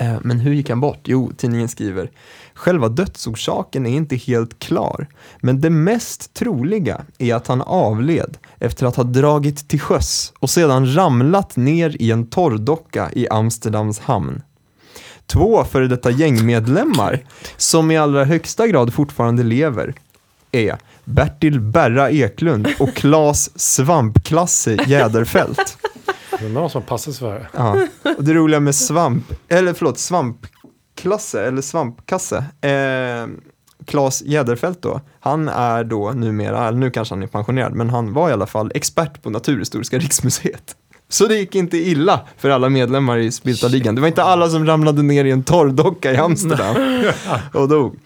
Eh, 0.00 0.16
men 0.22 0.40
hur 0.40 0.52
gick 0.52 0.68
han 0.68 0.80
bort? 0.80 1.00
Jo, 1.04 1.32
tidningen 1.36 1.68
skriver. 1.68 2.10
Själva 2.54 2.88
dödsorsaken 2.88 3.86
är 3.86 3.90
inte 3.90 4.16
helt 4.16 4.58
klar, 4.58 5.06
men 5.40 5.60
det 5.60 5.70
mest 5.70 6.34
troliga 6.34 7.00
är 7.18 7.34
att 7.34 7.46
han 7.46 7.62
avled 7.62 8.38
efter 8.58 8.86
att 8.86 8.96
ha 8.96 9.04
dragit 9.04 9.68
till 9.68 9.80
sjöss 9.80 10.32
och 10.38 10.50
sedan 10.50 10.94
ramlat 10.94 11.56
ner 11.56 12.02
i 12.02 12.10
en 12.10 12.26
torrdocka 12.26 13.10
i 13.12 13.28
Amsterdams 13.28 13.98
hamn. 13.98 14.42
Två 15.26 15.64
före 15.64 15.88
detta 15.88 16.10
gängmedlemmar 16.10 17.24
som 17.56 17.90
i 17.90 17.96
allra 17.96 18.24
högsta 18.24 18.66
grad 18.66 18.94
fortfarande 18.94 19.42
lever 19.42 19.94
är 20.52 20.76
Bertil 21.04 21.60
Berra 21.60 22.10
Eklund 22.10 22.68
och 22.78 22.94
Klas 22.94 23.50
Svampklasse 23.60 24.78
Jäderfält. 24.86 25.78
Det 26.40 26.46
är 26.46 26.50
någon 26.50 26.70
som 26.70 26.82
passar 26.82 27.12
sig 27.12 27.20
för 27.20 27.34
det. 27.34 27.48
Ja. 27.56 27.86
Och 28.16 28.24
det 28.24 28.34
roliga 28.34 28.60
med 28.60 28.74
svamp, 28.74 29.24
eller 29.48 29.72
förlåt, 29.72 29.98
svampklasse 29.98 31.46
eller 31.46 31.62
svampkasse. 31.62 32.36
Eh, 32.60 33.26
Claes 33.86 34.22
Jäderfält 34.22 34.82
då, 34.82 35.00
han 35.20 35.48
är 35.48 35.84
då 35.84 36.12
numera, 36.12 36.68
eller 36.68 36.78
nu 36.78 36.90
kanske 36.90 37.14
han 37.14 37.22
är 37.22 37.26
pensionerad, 37.26 37.74
men 37.74 37.90
han 37.90 38.12
var 38.12 38.30
i 38.30 38.32
alla 38.32 38.46
fall 38.46 38.72
expert 38.74 39.22
på 39.22 39.30
Naturhistoriska 39.30 39.98
riksmuseet. 39.98 40.76
Så 41.08 41.26
det 41.26 41.36
gick 41.36 41.54
inte 41.54 41.76
illa 41.76 42.20
för 42.36 42.50
alla 42.50 42.68
medlemmar 42.68 43.18
i 43.18 43.32
Spiltaligan. 43.32 43.94
Det 43.94 44.00
var 44.00 44.08
inte 44.08 44.22
alla 44.22 44.48
som 44.48 44.66
ramlade 44.66 45.02
ner 45.02 45.24
i 45.24 45.30
en 45.30 45.42
torrdocka 45.42 46.12
i 46.12 46.16
Amsterdam 46.16 46.76
och 47.52 47.68
dog. 47.68 47.96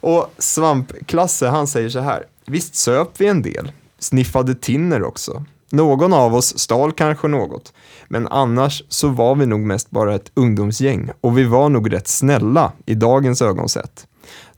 Och 0.00 0.34
Svampklasse, 0.38 1.46
han 1.46 1.66
säger 1.66 1.88
så 1.88 2.00
här. 2.00 2.24
Visst 2.46 2.74
söp 2.74 3.10
vi 3.18 3.26
en 3.26 3.42
del, 3.42 3.72
sniffade 3.98 4.54
tinner 4.54 5.02
också. 5.02 5.44
Någon 5.70 6.12
av 6.12 6.34
oss 6.34 6.58
stal 6.58 6.92
kanske 6.92 7.28
något. 7.28 7.72
Men 8.08 8.28
annars 8.28 8.82
så 8.88 9.08
var 9.08 9.34
vi 9.34 9.46
nog 9.46 9.60
mest 9.60 9.90
bara 9.90 10.14
ett 10.14 10.30
ungdomsgäng 10.34 11.10
och 11.20 11.38
vi 11.38 11.44
var 11.44 11.68
nog 11.68 11.92
rätt 11.92 12.08
snälla 12.08 12.72
i 12.86 12.94
dagens 12.94 13.42
ögonsätt. 13.42 14.06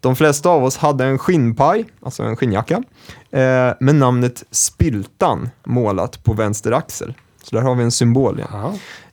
De 0.01 0.17
flesta 0.17 0.51
av 0.51 0.65
oss 0.65 0.77
hade 0.77 1.05
en 1.05 1.19
skinnpaj, 1.19 1.85
alltså 2.03 2.23
en 2.23 2.37
skinnjacka, 2.37 2.83
eh, 3.31 3.73
med 3.81 3.95
namnet 3.95 4.45
Spiltan 4.51 5.49
målat 5.65 6.25
på 6.25 6.33
vänster 6.33 6.73
axel. 6.73 7.15
Så 7.43 7.57
där 7.57 7.63
har 7.63 7.75
vi 7.75 7.83
en 7.83 7.91
symbol 7.91 8.39
igen. 8.39 8.49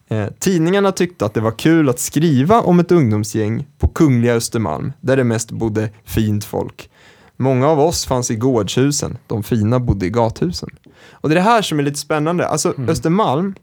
Eh, 0.08 0.28
tidningarna 0.40 0.92
tyckte 0.92 1.26
att 1.26 1.34
det 1.34 1.42
var 1.42 1.52
kul 1.52 1.90
att 1.90 2.00
skriva 2.00 2.62
om 2.62 2.80
ett 2.80 2.92
ungdomsgäng 2.92 3.68
på 3.78 3.88
Kungliga 3.88 4.34
Östermalm, 4.34 4.94
där 5.02 5.18
det 5.18 5.24
mest 5.24 5.52
bodde 5.52 5.90
fint 6.04 6.46
folk. 6.46 6.90
Många 7.38 7.68
av 7.68 7.80
oss 7.80 8.06
fanns 8.06 8.32
i 8.32 8.36
gårdshusen, 8.36 9.18
de 9.28 9.44
fina 9.44 9.80
bodde 9.80 10.06
i 10.06 10.10
gathusen. 10.10 10.70
Och 11.12 11.30
det 11.30 11.34
är 11.34 11.36
det 11.36 11.42
här 11.42 11.62
som 11.62 11.80
är 11.80 11.84
lite 11.84 12.00
spännande. 12.00 12.48
Alltså 12.48 12.74
Östermalm, 12.88 13.56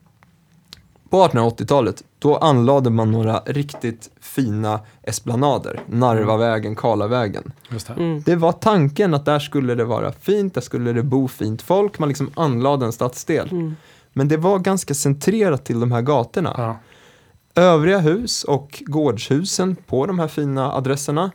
på 1.10 1.26
1880-talet, 1.26 2.02
då 2.18 2.36
anlade 2.36 2.90
man 2.90 3.10
några 3.10 3.38
riktigt 3.46 4.10
fina 4.20 4.80
esplanader. 5.02 5.80
Narvavägen, 5.86 6.76
Karlavägen. 6.76 7.52
Just 7.68 7.86
det. 7.86 7.92
Mm. 7.92 8.22
Det 8.22 8.36
var 8.36 8.52
tanken 8.52 9.14
att 9.14 9.24
där 9.24 9.38
skulle 9.38 9.74
det 9.74 9.84
vara 9.84 10.12
fint, 10.12 10.54
där 10.54 10.60
skulle 10.60 10.92
det 10.92 11.02
bo 11.02 11.28
fint 11.28 11.62
folk. 11.62 11.98
Man 11.98 12.08
liksom 12.08 12.30
anlade 12.34 12.86
en 12.86 12.92
stadsdel. 12.92 13.48
Mm. 13.50 13.76
Men 14.12 14.28
det 14.28 14.36
var 14.36 14.58
ganska 14.58 14.94
centrerat 14.94 15.64
till 15.64 15.80
de 15.80 15.92
här 15.92 16.02
gatorna. 16.02 16.54
Ja. 16.56 16.76
Övriga 17.62 17.98
hus 17.98 18.44
och 18.44 18.82
gårdshusen 18.86 19.76
på 19.86 20.06
de 20.06 20.18
här 20.18 20.28
fina 20.28 20.72
adresserna 20.72 21.30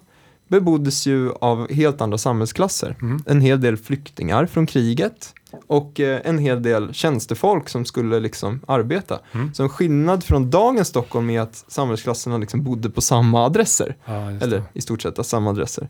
beboddes 0.47 1.07
ju 1.07 1.31
av 1.31 1.71
helt 1.71 2.01
andra 2.01 2.17
samhällsklasser. 2.17 2.95
Mm. 3.01 3.23
En 3.27 3.41
hel 3.41 3.61
del 3.61 3.77
flyktingar 3.77 4.45
från 4.45 4.65
kriget 4.65 5.33
och 5.67 5.99
eh, 5.99 6.21
en 6.23 6.37
hel 6.39 6.63
del 6.63 6.93
tjänstefolk 6.93 7.69
som 7.69 7.85
skulle 7.85 8.19
liksom 8.19 8.59
arbeta. 8.67 9.19
Mm. 9.31 9.53
Så 9.53 9.63
en 9.63 9.69
skillnad 9.69 10.23
från 10.23 10.49
dagens 10.49 10.87
Stockholm 10.87 11.29
är 11.29 11.41
att 11.41 11.65
samhällsklasserna 11.67 12.37
liksom 12.37 12.63
bodde 12.63 12.89
på 12.89 13.01
samma 13.01 13.45
adresser. 13.45 13.95
Ja, 14.05 14.31
just 14.31 14.43
Eller 14.43 14.63
i 14.73 14.81
stort 14.81 15.01
sett 15.01 15.25
samma 15.25 15.49
adresser. 15.49 15.87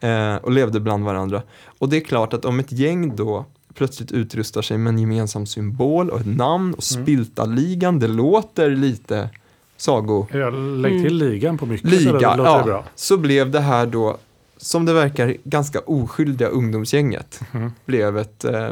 Eh, 0.00 0.34
och 0.36 0.50
levde 0.50 0.80
bland 0.80 1.04
varandra. 1.04 1.42
Och 1.78 1.88
det 1.88 1.96
är 1.96 2.00
klart 2.00 2.32
att 2.32 2.44
om 2.44 2.60
ett 2.60 2.72
gäng 2.72 3.16
då 3.16 3.44
plötsligt 3.74 4.12
utrustar 4.12 4.62
sig 4.62 4.78
med 4.78 4.90
en 4.90 4.98
gemensam 4.98 5.46
symbol 5.46 6.10
och 6.10 6.20
ett 6.20 6.36
namn 6.36 6.74
och 6.74 6.84
Mm. 6.92 7.04
Spiltaligan, 7.04 7.98
det 7.98 8.08
låter 8.08 8.70
lite 8.70 9.28
sago 9.76 10.26
Jag 10.32 10.54
lägg 10.54 11.02
till 11.04 11.16
ligan 11.16 11.58
på 11.58 11.66
mycket. 11.66 11.90
så 11.90 11.96
liga, 11.96 12.12
det 12.12 12.36
låter 12.36 12.50
ja, 12.58 12.62
bra. 12.64 12.84
så 12.94 13.16
blev 13.16 13.50
det 13.50 13.60
här 13.60 13.86
då, 13.86 14.16
som 14.56 14.84
det 14.86 14.92
verkar, 14.92 15.36
ganska 15.44 15.78
oskyldiga 15.80 16.48
ungdomsgänget 16.48 17.40
Mhm. 17.52 17.72
blev 17.84 18.18
ett, 18.18 18.44
eh, 18.44 18.70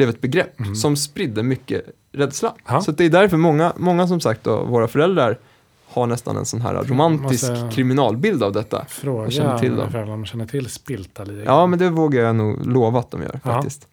blev 0.00 0.08
ett 0.08 0.20
begrepp 0.20 0.60
Mm. 0.60 0.74
som 0.74 0.96
spridde 0.96 1.42
mycket 1.42 1.82
rädsla. 2.12 2.54
Ja. 2.68 2.80
Så 2.80 2.92
det 2.92 3.04
är 3.04 3.10
därför 3.10 3.36
många, 3.36 3.72
många 3.76 4.06
som 4.08 4.20
sagt 4.20 4.44
då, 4.44 4.64
våra 4.64 4.88
föräldrar 4.88 5.38
har 5.86 6.06
nästan 6.06 6.36
en 6.36 6.44
sån 6.44 6.60
här 6.60 6.74
romantisk 6.74 7.48
Måste- 7.50 7.70
kriminalbild 7.74 8.42
av 8.42 8.52
detta. 8.52 8.84
Fråga 8.88 9.22
Jag 9.24 9.32
känner 9.32 9.58
till 9.58 9.76
dem. 9.76 9.88
om 9.94 10.06
de 10.08 10.24
känner 10.24 10.46
till 10.46 10.68
Spiltaligan. 10.70 11.44
Ja, 11.46 11.66
men 11.66 11.78
det 11.78 11.88
vågar 11.90 12.22
jag 12.22 12.36
nog 12.36 12.66
lova 12.66 12.98
att 13.00 13.10
de 13.10 13.22
gör 13.22 13.40
Ja. 13.44 13.52
faktiskt. 13.52 13.86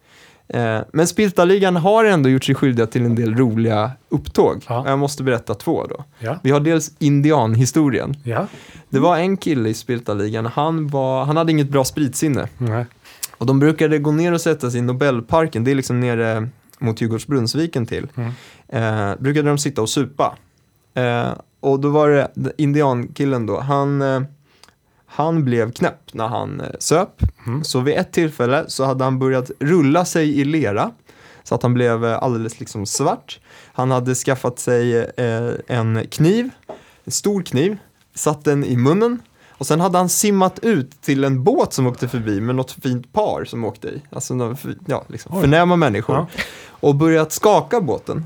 Eh, 0.47 0.79
men 0.93 1.07
Spiltaligan 1.07 1.75
har 1.75 2.05
ändå 2.05 2.29
gjort 2.29 2.43
sig 2.43 2.55
skyldiga 2.55 2.85
till 2.87 3.05
en 3.05 3.15
del 3.15 3.35
roliga 3.35 3.91
upptåg. 4.09 4.65
Ja. 4.69 4.83
Jag 4.87 4.99
måste 4.99 5.23
berätta 5.23 5.53
två 5.53 5.85
då. 5.89 6.03
Ja. 6.19 6.39
Vi 6.43 6.51
har 6.51 6.59
dels 6.59 6.91
indianhistorien. 6.99 8.15
ja. 8.23 8.47
Det 8.89 8.99
var 8.99 9.17
en 9.17 9.37
kille 9.37 9.69
i 9.69 9.73
Spiltaligan, 9.73 10.45
han, 10.45 10.87
var, 10.87 11.25
han 11.25 11.37
hade 11.37 11.51
inget 11.51 11.69
bra 11.69 11.83
spritsinne. 11.83 12.47
Nej. 12.57 12.85
Och 13.37 13.45
de 13.45 13.59
brukade 13.59 13.99
gå 13.99 14.11
ner 14.11 14.33
och 14.33 14.41
sätta 14.41 14.71
sig 14.71 14.79
i 14.79 14.83
Nobelparken, 14.83 15.63
det 15.63 15.71
är 15.71 15.75
liksom 15.75 15.99
nere 15.99 16.49
mot 16.79 17.01
Djurgårdsbrunnsviken 17.01 17.85
till. 17.85 18.07
Mm. 18.15 18.31
Eh, 18.67 19.15
brukade 19.19 19.49
de 19.49 19.57
sitta 19.57 19.81
och 19.81 19.89
supa. 19.89 20.37
Eh, 20.93 21.31
och 21.59 21.79
då 21.79 21.89
var 21.89 22.09
det 22.09 22.51
indiankillen 22.57 23.45
då, 23.45 23.59
han, 23.59 24.01
eh, 24.01 24.21
han 25.05 25.45
blev 25.45 25.71
knäpp 25.71 26.13
när 26.13 26.27
han 26.27 26.61
eh, 26.61 26.67
söp. 26.79 27.21
Mm. 27.47 27.63
Så 27.63 27.79
vid 27.79 27.97
ett 27.97 28.11
tillfälle 28.11 28.65
så 28.67 28.85
hade 28.85 29.03
han 29.03 29.19
börjat 29.19 29.51
rulla 29.59 30.05
sig 30.05 30.39
i 30.39 30.45
lera. 30.45 30.91
Så 31.43 31.55
att 31.55 31.63
han 31.63 31.73
blev 31.73 32.05
eh, 32.05 32.23
alldeles 32.23 32.59
liksom 32.59 32.85
svart. 32.85 33.39
Han 33.73 33.91
hade 33.91 34.15
skaffat 34.15 34.59
sig 34.59 34.97
eh, 34.97 35.51
en 35.67 36.07
kniv, 36.07 36.49
en 37.03 37.11
stor 37.11 37.41
kniv, 37.41 37.77
satt 38.15 38.43
den 38.45 38.65
i 38.65 38.77
munnen. 38.77 39.19
Och 39.57 39.67
sen 39.67 39.79
hade 39.79 39.97
han 39.97 40.09
simmat 40.09 40.59
ut 40.59 41.01
till 41.01 41.23
en 41.23 41.43
båt 41.43 41.73
som 41.73 41.87
åkte 41.87 42.07
förbi 42.07 42.41
med 42.41 42.55
något 42.55 42.71
fint 42.71 43.13
par 43.13 43.45
som 43.45 43.65
åkte 43.65 43.87
i. 43.87 44.01
Alltså 44.09 44.55
ja, 44.85 45.03
liksom, 45.07 45.41
förnäma 45.41 45.75
människor. 45.75 46.15
Ja. 46.15 46.27
Och 46.79 46.95
börjat 46.95 47.31
skaka 47.31 47.81
båten. 47.81 48.25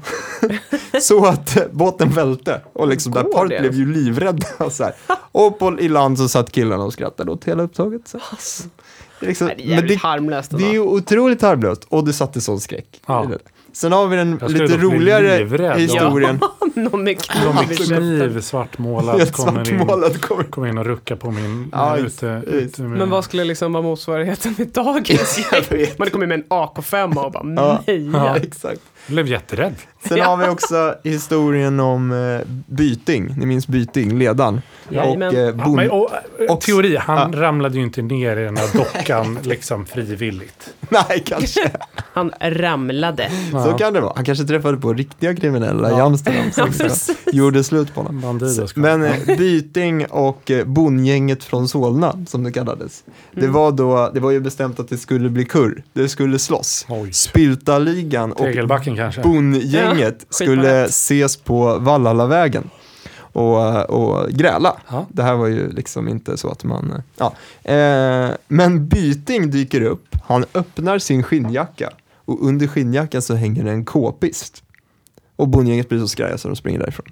så 1.02 1.26
att 1.26 1.58
eh, 1.58 1.64
båten 1.72 2.10
välte. 2.10 2.62
Och 2.74 2.88
liksom 2.88 3.12
där 3.14 3.24
paret 3.24 3.50
det? 3.50 3.60
blev 3.60 3.74
ju 3.74 3.94
livrädda. 3.94 4.48
Och, 4.58 4.72
så 4.72 4.84
här. 4.84 4.94
och 5.32 5.60
på, 5.60 5.80
i 5.80 5.90
land 5.90 6.18
så 6.18 6.30
satt 6.30 6.52
killarna 6.52 6.84
och 6.84 6.94
skrattade 6.94 7.32
åt 7.32 7.46
hela 7.46 7.64
upptaget. 7.64 8.08
Så. 8.08 8.18
Det 8.18 9.26
är 9.26 9.28
Liksom, 9.28 9.48
Nej, 9.48 9.56
det 9.58 9.64
är 9.64 9.68
men 9.68 9.76
jävligt 9.76 10.02
det, 10.02 10.08
harmlöst 10.08 10.52
det 10.58 10.64
är 10.64 10.72
ju 10.72 10.80
otroligt 10.80 11.42
harmlöst 11.42 11.84
och 11.90 12.06
det 12.06 12.14
satte 12.14 12.42
sån 12.42 12.60
skräck. 12.60 13.02
Ja. 13.06 13.32
Sen 13.74 13.92
har 13.92 14.08
vi 14.08 14.16
den 14.16 14.38
Jag 14.42 14.50
skulle 14.50 14.64
lite 14.64 14.78
dock 14.78 14.90
bli 14.92 15.00
roligare 15.00 15.38
livrädd. 15.40 15.80
historien. 15.80 16.40
Någon 16.76 17.04
med 17.04 17.22
kniv 17.22 17.44
Någon 17.46 17.64
i 17.64 17.68
med 17.68 17.78
käften. 17.78 17.98
kniv, 17.98 18.42
svartmålad, 18.42 19.18
Helt 19.20 19.32
kommer 19.32 19.60
in, 19.60 19.66
svartmålad 19.66 20.22
kommer. 20.22 20.44
kommer 20.44 20.68
in 20.68 20.78
och 20.78 20.86
ruckar 20.86 21.16
på 21.16 21.32
min 21.32 21.70
Ja, 21.72 21.98
ute, 21.98 22.42
ute 22.48 22.82
med, 22.82 22.98
Men 23.00 23.10
vad 23.10 23.24
skulle 23.24 23.44
liksom 23.44 23.74
vara 23.74 23.84
motsvarigheten 23.84 24.56
till 24.56 24.72
dagens? 24.72 25.40
Man 25.98 26.10
kommer 26.10 26.28
med 26.28 26.40
en 26.40 26.46
AK5 26.50 27.24
och 27.26 27.32
bara 27.32 27.44
Ja. 27.56 27.84
nej. 27.88 28.10
Ja, 28.14 28.36
exakt. 28.38 28.82
Jag 29.08 29.14
blev 29.14 29.28
jätterädd. 29.28 29.74
Sen 30.08 30.20
har 30.22 30.38
vi 30.38 30.48
också 30.48 30.96
historien 31.04 31.80
om 31.80 32.12
eh, 32.12 32.48
Byting, 32.68 33.34
ni 33.38 33.46
minns 33.46 33.68
Byting, 33.68 34.18
ledaren. 34.20 34.62
Och 34.88 34.94
Jajamän. 34.94 35.36
eh, 35.36 35.42
Ja, 35.42 35.52
bond... 35.52 35.76
men, 35.76 35.90
och, 35.92 36.10
eh, 36.40 36.52
och- 36.54 36.62
teori, 36.62 36.96
han 36.98 37.34
ramlade 37.34 37.78
ju 37.78 37.84
inte 37.84 38.02
ner 38.02 38.38
i 38.38 38.44
den 38.44 38.58
här 38.58 38.68
dockan 38.78 39.40
liksom 39.44 39.86
frivilligt. 39.86 40.70
Nej, 40.90 41.24
kanske. 41.26 41.72
Han 42.14 42.32
ramlade. 42.42 43.32
Ja. 43.54 43.66
Så 43.66 43.72
kan 43.78 43.94
det 43.94 44.02
vara. 44.02 44.14
Han 44.16 44.26
kanske 44.26 44.44
träffade 44.46 44.78
på 44.78 44.94
riktiga 44.94 45.36
kriminella 45.36 45.90
i 45.90 45.92
Ja. 45.92 46.02
Amsterdam 46.06 46.52
som 46.52 46.90
gjorde 47.34 47.64
slut 47.64 47.94
på 47.94 48.02
honom. 48.02 48.22
Bandido 48.22 48.68
ska 48.68 48.80
Men 48.80 49.04
eh, 49.04 49.14
Byting 49.38 50.06
och 50.06 50.52
eh, 50.52 50.66
bondgänget 50.66 51.44
från 51.44 51.68
Solna, 51.68 52.26
som 52.28 52.44
det 52.44 52.52
kallades, 52.52 53.04
det, 53.32 53.40
Mm. 53.42 53.54
var 53.54 53.72
då, 53.72 54.12
det 54.14 54.20
var 54.20 54.32
ju 54.32 54.40
bestämt 54.40 54.80
att 54.80 54.90
det 54.90 54.98
skulle 54.98 55.30
bli 55.30 55.46
kurr. 55.46 55.84
Det 55.94 56.10
skulle 56.10 56.40
slåss. 56.40 56.86
Oj. 56.90 57.14
Spiltaligan 57.14 58.32
och 58.32 58.46
Tegelbacken 58.96 58.98
kanske. 58.98 59.22
bondgänget 59.22 60.26
Ja, 60.30 60.34
skulle 60.34 60.84
ses 60.84 61.38
på 61.38 61.78
Vallallavägen 61.80 62.70
och, 63.34 63.90
och 63.90 64.30
gräla. 64.30 64.78
Ja. 64.90 65.06
Det 65.10 65.24
här 65.24 65.36
var 65.36 65.48
ju 65.48 65.72
liksom 65.72 66.08
inte 66.08 66.38
så 66.38 66.50
att 66.50 66.64
man... 66.64 67.04
Ja. 67.18 67.34
Eh, 67.72 68.32
men 68.48 68.88
Byting 68.88 69.52
dyker 69.52 69.82
upp, 69.82 70.16
han 70.24 70.46
öppnar 70.54 71.00
sin 71.00 71.24
skinnjacka 71.24 71.90
och 72.26 72.46
under 72.48 72.68
skinnjackan 72.68 73.22
så 73.22 73.36
hänger 73.36 73.64
det 73.64 73.72
en 73.72 73.86
k-pist. 73.86 74.64
Och 75.36 75.48
bondgänget 75.48 75.90
blir 75.90 76.00
så 76.00 76.08
skraja 76.08 76.38
så 76.38 76.48
de 76.48 76.56
springer 76.56 76.80
därifrån. 76.80 77.06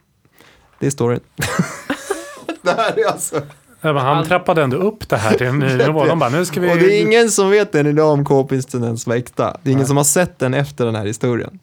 Det 0.80 0.86
är 0.88 0.92
storyn. 0.92 1.20
det 2.62 2.72
här 2.72 3.00
är 3.00 3.12
alltså... 3.12 3.42
Ja, 3.82 3.94
men 3.94 4.04
han 4.04 4.26
trappade 4.26 4.64
ändå 4.64 4.78
upp 4.78 5.10
det 5.10 5.18
här 5.18 5.38
till 5.38 5.48
en 5.48 5.60
ny 5.60 5.76
nivå. 5.86 6.06
De 6.06 6.20
bara, 6.20 6.30
nu 6.30 6.46
ska 6.46 6.62
vi... 6.62 6.74
Och 6.74 6.78
det 6.78 7.00
är 7.00 7.02
ingen 7.02 7.32
som 7.32 7.50
vet 7.50 7.76
än 7.76 7.88
idag 7.88 8.14
om 8.14 8.26
k-pisten 8.26 8.84
ens 8.84 9.08
var 9.08 9.16
äkta. 9.16 9.58
Det 9.64 9.70
är 9.70 9.72
ingen 9.72 9.80
Nej. 9.80 9.88
som 9.88 9.98
har 9.98 10.04
sett 10.04 10.40
den 10.40 10.54
efter 10.54 10.86
den 10.86 10.96
här 10.96 11.06
historien. 11.06 11.60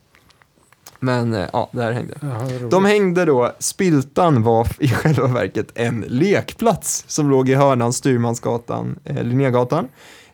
Men 1.06 1.34
eh, 1.34 1.48
ja, 1.52 1.68
det 1.72 1.82
här 1.82 1.92
hängde. 1.92 2.14
Roligt. 2.22 2.70
De 2.70 2.84
hängde 2.84 3.24
då, 3.24 3.52
Spiltan 3.58 4.42
var 4.42 4.68
i 4.78 4.88
själva 4.88 5.26
verket 5.26 5.66
en 5.74 6.04
lekplats 6.08 7.04
som 7.06 7.30
låg 7.30 7.48
i 7.48 7.54
hörnan 7.54 7.92
Styrmansgatan, 7.92 8.98
eh, 9.04 9.24
Linnégatan. 9.24 9.88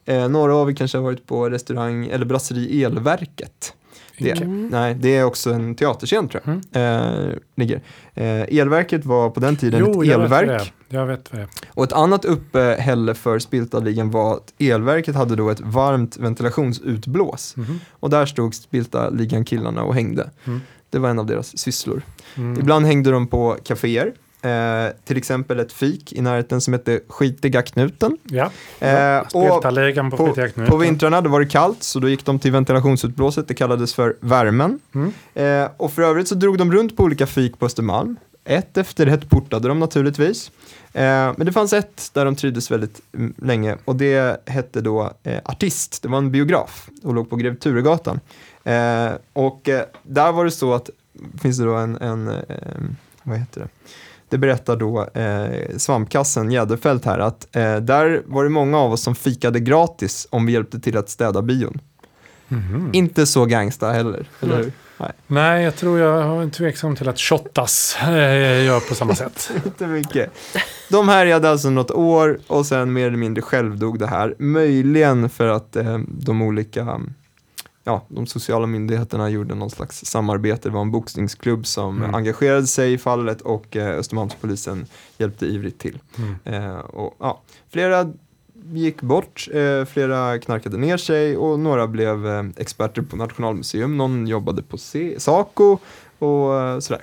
Eh, 0.05 0.29
några 0.29 0.55
av 0.55 0.71
er 0.71 0.75
kanske 0.75 0.99
har 0.99 1.03
varit 1.03 1.27
på 1.27 1.51
restaurang 1.51 2.07
eller 2.07 2.25
brasseri 2.27 2.85
Elverket. 2.85 3.75
Det, 4.23 4.41
Mm. 4.43 4.69
Nej, 4.69 4.95
det 4.95 5.17
är 5.17 5.25
också 5.25 5.53
en 5.53 5.75
teaterscen 5.75 6.29
tror 6.29 6.43
jag. 6.73 6.83
Eh, 6.83 7.33
ligger. 7.57 7.81
Eh, 8.15 8.41
elverket 8.59 9.05
var 9.05 9.31
på 9.31 9.41
den 9.41 9.57
tiden 9.57 9.81
Jo, 9.81 10.03
ett 10.03 10.09
jag 10.09 10.19
vet 10.19 10.25
elverk. 10.43 10.61
är. 10.61 10.73
Jag 10.97 11.07
vet 11.07 11.33
vad 11.33 11.41
det 11.41 11.45
är. 11.45 11.49
Och 11.69 11.85
ett 11.85 11.93
annat 11.93 12.25
uppehälle 12.25 13.15
för 13.15 13.39
Spiltaligan 13.39 14.11
var 14.11 14.35
att 14.35 14.53
elverket 14.59 15.15
hade 15.15 15.37
då 15.37 15.51
ett 15.51 15.61
varmt 15.61 16.17
ventilationsutblås. 16.17 17.57
Mhm. 17.57 17.81
Och 17.91 18.11
där 18.11 18.27
stod 18.27 18.55
Spiltaligan-killarna 18.55 19.83
och 19.83 19.95
hängde. 19.95 20.31
Mm. 20.45 20.61
Det 20.91 20.99
var 20.99 21.09
en 21.11 21.19
av 21.19 21.27
deras 21.27 21.59
sysslor. 21.59 22.03
Mm. 22.37 22.61
Ibland 22.61 22.87
hängde 22.87 23.11
de 23.11 23.27
på 23.27 23.57
kaféer. 23.65 24.13
Eh, 24.43 24.93
till 25.05 25.17
exempel 25.17 25.61
ett 25.61 25.73
fik 25.73 26.13
i 26.13 26.21
närheten 26.21 26.61
som 26.61 26.73
hette 26.73 27.01
Skitiga 27.09 27.63
Knuten. 27.63 28.19
Ja, 28.23 28.51
Eh, 28.81 29.19
och 29.19 29.29
Speltarligan 29.29 30.11
på, 30.11 30.17
på, 30.17 30.27
Skitiga 30.27 30.49
Knut. 30.49 30.69
på 30.69 30.77
vintrarna 30.77 31.21
då 31.21 31.31
var 31.31 31.41
det 31.41 31.47
kallt 31.47 31.83
så 31.83 31.99
då 31.99 32.09
gick 32.09 32.25
de 32.25 32.39
till 32.39 32.53
ventilationsutblåset, 32.53 33.49
det 33.49 33.55
kallades 33.55 33.95
för 33.95 34.17
värmen. 34.21 34.81
Mm. 34.95 35.13
Eh, 35.35 35.71
och 35.77 35.93
för 35.93 36.03
övrigt 36.03 36.29
så 36.29 36.35
drog 36.35 36.59
de 36.59 36.73
runt 36.73 36.97
på 36.97 37.03
olika 37.03 37.27
fik 37.27 37.59
på 37.59 37.67
Östermalm. 37.67 38.17
Ett 38.45 38.77
efter 38.77 39.07
ett 39.07 39.31
portade 39.31 39.69
de 39.69 39.79
naturligtvis. 39.79 40.51
Eh, 40.93 41.03
men 41.37 41.47
det 41.47 41.53
fanns 41.53 41.73
ett 41.73 42.11
där 42.13 42.25
de 42.25 42.37
trivdes 42.37 42.71
väldigt 42.71 43.01
mm, 43.15 43.35
länge 43.37 43.77
och 43.85 43.97
det 43.97 44.49
hette 44.49 44.81
då 44.81 45.13
eh, 45.23 45.39
Artist. 45.45 46.03
Det 46.03 46.09
var 46.09 46.19
en 46.19 46.31
biograf 46.31 46.89
och 47.03 47.15
låg 47.15 47.31
på 47.31 47.37
Grev 47.37 47.59
Turegatan. 47.59 48.21
Eh, 48.65 49.11
och 49.33 49.69
där 50.03 50.33
var 50.33 50.45
det 50.45 50.51
så 50.51 50.75
att, 50.75 50.91
finns 51.43 51.59
det 51.59 51.65
då 51.65 51.75
en, 51.75 51.97
en 51.97 52.31
vad 53.23 53.39
heter 53.39 53.61
det? 53.61 53.69
Det 54.33 54.39
berättar 54.39 54.77
då 54.77 55.07
eh, 55.15 55.77
svampkassen 55.77 56.51
Jäderfelt 56.51 57.05
här 57.05 57.19
att 57.19 57.57
eh, 57.57 57.77
där 57.77 58.23
var 58.27 58.45
det 58.45 58.51
många 58.51 58.79
av 58.79 58.93
oss 58.93 59.03
som 59.03 59.15
fikade 59.15 59.61
gratis 59.61 60.27
om 60.31 60.47
vi 60.47 60.53
hjälpte 60.53 60.81
till 60.81 60.97
att 60.97 61.09
städa 61.11 61.43
bion. 61.43 61.79
Mhm. 62.49 62.91
Inte 62.93 63.27
så 63.27 63.45
gangsta 63.45 63.91
heller, 63.91 64.27
eller 64.41 64.53
Mm. 64.55 64.65
hur? 64.65 64.73
Nej, 64.99 65.11
Nej, 65.27 65.65
jag 65.65 65.77
tror 65.77 65.99
jag 65.99 66.23
har 66.23 66.43
en 66.43 66.51
tveksam 66.51 66.97
till 66.97 67.09
att 67.09 67.19
Shottaz 67.19 67.97
eh, 68.03 68.65
gör 68.65 68.81
på 68.89 68.95
samma 68.95 69.15
sätt. 69.15 69.51
inte 69.65 69.87
mycket. 69.87 70.31
De 70.91 71.09
härjade 71.09 71.51
alltså 71.51 71.71
något 71.71 71.91
år 71.91 72.39
och 72.47 72.67
sen 72.67 72.93
mer 72.93 73.07
eller 73.07 73.17
mindre 73.17 73.43
självdog 73.43 73.99
det 73.99 74.07
här. 74.07 74.35
Möjligen 74.39 75.29
för 75.31 75.49
att 75.49 75.77
eh, 75.77 75.99
de 76.09 76.43
olika 76.43 76.85
Ja, 77.85 78.03
de 78.09 78.27
sociala 78.27 78.67
myndigheterna 78.67 79.31
gjorde 79.31 79.55
någon 79.55 79.71
slags 79.71 80.05
samarbete. 80.05 80.69
Det 80.69 80.73
var 80.75 80.81
en 80.81 80.91
boxningsklubb 80.91 81.67
som 81.67 81.97
Mm. 81.99 82.15
engagerade 82.15 82.67
sig 82.67 82.93
i 82.93 82.99
fallet 82.99 83.41
och 83.41 83.77
eh, 83.77 83.99
Östermalmspolisen 83.99 84.87
hjälpte 85.19 85.47
ivrigt 85.47 85.79
till. 85.79 85.99
Mm. 86.19 86.37
Eh, 86.65 86.79
och, 86.79 87.17
ja, 87.21 87.41
flera 87.71 88.13
gick 88.73 89.03
bort, 89.03 89.49
eh, 89.53 89.85
flera 89.85 90.39
knarkade 90.39 90.77
ner 90.77 90.97
sig 90.97 91.37
och 91.37 91.59
några 91.61 91.87
blev 91.87 92.27
eh, 92.27 92.45
experter 92.57 93.03
på 93.03 93.17
Nationalmuseum. 93.17 93.97
Någon 93.97 94.27
jobbade 94.27 94.63
på 94.63 94.79
C- 94.79 95.15
Saco 95.19 95.79
och 96.19 96.61
eh, 96.61 96.79
sådär. 96.79 97.03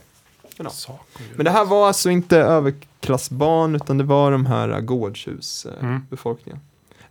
Ja. 0.58 0.70
Saco. 0.70 1.04
Men 1.36 1.46
det 1.46 1.52
här 1.52 1.66
var 1.66 1.88
alltså 1.88 2.10
inte 2.10 2.38
överklassbarn 2.38 3.76
utan 3.76 3.98
det 3.98 4.04
var 4.04 4.32
de 4.32 4.46
här 4.46 4.70
Mm. 4.70 4.86
gårdshusbefolkningen. 4.86 6.60
Jag 6.62 6.69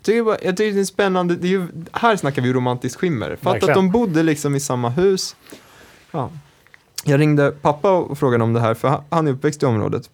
tycker, 0.08 0.22
bara, 0.22 0.36
jag 0.42 0.56
tycker 0.56 0.74
det 0.74 0.80
är 0.80 0.84
spännande, 0.84 1.36
det 1.36 1.46
är 1.46 1.50
ju, 1.50 1.66
här 1.92 2.16
snackar 2.16 2.42
vi 2.42 2.52
romantiskt 2.52 3.00
skimmer. 3.00 3.36
För 3.42 3.56
att, 3.56 3.74
de 3.74 3.90
bodde 3.90 4.22
liksom 4.22 4.54
i 4.54 4.60
samma 4.60 4.88
hus. 4.88 5.36
Ja. 6.10 6.30
Jag 7.04 7.20
ringde 7.20 7.50
pappa 7.50 7.90
och 7.90 8.18
frågade 8.18 8.44
om 8.44 8.52
det 8.52 8.60
här 8.60 8.74
för 8.74 9.02
han- 9.10 9.26
är 9.26 9.32
uppväxt 9.32 9.62
i 9.62 9.66
området. 9.66 10.10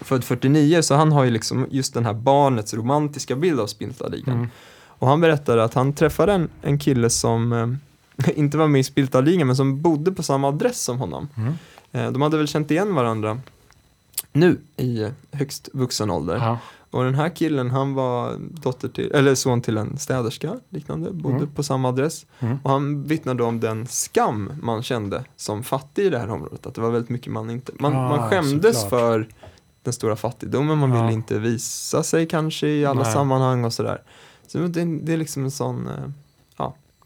Född 0.00 0.24
49 0.24 0.82
så 0.82 0.94
han 0.94 1.12
har 1.12 1.24
ju 1.24 1.30
liksom 1.30 1.66
just 1.70 1.94
den 1.94 2.04
här 2.04 2.12
barnets 2.14 2.74
romantiska 2.74 3.36
bild 3.36 3.60
av 3.60 3.66
Spintlaligan. 3.66 4.34
Mm. 4.36 4.48
Och 4.86 5.08
han 5.08 5.20
berättade 5.20 5.64
att 5.64 5.74
han 5.74 5.92
träffade 5.92 6.32
en, 6.32 6.48
en 6.62 6.78
kille 6.78 7.10
som 7.10 7.52
eh, 7.52 8.28
inte 8.38 8.58
var 8.58 8.68
med 8.68 8.80
i 8.80 8.84
Spiltaligan 8.84 9.46
men 9.46 9.56
som 9.56 9.82
bodde 9.82 10.12
på 10.12 10.22
samma 10.22 10.48
adress 10.48 10.80
som 10.80 10.98
honom. 10.98 11.28
Mm. 11.36 11.54
Eh, 11.92 12.12
de 12.12 12.22
hade 12.22 12.36
väl 12.36 12.48
känt 12.48 12.70
igen 12.70 12.94
varandra 12.94 13.40
nu 14.32 14.60
i 14.76 15.08
högst 15.32 15.68
vuxen 15.72 16.10
ålder. 16.10 16.36
Ja. 16.36 16.58
Och 16.90 17.04
den 17.04 17.14
här 17.14 17.28
killen 17.28 17.70
han 17.70 17.94
var 17.94 18.36
dotter 18.38 18.88
till, 18.88 19.12
eller 19.12 19.34
son 19.34 19.60
till 19.62 19.76
en 19.76 19.98
städerska 19.98 20.60
liknande, 20.68 21.10
bodde 21.10 21.36
Mm. 21.36 21.48
på 21.54 21.62
samma 21.62 21.88
adress. 21.88 22.26
Mm. 22.40 22.58
Och 22.62 22.70
han 22.70 23.02
vittnade 23.04 23.42
om 23.42 23.60
den 23.60 23.86
skam 23.86 24.52
man 24.62 24.82
kände 24.82 25.24
som 25.36 25.62
fattig 25.62 26.04
i 26.06 26.10
det 26.10 26.18
här 26.18 26.30
området. 26.30 26.66
Att 26.66 26.74
det 26.74 26.80
var 26.80 26.90
väldigt 26.90 27.10
mycket 27.10 27.32
man 27.32 27.50
inte, 27.50 27.72
man, 27.78 27.96
Ah, 27.96 28.08
man 28.16 28.30
skämdes 28.30 28.80
såklart. 28.82 29.00
för 29.00 29.28
den 29.82 29.92
stora 29.92 30.16
fattigdomen, 30.16 30.78
man 30.78 30.90
Ja. 30.90 31.02
ville 31.02 31.12
inte 31.12 31.38
visa 31.38 32.02
sig 32.02 32.26
kanske 32.28 32.68
i 32.68 32.86
alla 32.86 33.02
Nej. 33.02 33.12
sammanhang 33.12 33.64
och 33.64 33.72
sådär. 33.72 34.02
Så 34.46 34.58
det, 34.58 34.84
det 34.84 35.12
är 35.12 35.16
liksom 35.16 35.44
en 35.44 35.50
sån, 35.50 35.86
eh, 35.86 35.94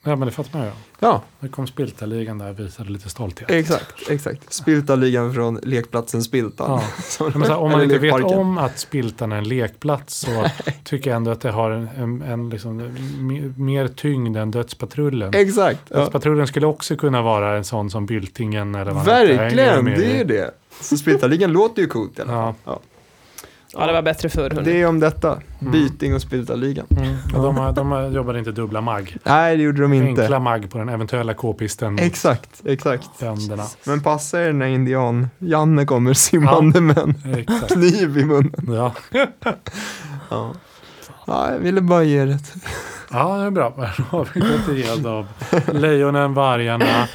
ja, 0.02 0.16
men 0.16 0.20
det 0.26 0.32
fattar 0.32 0.58
man 0.58 0.68
ju. 0.68 0.72
ja 1.00 1.22
Nu 1.40 1.48
kom 1.48 1.66
Spiltaligan 1.66 2.38
där 2.38 2.50
och 2.50 2.58
visade 2.60 2.90
lite 2.90 3.08
stolthet. 3.08 3.50
exakt, 3.50 3.94
exakt. 4.10 4.52
Spiltaligan 4.52 5.34
från 5.34 5.58
lekplatsen 5.62 6.22
Spiltan. 6.22 6.70
Ja. 6.70 6.82
Så 7.04 7.30
här, 7.30 7.56
om 7.56 7.70
man 7.70 7.82
inte 7.82 7.98
vet 7.98 8.14
om 8.24 8.58
att 8.58 8.78
Spiltan 8.78 9.32
är 9.32 9.36
en 9.36 9.48
lekplats 9.48 10.14
så 10.16 10.44
tycker 10.84 11.10
jag 11.10 11.16
ändå 11.16 11.30
att 11.30 11.40
det 11.40 11.50
har 11.50 11.70
en, 11.70 11.88
en, 11.96 12.22
en 12.22 12.50
liksom, 12.50 12.80
me- 12.80 13.58
mer 13.58 13.88
tyngd 13.88 14.36
än 14.36 14.50
Dödspatrullen. 14.50 15.34
Exakt. 15.34 15.80
Ja. 15.88 15.96
Dödspatrullen 15.98 16.46
skulle 16.46 16.66
också 16.66 16.96
kunna 16.96 17.22
vara 17.22 17.56
en 17.56 17.64
sån 17.64 17.90
som 17.90 18.06
Byltingen 18.06 18.74
eller 18.74 18.92
vad 18.92 19.04
Verkligen, 19.04 19.84
det 19.84 20.04
är 20.14 20.18
ju 20.18 20.24
det. 20.24 20.50
Så 20.80 20.96
Spiltaligan 20.96 21.52
låter 21.52 21.82
ju 21.82 21.88
coolt 21.88 22.18
i 22.18 22.22
alla 22.22 22.30
fall. 22.32 22.54
Ja. 22.64 22.80
Ja. 23.74 23.80
Ja, 23.80 23.86
det 23.86 23.92
var 23.92 24.02
bättre 24.02 24.28
förr. 24.28 24.50
hörni. 24.50 24.62
Det 24.72 24.80
är 24.82 24.86
om 24.86 25.00
detta. 25.00 25.38
Mm. 25.60 25.72
Byting 25.72 26.14
och 26.14 26.20
Spiltaligan. 26.22 26.86
Mm. 26.90 27.16
Och 27.36 27.42
de, 27.42 27.56
har- 27.56 27.72
de 27.72 27.90
har- 27.90 28.08
jobbade 28.08 28.38
inte 28.38 28.52
dubbla 28.52 28.80
mag. 28.80 29.16
Nej, 29.24 29.56
det 29.56 29.62
gjorde 29.62 29.82
de 29.82 29.92
inte. 29.92 30.22
Enkla 30.22 30.38
mag 30.38 30.70
på 30.70 30.78
den 30.78 30.88
eventuella 30.88 31.34
k-pisten 31.34 31.98
Exakt, 31.98 32.62
exakt. 32.64 33.08
bönderna. 33.20 33.64
Men 33.84 34.02
passa 34.02 34.42
er 34.42 34.52
när 34.52 34.66
indian 34.66 35.28
Janne 35.38 35.84
kommer 35.84 36.14
simmande 36.14 36.80
med 36.80 36.98
en 36.98 37.14
kniv 37.68 38.18
i 38.18 38.24
munnen. 38.24 38.52
Ja. 38.68 38.92
Ja. 40.30 40.52
ja, 41.26 41.52
jag 41.52 41.58
ville 41.58 41.80
bara 41.80 42.02
ge 42.02 42.24
det. 42.24 42.38
ja, 43.10 43.36
det 43.38 43.44
är 43.46 43.50
bra. 43.50 43.72
Då 43.76 44.02
har 44.10 44.28
vi 44.34 44.40
gått 44.40 44.68
igenom 44.76 45.26
lejonen, 45.72 46.34
vargarna, 46.34 47.08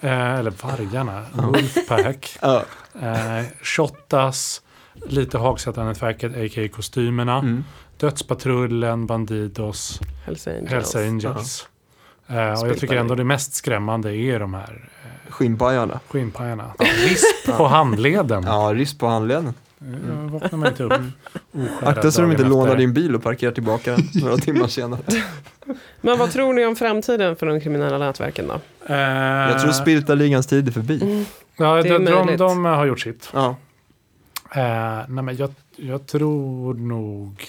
eh, 0.00 0.34
eller 0.38 0.52
vargarna, 0.62 1.24
Wolfpack, 1.32 2.38
Ja. 2.42 2.62
eh, 3.02 3.44
Shottaz, 3.62 4.62
lite 5.06 5.38
Hagsätra-nätverket, 5.38 6.32
a.k.a. 6.36 6.68
kostymerna, 6.68 7.38
Mm. 7.38 7.64
Dödspatrullen, 7.96 9.06
Bandidos, 9.06 10.00
Hells 10.26 10.46
Angels. 10.48 10.70
Hells 10.70 10.96
Angels. 10.96 11.66
Eh, 12.26 12.60
och 12.62 12.68
jag 12.68 12.78
tycker 12.78 12.96
ändå 12.96 13.14
det 13.14 13.24
mest 13.24 13.54
skrämmande 13.54 14.16
är 14.16 14.40
de 14.40 14.54
här 14.54 14.88
eh, 15.04 15.32
Skinnpajarna. 15.32 16.00
skinnpajarna. 16.08 16.70
Risp 16.78 17.56
på 17.56 17.66
handleden. 17.66 18.42
Ja, 18.46 18.72
risp 18.74 18.98
på 18.98 19.06
handleden. 19.06 19.54
Vaknar 20.30 20.58
mig 20.58 20.68
inte 20.70 20.84
upp 20.84 20.92
oskärrad 20.92 21.88
Akta 21.98 22.10
så 22.10 22.20
de 22.22 22.30
inte 22.30 22.44
lånar 22.44 22.76
din 22.76 22.92
bil 22.92 23.14
och 23.14 23.22
parkerar 23.22 23.52
tillbaka 23.52 23.90
den 23.92 24.08
några 24.22 24.36
timmar 24.46 24.66
senare. 24.66 25.00
Men 26.00 26.18
vad 26.18 26.30
tror 26.30 26.52
ni 26.52 26.66
om 26.66 26.76
framtiden 26.76 27.36
för 27.36 27.46
de 27.46 27.60
kriminella 27.60 27.98
nätverken 27.98 28.48
då? 28.48 28.54
Eh, 28.94 29.00
Jag 29.00 29.60
tror 29.60 29.72
Spiltaligans 29.72 30.46
tid 30.46 30.68
är 30.68 30.72
förbi. 30.72 31.26
ja, 31.56 31.82
det 31.82 31.88
är 31.88 31.98
de, 31.98 32.04
de, 32.26 32.36
de 32.36 32.64
har 32.64 32.86
gjort 32.86 33.00
sitt. 33.00 33.30
Ja. 33.32 33.56
Eh, 34.54 35.04
nej, 35.08 35.24
men 35.24 35.36
jag, 35.36 35.50
jag 35.76 36.06
tror 36.06 36.74
nog 36.74 37.44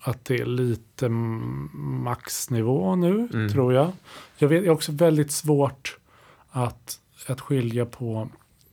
att 0.00 0.24
det 0.24 0.34
är 0.40 0.46
lite 0.46 1.08
maxnivå 1.08 2.94
nu, 2.96 3.28
Mm. 3.32 3.48
tror 3.52 3.72
jag. 3.74 3.92
Jag 4.36 4.48
vet, 4.48 4.62
det 4.62 4.68
är 4.68 4.72
också 4.72 4.92
väldigt 4.92 5.32
svårt 5.32 5.96
att, 6.50 7.00
att 7.26 7.40
skilja 7.40 7.86
på 7.86 8.28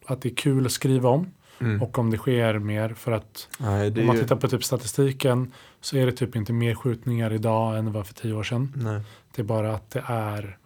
att 0.06 0.22
det 0.22 0.30
är 0.30 0.36
kul 0.36 0.66
att 0.66 0.72
skriva 0.72 1.10
om 1.10 1.32
Mm. 1.60 1.82
och 1.82 1.98
om 2.00 2.10
det 2.12 2.18
sker 2.18 2.60
mer. 2.60 2.90
För 2.90 3.12
att 3.12 3.48
Nej, 3.60 4.00
om 4.00 4.06
man 4.06 4.16
ju... 4.16 4.22
tittar 4.22 4.36
på 4.36 4.48
typ 4.48 4.64
statistiken 4.64 5.52
så 5.82 5.98
är 5.98 6.06
det 6.06 6.12
typ 6.12 6.36
inte 6.36 6.54
mer 6.54 6.76
skjutningar 6.76 7.34
idag 7.34 7.78
än 7.78 7.86
det 7.86 7.92
var 7.92 8.04
för 8.04 8.14
tio 8.14 8.34
år 8.34 8.44
sedan. 8.44 8.74
Nej. 8.76 9.02
Det 9.36 9.42
är 9.42 9.44
bara 9.44 9.74
att 9.76 9.90
det 9.92 10.04
är 10.08 10.58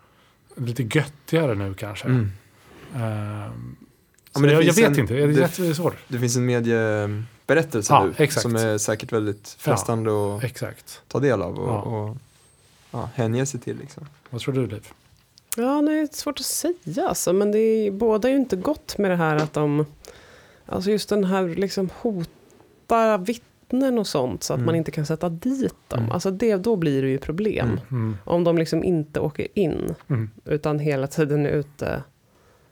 lite 0.55 0.83
göttigare 0.83 1.55
nu 1.55 1.73
kanske. 1.73 2.07
Mm. 2.07 2.31
Ehm, 2.95 3.75
Ja, 4.33 4.39
men 4.39 4.47
det 4.49 4.53
jag, 4.53 4.63
jag 4.63 4.73
vet 4.73 4.85
en- 4.87 4.99
inte, 4.99 5.13
det 5.13 5.23
är 5.23 5.27
det- 5.27 5.33
jättesvårt. 5.33 5.95
Det 6.07 6.19
finns 6.19 6.35
en 6.35 6.45
medieberättelse 6.45 7.93
Ja, 7.93 8.05
nu 8.05 8.13
exakt. 8.17 8.41
som 8.41 8.55
är 8.55 8.77
säkert 8.77 9.11
väldigt 9.11 9.55
frestande 9.59 10.35
att 10.37 10.43
Exakt. 10.43 11.01
ta 11.07 11.19
del 11.19 11.41
av 11.41 11.59
och, 11.59 11.69
Ja. 11.69 11.81
och 11.81 12.17
ja, 12.91 13.09
hänge 13.15 13.45
sig 13.45 13.59
till. 13.59 13.77
Liksom. 13.77 14.05
Vad 14.29 14.41
tror 14.41 14.53
du 14.53 14.67
Liv? 14.67 14.87
Ja, 15.57 15.81
nej, 15.81 15.95
det 15.95 16.01
är 16.01 16.15
svårt 16.17 16.39
att 16.39 16.45
säga 16.45 17.07
alltså, 17.07 17.33
men 17.33 17.51
det 17.51 17.59
är, 17.59 17.91
båda 17.91 18.27
är 18.27 18.31
ju 18.31 18.37
inte 18.39 18.55
gott 18.55 18.97
med 18.97 19.11
det 19.11 19.15
här 19.17 19.35
att 19.35 19.53
de, 19.53 19.85
alltså 20.65 20.91
just 20.91 21.09
den 21.09 21.23
här 21.23 21.47
liksom 21.47 21.89
hota 22.01 23.17
vittnen 23.17 23.99
och 23.99 24.07
sånt 24.07 24.43
så 24.43 24.53
att 24.53 24.57
Mm. 24.57 24.65
man 24.65 24.75
inte 24.75 24.91
kan 24.91 25.05
sätta 25.05 25.29
dit 25.29 25.73
dem. 25.87 25.99
Mm. 25.99 26.11
Alltså 26.11 26.31
det, 26.31 26.55
då 26.55 26.75
blir 26.75 27.01
det 27.01 27.09
ju 27.09 27.17
problem. 27.17 27.67
Mm. 27.67 27.79
Mm. 27.91 28.17
Om 28.23 28.43
de 28.43 28.57
liksom 28.57 28.83
inte 28.83 29.19
åker 29.19 29.47
in, 29.53 29.95
Mm. 30.09 30.29
utan 30.45 30.79
hela 30.79 31.07
tiden 31.07 31.45
är 31.45 31.49
ute 31.49 32.03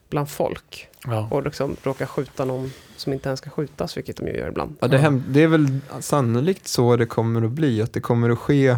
bland 0.09 0.29
folk 0.29 0.87
Ja. 1.05 1.27
och 1.31 1.43
liksom 1.43 1.75
råkar 1.83 2.05
skjuta 2.05 2.45
någon 2.45 2.71
som 2.95 3.13
inte 3.13 3.29
ens 3.29 3.39
ska 3.39 3.49
skjutas, 3.49 3.97
vilket 3.97 4.17
de 4.17 4.27
ju 4.27 4.33
gör 4.37 4.47
ibland. 4.47 4.75
Ja, 4.79 4.87
det, 4.87 4.97
häm- 4.97 5.23
det 5.29 5.43
är 5.43 5.47
väl 5.47 5.79
sannolikt 5.99 6.67
så 6.67 6.95
det 6.95 7.05
kommer 7.05 7.41
att 7.45 7.51
bli, 7.51 7.81
att 7.81 7.93
det 7.93 7.99
kommer 8.01 8.29
att 8.29 8.39
ske 8.39 8.77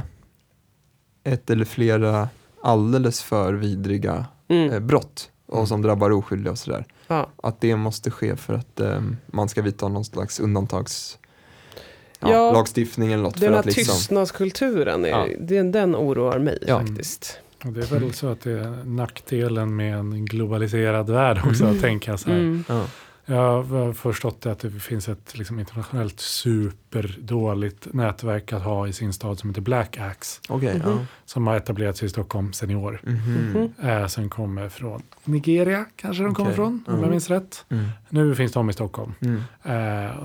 ett 1.23 1.49
eller 1.49 1.65
flera 1.65 2.30
alldeles 2.63 3.21
för 3.21 3.53
vidriga 3.53 4.25
Mm. 4.47 4.71
eh, 4.73 4.80
brott 4.80 5.30
och 5.45 5.67
som 5.67 5.82
drabbar 5.82 6.09
oskyldiga 6.11 6.51
och 6.51 6.57
sådär. 6.57 6.86
Ja. 7.07 7.30
Att 7.43 7.61
det 7.61 7.75
måste 7.75 8.11
ske 8.11 8.36
för 8.36 8.53
att 8.53 8.80
eh, 8.80 9.01
man 9.25 9.49
ska 9.49 9.61
vidta 9.61 9.88
någon 9.88 10.05
slags 10.05 10.39
undantags 10.39 11.17
ja, 12.19 12.32
Ja, 12.32 12.51
lagstiftning 12.51 13.11
eller 13.13 13.23
något. 13.23 13.34
Den 13.34 13.41
för 13.47 13.53
här 13.53 13.59
att 13.59 13.65
liksom, 13.65 13.84
tystnadskulturen, 13.95 15.05
är, 15.05 15.09
Ja. 15.09 15.27
den, 15.39 15.71
den 15.71 15.95
oroar 15.95 16.39
mig 16.39 16.63
Ja. 16.67 16.80
faktiskt. 16.80 17.39
Och 17.66 17.74
det 17.74 17.91
är 17.91 17.99
väl 17.99 18.14
så 18.14 18.28
att 18.28 18.41
det 18.41 18.51
är 18.51 18.84
nackdelen 18.86 19.76
med 19.76 19.95
en 19.95 20.26
globaliserad 20.26 21.10
värld 21.10 21.41
också 21.45 21.66
att 21.66 21.82
tänka 21.82 22.18
så 22.18 22.30
här. 22.30 22.38
Mm. 22.38 22.64
ja. 22.68 22.86
Jag 23.30 23.63
har 23.63 23.93
förstått 23.93 24.41
det 24.41 24.51
att 24.51 24.59
det 24.59 24.69
finns 24.71 25.09
ett 25.09 25.38
liksom, 25.38 25.59
internationellt 25.59 26.19
superdåligt 26.19 27.88
nätverk 27.93 28.53
att 28.53 28.63
ha 28.63 28.88
i 28.88 28.93
sin 28.93 29.13
stad 29.13 29.39
som 29.39 29.49
heter 29.49 29.61
Black 29.61 29.97
Axe. 29.97 30.41
Okej, 30.49 30.82
Mhm. 30.86 30.99
Som 31.25 31.47
har 31.47 31.55
etablerats 31.57 32.03
i 32.03 32.09
Stockholm 32.09 32.53
sen 32.53 32.69
i 32.71 32.75
år. 32.75 33.01
ja. 33.03 33.11
Mhm. 33.11 33.51
Mhm. 33.80 33.89
Eh, 33.89 34.07
som 34.07 34.30
kommer 34.30 34.69
från 34.69 35.01
Nigeria 35.23 35.86
kanske 35.95 36.23
de 36.23 36.34
kommer 36.36 36.49
Okej. 36.49 36.55
från, 36.55 36.84
om 36.88 36.93
Mm. 36.93 37.01
jag 37.01 37.11
minns 37.11 37.30
rätt. 37.30 37.65
Mm. 37.69 37.86
Nu 38.09 38.36
finns 38.36 38.51
de 38.51 38.69
i 38.69 38.73
Stockholm. 38.73 39.13
Mm. 39.21 39.41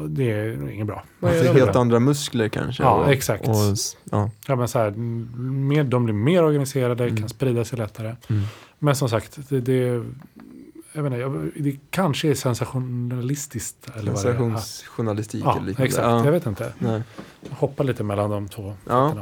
Och 0.03 0.11
det 0.11 0.31
är 0.33 0.71
inget 0.71 0.87
bra. 0.87 1.05
Vad 1.21 1.31
gör 1.33 1.39
Alltså 1.39 1.53
de 1.55 1.61
helt 1.61 1.77
andra 1.77 2.01
muskler 2.01 2.49
kanske. 2.49 2.83
Ja, 2.83 2.91
och, 3.05 3.13
exakt. 3.13 3.49
Och, 3.49 3.55
ja. 4.11 4.31
Ja, 4.49 4.57
men 4.57 4.69
så 4.69 4.79
här, 4.79 4.91
mer, 4.91 5.85
de 5.85 6.05
blir 6.05 6.15
mer 6.15 6.45
organiserade, 6.45 7.05
Mm. 7.05 7.17
kan 7.17 7.29
sprida 7.29 7.65
sig 7.65 7.79
lättare. 7.79 8.17
Mm. 8.31 8.43
Men 8.79 8.97
som 8.97 9.09
sagt, 9.09 9.39
det, 9.49 9.61
det, 9.61 10.05
jag 10.95 11.03
vet 11.03 11.13
inte, 11.13 11.21
jag, 11.21 11.51
det 11.57 11.77
kanske 11.91 12.29
är 12.29 12.35
sensationalistiskt. 12.35 13.89
Eller 13.97 14.13
vad 14.13 14.23
det 14.25 14.29
är. 14.29 14.33
Sensationsjournalistik 14.33 15.43
Ja, 15.45 15.57
eller 15.57 15.67
liknande. 15.67 15.89
exakt. 15.89 16.07
Ja. 16.07 16.25
Jag 16.25 16.33
vet 16.33 16.47
inte. 16.47 16.73
Nej. 16.79 17.03
Jag 17.49 17.57
hoppar 17.57 17.85
lite 17.85 18.03
mellan 18.03 18.31
de 18.31 18.49
två. 18.49 18.75
Ja. 18.89 19.15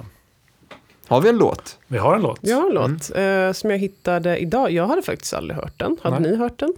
Har 1.06 1.20
vi 1.20 1.28
en 1.28 1.36
låt? 1.38 1.78
Vi 1.86 1.98
har 1.98 2.16
en 2.16 2.22
låt. 2.22 2.38
Jag 2.42 2.56
har 2.56 2.68
en 2.68 2.74
låt 2.74 3.10
eh, 3.16 3.52
som 3.52 3.70
jag 3.70 3.78
hittade 3.78 4.38
idag. 4.38 4.70
Jag 4.70 4.86
hade 4.86 5.02
faktiskt 5.02 5.34
aldrig 5.34 5.56
hört 5.56 5.78
den. 5.78 5.96
Hade 6.02 6.18
Nej. 6.20 6.30
ni 6.30 6.36
hört 6.36 6.58
den? 6.58 6.72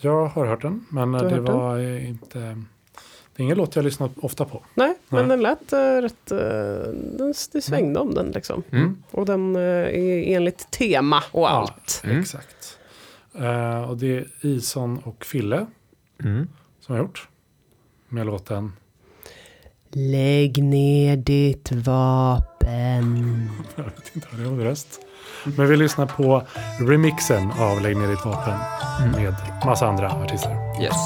Jag 0.00 0.26
har 0.26 0.46
hört 0.46 0.62
den, 0.62 0.86
men 0.88 1.12
det 1.12 1.18
hört 1.18 1.30
den? 1.30 1.44
var 1.44 1.78
eh, 1.78 2.08
inte... 2.08 2.38
Det 3.36 3.42
är 3.42 3.44
ingen 3.44 3.56
låt 3.56 3.76
jag 3.76 3.84
lyssnat 3.84 4.10
ofta 4.16 4.44
på. 4.44 4.62
Nej, 4.74 4.94
men 5.08 5.20
Nej. 5.20 5.28
den 5.28 5.42
lät 5.42 5.72
eh, 5.72 5.78
rätt... 5.78 6.30
eh, 6.30 6.38
den, 6.92 7.34
det 7.52 7.62
svängde 7.62 8.00
om 8.00 8.14
den 8.14 8.30
liksom. 8.30 8.62
Mm. 8.70 9.02
Och 9.10 9.26
den 9.26 9.56
eh, 9.56 9.62
är 9.62 10.36
enligt 10.36 10.70
tema 10.70 11.22
och 11.30 11.52
allt. 11.52 12.02
Mm. 12.04 12.20
Exakt. 12.20 12.53
Eh, 13.38 13.82
och 13.82 13.96
det 13.96 14.16
är 14.18 14.26
Ison 14.40 14.98
och 14.98 15.24
Fille 15.24 15.66
Mm. 16.24 16.48
som 16.80 16.94
har 16.94 17.02
gjort. 17.02 17.28
Med 18.08 18.26
låten... 18.26 18.72
Lägg 19.96 20.62
ner 20.64 21.16
ditt 21.16 21.72
vapen. 21.72 23.48
Jag 23.76 23.84
vet 23.84 24.10
inte 24.16 24.28
vad 24.30 24.40
det 24.40 24.46
är 24.46 24.56
för 24.56 24.64
röst. 24.64 25.00
Men 25.56 25.68
vi 25.68 25.76
lyssnar 25.76 26.06
på 26.06 26.42
remixen 26.80 27.50
av 27.52 27.80
Lägg 27.82 27.96
ner 27.96 28.08
ditt 28.08 28.24
vapen 28.24 28.58
med 29.12 29.34
massa 29.66 29.86
andra 29.86 30.10
artister. 30.10 30.82
Yes. 30.82 30.96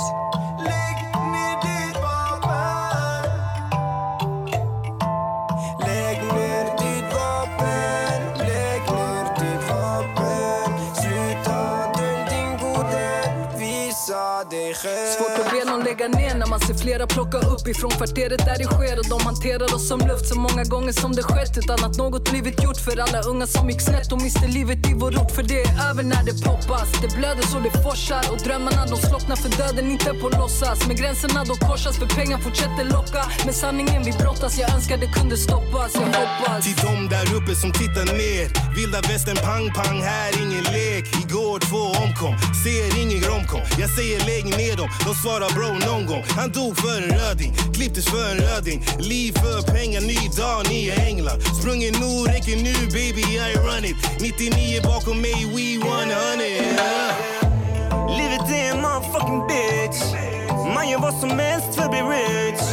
Ser 16.68 16.74
flera 16.74 17.06
plocka 17.06 17.38
upp 17.38 17.68
ifrån 17.68 17.90
kvarteret 17.90 18.40
där 18.48 18.58
det 18.58 18.64
sker 18.64 18.98
och 19.00 19.08
de 19.14 19.18
hanterar 19.30 19.74
oss 19.74 19.88
som 19.88 20.00
luft 20.10 20.26
så 20.32 20.36
många 20.46 20.64
gånger 20.64 20.92
som 20.92 21.12
det 21.12 21.22
skett. 21.22 21.58
Utan 21.58 21.78
att 21.86 21.96
något 21.96 22.30
blivit 22.30 22.62
gjort 22.64 22.80
för 22.86 23.00
alla 23.04 23.20
unga 23.30 23.46
som 23.46 23.70
gick 23.70 23.80
snett 23.80 24.12
och 24.12 24.22
miste 24.22 24.46
livet 24.46 24.80
i 24.90 24.92
vår 25.02 25.12
ort 25.20 25.30
för 25.36 25.42
det 25.42 25.60
är 25.62 25.90
över 25.90 26.02
när 26.02 26.22
det 26.28 26.36
poppas. 26.44 26.88
Det 27.02 27.10
blöder 27.18 27.44
så 27.52 27.58
det 27.66 27.74
forsar 27.86 28.24
och 28.32 28.38
drömmarna 28.46 28.82
de 28.92 28.96
slocknar 29.08 29.36
för 29.36 29.50
döden 29.60 29.90
inte 29.94 30.10
på 30.20 30.28
låtsas. 30.28 30.78
Men 30.88 30.96
gränserna 30.96 31.44
de 31.50 31.54
korsas 31.66 31.96
för 32.00 32.08
pengar 32.18 32.38
fortsätter 32.38 32.84
locka. 32.96 33.22
Med 33.46 33.54
sanningen 33.54 34.00
vi 34.08 34.12
brottas 34.22 34.58
jag 34.58 34.68
önskar 34.74 34.96
det 35.04 35.10
kunde 35.18 35.36
stoppas. 35.36 35.90
Jag 35.94 36.00
hoppas. 36.20 36.64
Till 36.66 36.78
de 36.86 37.08
där 37.14 37.26
uppe 37.38 37.54
som 37.62 37.70
tittar 37.72 38.06
ner. 38.20 38.46
Vilda 38.76 39.00
västern 39.10 39.38
pang 39.46 39.66
pang, 39.78 39.98
här 40.10 40.30
ingen 40.42 40.64
lek. 40.76 41.07
Igår 41.28 41.58
två 41.58 41.82
omkom, 42.04 42.34
ser 42.64 43.02
ingen 43.02 43.22
romkom. 43.30 43.60
Jag 43.78 43.90
säger 43.90 44.18
lägg 44.30 44.44
ner 44.44 44.76
dem, 44.76 44.88
de 45.06 45.14
svarar 45.14 45.50
bro 45.56 45.70
någon 45.90 46.06
gång. 46.06 46.24
Han 46.38 46.50
dog 46.50 46.76
för 46.78 46.96
en 47.02 47.10
röding, 47.18 47.52
klipptes 47.74 48.06
för 48.12 48.30
en 48.32 48.38
röding. 48.38 48.84
Liv 48.98 49.32
för 49.32 49.62
pengar, 49.72 50.00
ny 50.00 50.18
dag, 50.38 50.68
nya 50.68 50.94
änglar. 50.94 51.36
Sprungen 51.60 51.94
nu, 52.02 52.32
räcker 52.32 52.56
nu 52.56 52.74
baby 52.96 53.24
I 53.50 53.54
run 53.66 53.84
it. 53.84 53.96
99 54.20 54.82
bakom 54.82 55.20
mig, 55.20 55.40
we 55.54 55.66
100 55.88 56.16
yeah. 56.40 57.12
Livet 58.18 58.46
är 58.60 58.70
en 58.72 58.80
motherfucking 58.82 59.40
bitch. 59.48 60.00
Man 60.74 60.88
gör 60.90 60.98
vad 60.98 61.14
som 61.14 61.30
helst 61.38 61.74
för 61.74 61.82
att 61.82 61.90
bli 61.90 62.00
rich. 62.00 62.66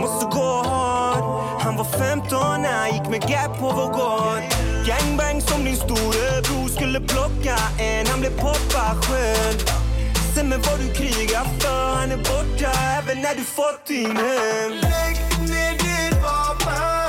Måste 0.00 0.26
gå 0.36 0.62
hard 0.62 1.24
Han 1.60 1.76
var 1.76 1.84
15 1.84 2.62
när 2.62 2.72
han 2.72 2.90
gick 2.94 3.08
med 3.10 3.30
Gap 3.30 3.58
på 3.60 3.66
vår 3.78 3.88
gård. 3.98 4.73
Gangbang 4.86 5.40
som 5.40 5.64
din 5.64 5.76
storebror 5.76 6.68
skulle 6.68 7.00
plocka. 7.00 7.56
En 7.78 8.06
Han 8.06 8.20
blev 8.20 8.30
poppa 8.30 8.96
Sen 10.34 10.48
med 10.48 10.58
vad 10.58 10.78
du 10.78 10.94
krigar 10.94 11.44
för? 11.58 11.94
Han 11.94 12.10
är 12.10 12.16
borta 12.16 12.70
även 12.98 13.22
när 13.22 13.34
du 13.34 13.44
fått 13.44 13.86
din 13.86 14.16
hem. 14.16 14.70
Lägg 14.70 15.16
ner 15.48 15.72
ditt 15.72 16.22
vapen 16.22 17.03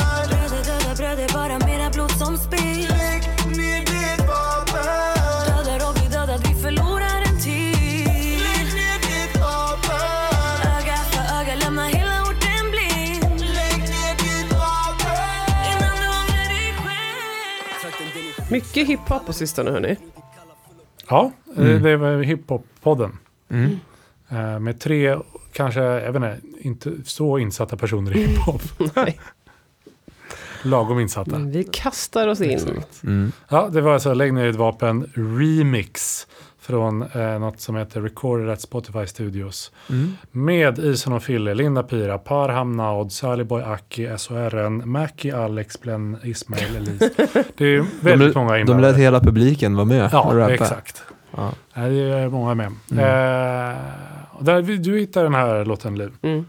Mycket 18.55 18.87
hiphop 18.87 19.25
på 19.25 19.33
sistone 19.33 19.71
hörni. 19.71 19.95
Ja, 21.09 21.31
eh, 21.57 21.63
Mm. 21.63 21.83
det 21.83 21.97
var 21.97 22.23
hiphop-podden. 22.23 23.11
Mm. 23.49 23.79
Eh, 24.29 24.59
Med 24.59 24.79
tre, 24.79 25.17
kanske, 25.53 25.81
jag 25.81 26.11
vet 26.11 26.15
inte, 26.15 26.39
inte 26.67 26.91
så 27.05 27.37
insatta 27.39 27.77
personer 27.77 28.17
i 28.17 28.19
hiphop. 28.27 28.61
Nej. 28.95 29.19
Lagom 30.63 30.99
insatta. 30.99 31.37
Vi 31.37 31.63
kastar 31.63 32.27
oss 32.27 32.41
in. 32.41 32.59
Mm. 33.03 33.31
Ja, 33.49 33.69
det 33.71 33.81
var 33.81 33.93
alltså 33.93 34.13
Lägg 34.13 34.33
ner 34.33 34.45
ditt 34.47 34.55
vapen 34.55 35.11
remix 35.15 36.27
från 36.65 37.01
eh, 37.01 37.39
något 37.39 37.59
som 37.59 37.75
heter 37.75 38.01
Recorded 38.01 38.49
at 38.49 38.61
Spotify 38.61 39.07
Studios. 39.07 39.71
Mm. 39.89 40.17
Med 40.31 40.79
Ison 40.79 41.13
och 41.13 41.23
Fille, 41.23 41.53
Linda 41.53 41.83
Pira, 41.83 42.17
Parham 42.17 42.71
Naod, 42.77 43.11
Saliboy 43.11 43.61
Aki, 43.63 44.09
SORN, 44.17 44.89
Mackie, 44.89 45.35
Alex, 45.37 45.81
Blen, 45.81 46.17
Ismail, 46.23 46.75
Elise. 46.75 47.09
Det 47.57 47.65
är 47.65 47.85
väldigt 48.01 48.33
de, 48.33 48.39
många 48.39 48.53
de 48.53 48.59
inblandade. 48.59 48.91
lät 48.91 48.97
hela 49.01 49.19
publiken 49.19 49.75
vara 49.75 49.85
med 49.85 50.03
och 50.05 50.09
Ja, 50.13 50.31
rappa. 50.33 50.53
exakt. 50.53 51.03
Ja. 51.37 51.51
Det 51.73 51.81
är 52.01 52.29
många 52.29 52.55
med. 52.55 52.71
Mm. 52.91 53.03
Eh, 53.71 53.77
och 54.31 54.43
där, 54.43 54.61
du 54.61 54.99
hittar 54.99 55.23
den 55.23 55.33
här 55.33 55.65
låten, 55.65 55.97
Liv. 55.97 56.11
Mm. 56.21 56.45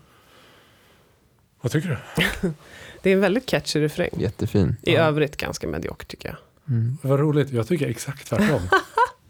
Vad 1.61 1.73
tycker 1.73 1.89
du? 1.89 2.53
Det 3.03 3.11
är 3.11 3.15
en 3.15 3.21
väldigt 3.21 3.47
catchy 3.47 3.81
refräng. 3.81 4.11
Jättefin. 4.17 4.77
I 4.83 4.95
Ja. 4.95 5.01
övrigt 5.01 5.37
ganska 5.37 5.69
mediokert 5.69 6.09
tycker 6.09 6.29
jag. 6.29 6.37
Mm. 6.77 6.99
Vad 7.03 7.21
roligt, 7.21 7.51
jag 7.51 7.67
tycker 7.67 7.89
exakt 7.89 8.29
tvärtom. 8.29 8.61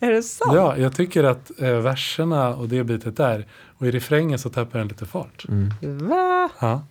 Är 0.01 0.11
det 0.13 0.23
sant? 0.23 0.53
ja, 0.55 0.77
jag 0.77 0.95
tycker 0.95 1.25
att 1.25 1.51
eh, 1.61 1.71
verserna 1.71 2.49
och 2.55 2.69
det 2.69 2.85
bitet 2.85 3.17
där 3.17 3.47
och 3.79 3.87
i 3.87 3.91
refrängen 3.91 4.39
så 4.39 4.51
tappar 4.51 4.79
den 4.79 4.89
lite 4.89 5.07
fart. 5.07 5.45
Mm. 5.49 5.71
Va? 6.09 6.49
Ja. 6.61 6.83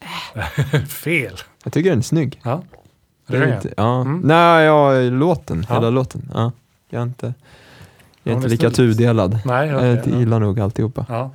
Fel. 0.88 1.36
Jag 1.64 1.72
tycker 1.72 1.90
den 1.90 1.98
är 1.98 2.02
snygg. 2.02 2.40
Ja. 2.44 2.62
Det 3.26 3.36
är 3.36 3.54
inte, 3.54 3.74
ja. 3.76 4.00
Mm. 4.00 4.20
Nej, 4.24 4.64
ja, 4.64 5.00
låten. 5.00 5.66
Ja. 5.68 5.74
Hela 5.74 5.90
låten. 5.90 6.30
Ja. 6.34 6.52
Jag 6.88 6.98
är 7.00 7.02
inte, 7.02 7.26
jag 7.26 7.34
Ja, 8.22 8.32
är 8.32 8.36
inte 8.36 8.48
lika 8.48 8.70
tudelad. 8.70 9.38
Nej, 9.44 9.68
Jag 9.68 9.76
okej, 9.76 10.12
ja. 10.12 10.18
gillar 10.18 10.40
nog 10.40 10.60
alltihopa. 10.60 11.06
Ja. 11.08 11.30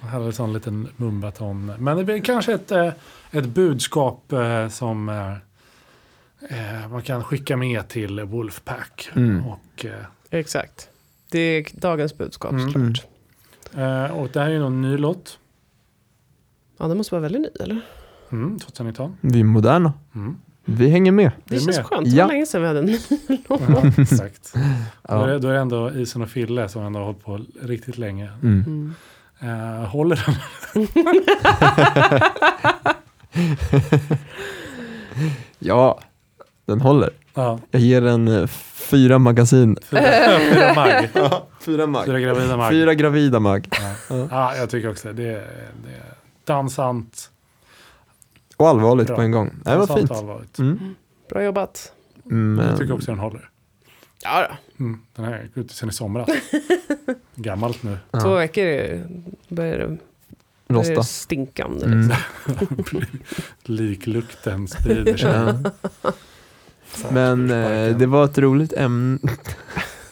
Jag 0.00 0.06
hade 0.06 0.24
en 0.24 0.32
sån 0.32 0.52
liten 0.52 0.88
mumbaton. 0.96 1.72
Men 1.78 1.96
det 1.96 2.04
blir 2.04 2.20
kanske 2.20 2.52
ett, 2.54 2.70
eh, 2.72 2.88
ett 3.30 3.46
budskap 3.46 4.32
eh, 4.32 4.68
som 4.68 5.08
eh, 6.50 6.88
man 6.90 7.02
kan 7.02 7.24
skicka 7.24 7.56
med 7.56 7.88
till 7.88 8.20
Wolfpack. 8.20 9.08
Mm. 9.14 9.46
Och, 9.46 9.84
eh, 9.84 9.92
Exakt. 10.30 10.88
Det 11.30 11.38
är 11.38 11.66
dagens 11.80 12.18
budskap 12.18 12.52
Mm. 12.52 12.66
såklart. 12.72 13.04
eh, 13.74 14.04
och 14.16 14.28
det 14.32 14.40
här 14.40 14.46
är 14.46 14.50
ju 14.52 14.58
någon 14.58 14.82
ny 14.82 14.96
låt. 14.96 15.38
Ja, 16.78 16.88
den 16.88 16.96
måste 16.96 17.14
vara 17.14 17.22
väldigt 17.22 17.42
ny 17.42 17.48
eller? 17.60 17.80
Mm, 18.32 18.58
2019. 18.58 19.16
Vi 19.20 19.40
är 19.40 19.44
moderna. 19.44 19.92
Mm. 20.14 20.36
Vi 20.64 20.88
hänger 20.88 21.12
med. 21.12 21.30
Det 21.44 21.56
är 21.56 21.60
känns 21.60 21.76
med. 21.76 21.86
skönt. 21.86 22.04
Det 22.10 22.16
Ja. 22.16 22.24
var 22.24 22.32
länge 22.32 22.46
sedan 22.46 22.60
vi 22.62 22.66
hade 22.68 22.78
en 22.78 22.84
ny 22.86 22.98
låt. 23.48 23.60
Ja, 23.68 23.82
exakt. 24.02 24.52
Då, 24.54 24.60
är, 25.14 25.20
Ja. 25.20 25.26
det- 25.26 25.38
då 25.38 25.48
är 25.48 25.52
det 25.52 25.58
ändå 25.60 25.90
Isen 25.94 26.22
och 26.22 26.28
Fille 26.30 26.68
som 26.68 26.82
ändå 26.82 26.98
har 26.98 27.06
hållit 27.06 27.24
på 27.24 27.40
riktigt 27.62 27.98
länge. 27.98 28.30
Mm. 28.42 28.64
Mm. 28.66 28.94
Eh, 29.80 29.86
håller 29.88 30.24
den? 30.26 30.34
ja, 35.58 36.00
den 36.66 36.80
håller. 36.80 37.10
Ja, 37.34 37.58
Jag 37.70 37.80
ger 37.82 38.00
den 38.00 38.28
eh, 38.28 38.46
fyra 38.46 39.18
magasin. 39.18 39.76
fyra, 39.82 40.02
fyra 40.38 40.74
mag. 40.74 41.08
Fyra 41.60 41.86
mag. 41.86 42.04
Fyra 42.06 42.20
gravida 42.20 42.56
mag. 42.56 42.70
Fyra 42.70 42.94
gravida 42.94 43.40
mag. 43.40 43.68
Ja. 44.08 44.28
ja, 44.30 44.56
jag 44.56 44.70
tycker 44.70 44.90
också 44.90 45.12
det. 45.12 45.22
Är, 45.28 45.34
det 45.84 45.90
är 45.90 46.14
dansant. 46.44 47.30
Och 48.56 48.68
allvarligt 48.68 49.06
Bra. 49.06 49.16
på 49.16 49.22
en 49.22 49.30
gång. 49.30 49.50
Det 49.64 49.70
var 49.70 49.76
dansant 49.76 49.98
fint. 49.98 50.10
och 50.10 50.16
allvarligt. 50.16 50.58
Mm. 50.58 50.94
Bra 51.30 51.42
jobbat. 51.44 51.92
Men, 52.22 52.66
Jag 52.68 52.78
tycker 52.78 52.94
också 52.94 53.10
den 53.10 53.18
håller. 53.20 53.50
Ja, 54.22 54.48
då. 54.48 54.84
Mm, 54.84 55.00
den 55.16 55.24
här 55.24 55.32
är 55.32 55.48
ute 55.60 55.74
sen 55.74 55.88
i 55.88 55.92
somras. 55.92 56.28
Gammalt 57.34 57.82
nu. 57.82 57.98
Ja. 58.10 58.20
Två 58.20 58.34
veckor 58.34 58.62
börjar 58.64 58.98
det, 58.98 59.54
börjar 59.54 59.88
det 59.88 60.74
Rosta. 60.74 61.02
stinkande. 61.02 61.84
Mm. 61.86 62.08
Liksom. 62.78 63.06
Liklukten 63.62 64.68
sprider 64.68 65.16
sig. 65.16 65.54
Men 67.10 67.50
eh, 67.50 67.96
det 67.96 68.06
var 68.06 68.24
ett 68.24 68.38
roligt 68.38 68.72
ämne. 68.72 69.18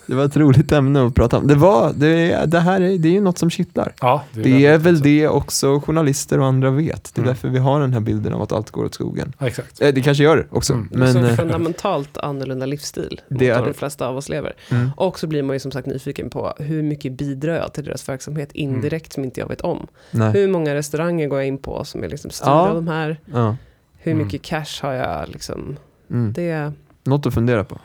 Det 0.07 0.14
var 0.14 0.25
ett 0.25 0.37
roligt 0.37 0.72
ämne 0.72 1.07
att 1.07 1.14
prata 1.14 1.39
om. 1.39 1.47
Det, 1.47 1.55
var, 1.55 1.93
det, 1.97 2.45
det 2.47 2.61
här 2.61 2.81
är, 2.81 2.99
det 2.99 3.09
är 3.09 3.12
ju 3.12 3.20
något 3.20 3.39
som 3.39 3.51
kittlar. 3.51 3.93
Ja, 4.01 4.25
Det 4.33 4.66
är 4.66 4.79
väldigt 4.79 4.87
väl 4.87 4.97
så. 4.99 5.05
det 5.05 5.29
också 5.29 5.81
journalister 5.81 6.39
och 6.41 6.47
andra 6.47 6.70
vet. 6.70 7.14
Det 7.14 7.18
är 7.18 7.22
Mm. 7.22 7.35
därför 7.35 7.49
vi 7.49 7.59
har 7.59 7.81
den 7.81 7.93
här 7.93 8.01
bilden 8.01 8.35
av 8.35 8.43
att 8.43 8.53
allt 8.53 8.70
går 8.70 8.85
åt 8.85 8.95
skogen. 8.95 9.33
Ja, 9.39 9.47
exakt. 9.47 9.81
Eh, 9.83 9.95
Det 9.95 10.03
kanske 10.03 10.25
gör 10.25 10.37
det 10.37 10.47
också, 10.51 10.72
Mm. 10.72 10.89
Men, 10.93 11.12
så 11.12 11.18
eh, 11.18 11.37
fundamentalt 11.37 12.16
annorlunda 12.16 12.66
livsstil 12.66 13.20
Det 13.29 13.35
mot 13.35 13.43
är 13.43 13.59
det. 13.61 13.66
de 13.68 13.75
flesta 13.75 14.09
av 14.09 14.16
oss 14.16 14.29
lever. 14.29 14.53
Mm. 14.70 14.91
Och 14.97 15.18
så 15.18 15.27
blir 15.27 15.43
man 15.43 15.57
ju 15.57 15.61
som 15.61 15.70
sagt 15.70 15.87
nyfiken 15.87 16.31
på 16.31 16.55
hur 16.59 16.83
mycket 16.83 17.12
bidrar 17.12 17.55
jag 17.55 17.72
till 17.72 17.85
deras 17.85 18.09
verksamhet 18.09 18.53
indirekt 18.53 19.12
som 19.12 19.25
inte 19.25 19.41
jag 19.41 19.49
vet 19.49 19.61
om. 19.61 19.87
Nej. 20.11 20.33
Hur 20.33 20.49
många 20.49 20.75
restauranger 20.75 21.29
går 21.29 21.39
jag 21.39 21.49
in 21.49 21.59
på 21.59 21.85
som 21.85 22.05
är 22.05 22.09
liksom 22.09 22.31
styrda 22.31 22.51
Ja. 22.51 22.68
av 22.68 22.75
de 22.75 22.89
här? 22.89 23.20
Ja. 23.33 23.57
Hur 23.99 24.12
Mm. 24.12 24.25
mycket 24.27 24.43
cash 24.43 24.83
har 24.83 24.93
jag 24.93 25.29
liksom? 25.29 25.77
Mm. 26.11 26.33
Det, 26.33 26.73
Något 27.05 27.27
att 27.27 27.35
fundera 27.35 27.65
på. 27.65 27.79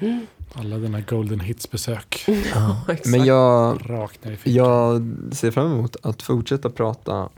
Alla 0.54 0.78
dina 0.78 1.02
golden 1.02 1.40
hits-besök. 1.40 2.26
Men 3.06 3.26
jag, 3.26 3.78
Rakt 3.90 4.26
ner 4.26 4.32
i 4.32 4.36
fickan. 4.38 4.54
jag 4.56 5.02
ser 5.36 5.52
fram 5.52 5.72
emot 5.72 5.96
att 6.04 6.22
fortsätta 6.22 6.70
prata 6.70 7.30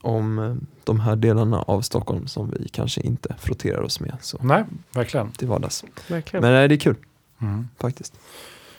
om 0.00 0.38
eh, 0.38 0.54
de 0.84 1.00
här 1.00 1.16
delarna 1.16 1.62
av 1.62 1.80
Stockholm 1.80 2.26
som 2.26 2.50
vi 2.50 2.68
kanske 2.68 3.00
inte 3.00 3.36
frotterar 3.38 3.82
oss 3.82 4.00
med 4.00 4.16
så 4.20 4.38
Nej, 4.42 4.64
verkligen. 4.92 5.30
till 5.32 5.48
vardags. 5.48 5.84
Verkligen. 6.08 6.42
Men 6.42 6.52
nej, 6.52 6.68
det 6.68 6.74
är 6.74 6.78
kul 6.78 6.96
Mm. 7.40 7.68
faktiskt. 7.80 8.14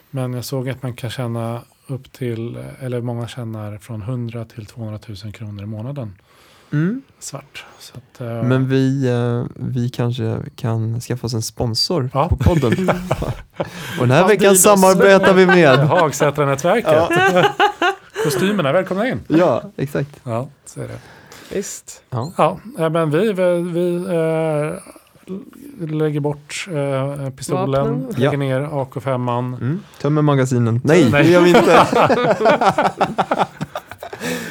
Men 0.10 0.34
jag 0.34 0.45
såg 0.45 0.70
att 0.70 0.84
man 0.84 0.93
kan 0.93 1.10
tjäna 1.10 1.62
upp 1.88 2.12
till, 2.12 2.55
eller 2.80 3.01
många 3.01 3.28
tjänar 3.28 3.78
från 3.78 4.01
100 4.01 4.45
till 4.45 4.66
200 4.66 4.99
000 5.24 5.34
kronor 5.34 5.64
i 5.64 5.66
månaden 5.66 6.14
Mm. 6.72 7.01
svart. 7.20 7.65
Så 7.80 7.93
att, 7.97 8.22
eh, 8.22 8.43
Men 8.43 8.70
vi, 8.70 9.07
eh, 9.09 9.45
vi 9.55 9.89
kanske 9.89 10.38
kan 10.55 10.99
skaffa 11.01 11.28
oss 11.28 11.34
en 11.34 11.41
sponsor 11.41 12.09
Ja. 12.13 12.30
på 12.30 12.36
podden. 12.38 12.72
Och 13.99 14.07
den 14.07 14.11
här 14.11 14.28
veckan 14.28 14.55
samarbetar 14.55 15.34
vi 15.34 15.45
med. 15.45 15.80
Hagsätra-nätverket. 15.89 17.09
Kostymerna, 18.24 18.72
välkomna 18.72 19.07
in. 19.07 19.20
Ja, 19.28 19.63
exakt. 19.78 20.09
Ja, 20.24 20.47
så 20.65 20.82
är 20.82 20.88
det. 20.88 20.97
Visst. 21.55 22.01
Ja. 22.09 22.32
Ja, 22.38 22.59
eh, 22.80 22.89
men 22.89 23.11
vi, 23.11 23.34
vi, 23.34 23.61
vi 23.61 23.95
eh, 23.95 25.88
lägger 25.89 26.20
bort 26.20 26.65
eh, 26.72 27.30
pistolen, 27.30 27.82
Vapnen. 28.01 28.07
lägger 28.17 28.32
Ja. 28.34 28.38
ner 28.59 28.61
AK5an. 28.61 29.39
Mm. 29.57 29.80
Tömmer 30.01 30.22
magasinen. 30.22 30.82
Nej, 30.84 31.09
Nej. 31.11 31.24
det 31.24 31.30
gör 31.30 31.41
vi 31.41 31.49
inte. 31.49 31.88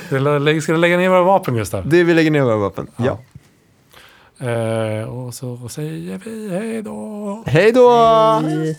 Ska 0.08 0.72
du 0.72 0.78
lägga 0.78 0.96
ner 0.96 1.08
våra 1.08 1.22
vapen 1.22 1.56
Gustav? 1.56 1.88
Det 1.88 2.04
vi 2.04 2.14
lägger 2.14 2.30
ner 2.30 2.42
våra 2.42 2.56
vapen. 2.56 2.90
Ja. 2.96 3.18
Eh, 4.46 5.08
och 5.08 5.34
så 5.34 5.68
säger 5.68 6.20
vi 6.24 6.48
hej 6.50 6.82
då. 6.82 7.42
Hej 7.46 7.72
då! 7.72 7.90
Hej. 8.42 8.76